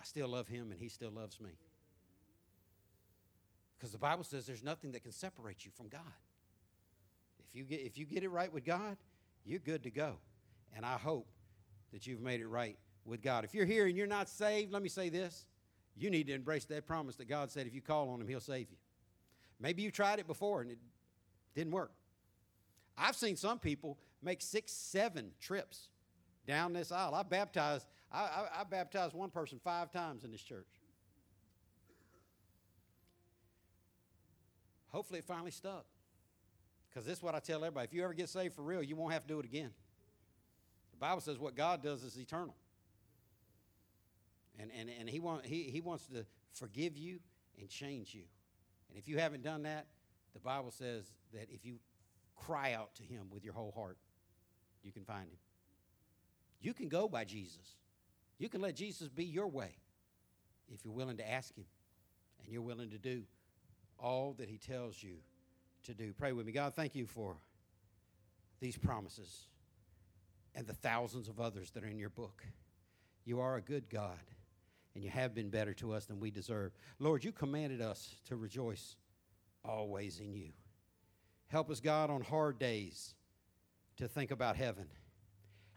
I 0.00 0.04
still 0.04 0.28
love 0.28 0.48
Him 0.48 0.70
and 0.70 0.80
He 0.80 0.88
still 0.88 1.10
loves 1.10 1.40
me. 1.40 1.50
Because 3.76 3.92
the 3.92 3.98
Bible 3.98 4.24
says 4.24 4.46
there's 4.46 4.64
nothing 4.64 4.92
that 4.92 5.02
can 5.02 5.12
separate 5.12 5.64
you 5.64 5.70
from 5.70 5.88
God. 5.88 6.00
If 7.46 7.54
you 7.54 7.64
get, 7.64 7.80
if 7.80 7.96
you 7.96 8.04
get 8.04 8.22
it 8.22 8.28
right 8.28 8.52
with 8.52 8.64
God, 8.64 8.96
you're 9.44 9.60
good 9.60 9.84
to 9.84 9.90
go. 9.90 10.16
And 10.76 10.84
I 10.84 10.96
hope 10.98 11.28
that 11.92 12.06
you've 12.06 12.20
made 12.20 12.40
it 12.40 12.48
right 12.48 12.76
with 13.04 13.22
God. 13.22 13.44
If 13.44 13.54
you're 13.54 13.66
here 13.66 13.86
and 13.86 13.96
you're 13.96 14.06
not 14.06 14.28
saved, 14.28 14.72
let 14.72 14.82
me 14.82 14.88
say 14.88 15.08
this. 15.08 15.46
You 15.98 16.10
need 16.10 16.28
to 16.28 16.34
embrace 16.34 16.64
that 16.66 16.86
promise 16.86 17.16
that 17.16 17.28
God 17.28 17.50
said 17.50 17.66
if 17.66 17.74
you 17.74 17.80
call 17.80 18.08
on 18.10 18.20
Him, 18.20 18.28
He'll 18.28 18.40
save 18.40 18.70
you. 18.70 18.76
Maybe 19.60 19.82
you 19.82 19.90
tried 19.90 20.20
it 20.20 20.26
before 20.26 20.62
and 20.62 20.70
it 20.70 20.78
didn't 21.54 21.72
work. 21.72 21.92
I've 22.96 23.16
seen 23.16 23.36
some 23.36 23.58
people 23.58 23.98
make 24.22 24.40
six, 24.40 24.72
seven 24.72 25.32
trips 25.40 25.88
down 26.46 26.72
this 26.72 26.92
aisle. 26.92 27.14
I 27.14 27.22
baptized, 27.22 27.86
I, 28.12 28.20
I, 28.20 28.60
I 28.60 28.64
baptized 28.64 29.14
one 29.14 29.30
person 29.30 29.60
five 29.62 29.90
times 29.90 30.24
in 30.24 30.30
this 30.30 30.42
church. 30.42 30.66
Hopefully, 34.88 35.18
it 35.18 35.26
finally 35.26 35.50
stuck. 35.50 35.84
Because 36.88 37.04
this 37.06 37.18
is 37.18 37.22
what 37.22 37.34
I 37.34 37.40
tell 37.40 37.64
everybody 37.64 37.84
if 37.84 37.92
you 37.92 38.02
ever 38.02 38.14
get 38.14 38.28
saved 38.28 38.54
for 38.54 38.62
real, 38.62 38.82
you 38.82 38.96
won't 38.96 39.12
have 39.12 39.22
to 39.22 39.28
do 39.28 39.38
it 39.38 39.44
again. 39.44 39.70
The 40.92 40.96
Bible 40.98 41.20
says 41.20 41.38
what 41.38 41.54
God 41.54 41.82
does 41.82 42.02
is 42.02 42.18
eternal. 42.18 42.54
And, 44.58 44.70
and, 44.78 44.90
and 44.98 45.08
he, 45.08 45.20
want, 45.20 45.46
he, 45.46 45.64
he 45.64 45.80
wants 45.80 46.06
to 46.06 46.26
forgive 46.52 46.96
you 46.96 47.20
and 47.58 47.68
change 47.68 48.14
you. 48.14 48.24
And 48.88 48.98
if 48.98 49.08
you 49.08 49.18
haven't 49.18 49.42
done 49.42 49.62
that, 49.62 49.86
the 50.34 50.40
Bible 50.40 50.70
says 50.70 51.04
that 51.32 51.48
if 51.50 51.64
you 51.64 51.76
cry 52.36 52.72
out 52.72 52.94
to 52.96 53.02
him 53.02 53.26
with 53.30 53.44
your 53.44 53.54
whole 53.54 53.72
heart, 53.72 53.98
you 54.82 54.92
can 54.92 55.04
find 55.04 55.28
him. 55.28 55.38
You 56.60 56.74
can 56.74 56.88
go 56.88 57.08
by 57.08 57.24
Jesus. 57.24 57.76
You 58.38 58.48
can 58.48 58.60
let 58.60 58.74
Jesus 58.74 59.08
be 59.08 59.24
your 59.24 59.48
way 59.48 59.76
if 60.72 60.84
you're 60.84 60.94
willing 60.94 61.16
to 61.18 61.28
ask 61.28 61.54
him 61.56 61.66
and 62.42 62.52
you're 62.52 62.62
willing 62.62 62.90
to 62.90 62.98
do 62.98 63.22
all 63.98 64.34
that 64.38 64.48
he 64.48 64.58
tells 64.58 65.02
you 65.02 65.16
to 65.84 65.94
do. 65.94 66.12
Pray 66.12 66.32
with 66.32 66.46
me. 66.46 66.52
God, 66.52 66.74
thank 66.74 66.94
you 66.94 67.06
for 67.06 67.36
these 68.60 68.76
promises 68.76 69.46
and 70.54 70.66
the 70.66 70.74
thousands 70.74 71.28
of 71.28 71.40
others 71.40 71.70
that 71.72 71.84
are 71.84 71.88
in 71.88 71.98
your 71.98 72.10
book. 72.10 72.44
You 73.24 73.40
are 73.40 73.56
a 73.56 73.60
good 73.60 73.88
God, 73.90 74.18
and 74.94 75.04
you 75.04 75.10
have 75.10 75.34
been 75.34 75.50
better 75.50 75.74
to 75.74 75.92
us 75.92 76.06
than 76.06 76.20
we 76.20 76.30
deserve. 76.30 76.72
Lord, 76.98 77.24
you 77.24 77.32
commanded 77.32 77.80
us 77.80 78.16
to 78.26 78.36
rejoice 78.36 78.96
always 79.64 80.20
in 80.20 80.34
you. 80.34 80.50
Help 81.48 81.70
us, 81.70 81.80
God, 81.80 82.10
on 82.10 82.20
hard 82.20 82.58
days 82.58 83.14
to 83.96 84.08
think 84.08 84.30
about 84.30 84.56
heaven. 84.56 84.86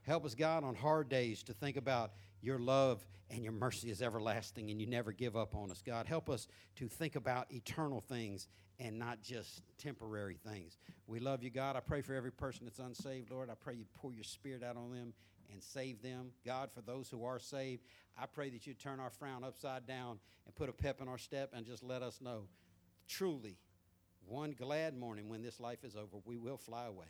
Help 0.01 0.25
us, 0.25 0.35
God, 0.35 0.63
on 0.63 0.75
hard 0.75 1.09
days 1.09 1.43
to 1.43 1.53
think 1.53 1.77
about 1.77 2.11
your 2.41 2.59
love 2.59 3.05
and 3.29 3.43
your 3.43 3.53
mercy 3.53 3.89
is 3.89 4.01
everlasting 4.01 4.69
and 4.69 4.81
you 4.81 4.87
never 4.87 5.11
give 5.11 5.37
up 5.37 5.55
on 5.55 5.71
us. 5.71 5.81
God, 5.85 6.07
help 6.07 6.29
us 6.29 6.47
to 6.75 6.87
think 6.87 7.15
about 7.15 7.51
eternal 7.51 8.01
things 8.01 8.47
and 8.79 8.97
not 8.97 9.21
just 9.21 9.61
temporary 9.77 10.37
things. 10.45 10.77
We 11.07 11.19
love 11.19 11.43
you, 11.43 11.51
God. 11.51 11.75
I 11.75 11.81
pray 11.81 12.01
for 12.01 12.15
every 12.15 12.31
person 12.31 12.65
that's 12.65 12.79
unsaved, 12.79 13.29
Lord. 13.29 13.49
I 13.49 13.53
pray 13.53 13.75
you 13.75 13.85
pour 13.95 14.11
your 14.11 14.23
spirit 14.23 14.63
out 14.63 14.75
on 14.75 14.91
them 14.91 15.13
and 15.51 15.61
save 15.61 16.01
them. 16.01 16.31
God, 16.45 16.71
for 16.71 16.81
those 16.81 17.09
who 17.09 17.23
are 17.23 17.39
saved, 17.39 17.83
I 18.17 18.25
pray 18.25 18.49
that 18.49 18.67
you 18.67 18.73
turn 18.73 18.99
our 18.99 19.09
frown 19.09 19.43
upside 19.43 19.85
down 19.85 20.19
and 20.45 20.55
put 20.55 20.69
a 20.69 20.73
pep 20.73 21.01
in 21.01 21.07
our 21.07 21.17
step 21.17 21.51
and 21.53 21.65
just 21.65 21.83
let 21.83 22.01
us 22.01 22.19
know 22.21 22.47
truly, 23.07 23.57
one 24.25 24.51
glad 24.51 24.95
morning 24.95 25.27
when 25.27 25.41
this 25.41 25.59
life 25.59 25.83
is 25.83 25.95
over, 25.95 26.17
we 26.25 26.37
will 26.37 26.57
fly 26.57 26.85
away. 26.85 27.07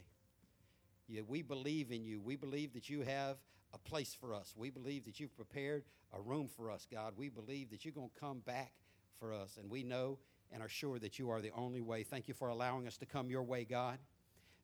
Yeah, 1.08 1.22
we 1.28 1.42
believe 1.42 1.92
in 1.92 2.04
you. 2.04 2.20
We 2.20 2.36
believe 2.36 2.74
that 2.74 2.90
you 2.90 3.02
have 3.02 3.38
a 3.74 3.78
place 3.78 4.16
for 4.20 4.34
us. 4.34 4.54
We 4.56 4.70
believe 4.70 5.06
that 5.06 5.20
you've 5.20 5.36
prepared 5.36 5.84
a 6.14 6.22
room 6.22 6.48
for 6.48 6.72
us, 6.72 6.88
God. 6.92 7.14
We 7.18 7.30
believe 7.30 7.70
that 7.72 7.86
you're 7.86 7.94
going 7.94 8.10
to 8.14 8.20
come 8.20 8.40
back 8.40 8.74
for 9.20 9.34
us. 9.34 9.58
And 9.60 9.70
we 9.70 9.84
know 9.84 10.18
and 10.52 10.62
are 10.62 10.70
sure 10.70 11.00
that 11.00 11.20
you 11.20 11.30
are 11.30 11.42
the 11.42 11.52
only 11.56 11.82
way. 11.82 12.04
Thank 12.04 12.28
you 12.28 12.34
for 12.34 12.50
allowing 12.50 12.88
us 12.88 12.98
to 12.98 13.06
come 13.06 13.30
your 13.30 13.44
way, 13.44 13.64
God. 13.66 14.00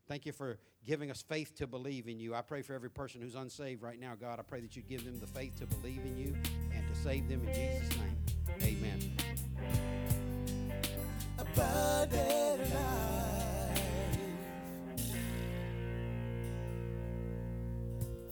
Thank 0.08 0.26
you 0.26 0.32
for 0.32 0.58
giving 0.86 1.12
us 1.12 1.22
faith 1.22 1.54
to 1.56 1.68
believe 1.68 2.08
in 2.08 2.18
you. 2.18 2.34
I 2.34 2.42
pray 2.42 2.62
for 2.62 2.74
every 2.74 2.90
person 2.90 3.22
who's 3.22 3.36
unsaved 3.36 3.82
right 3.82 4.00
now, 4.00 4.14
God. 4.16 4.40
I 4.40 4.44
pray 4.44 4.62
that 4.62 4.76
you 4.76 4.82
give 4.82 5.04
them 5.04 5.20
the 5.20 5.28
faith 5.28 5.60
to 5.60 5.66
believe 5.66 6.00
in 6.06 6.18
you 6.18 6.34
and 6.74 6.88
to 6.88 6.96
save 6.96 7.28
them 7.28 7.46
in 7.48 7.54
Jesus' 7.54 7.98
name. 7.98 8.18
Amen. 8.64 9.12
Abundant 11.38 12.74
life. 12.74 13.18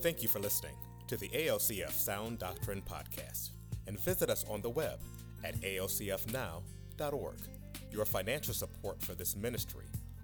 Thank 0.00 0.22
you 0.22 0.28
for 0.28 0.38
listening 0.38 0.74
to 1.08 1.16
the 1.16 1.28
ALCF 1.28 1.90
Sound 1.90 2.38
Doctrine 2.38 2.80
Podcast 2.80 3.50
and 3.86 4.00
visit 4.00 4.30
us 4.30 4.44
on 4.48 4.62
the 4.62 4.70
web 4.70 4.98
at 5.44 5.60
alcfnow.org. 5.60 7.36
Your 7.90 8.04
financial 8.04 8.54
support 8.54 9.02
for 9.02 9.14
this 9.14 9.36
ministry 9.36 9.86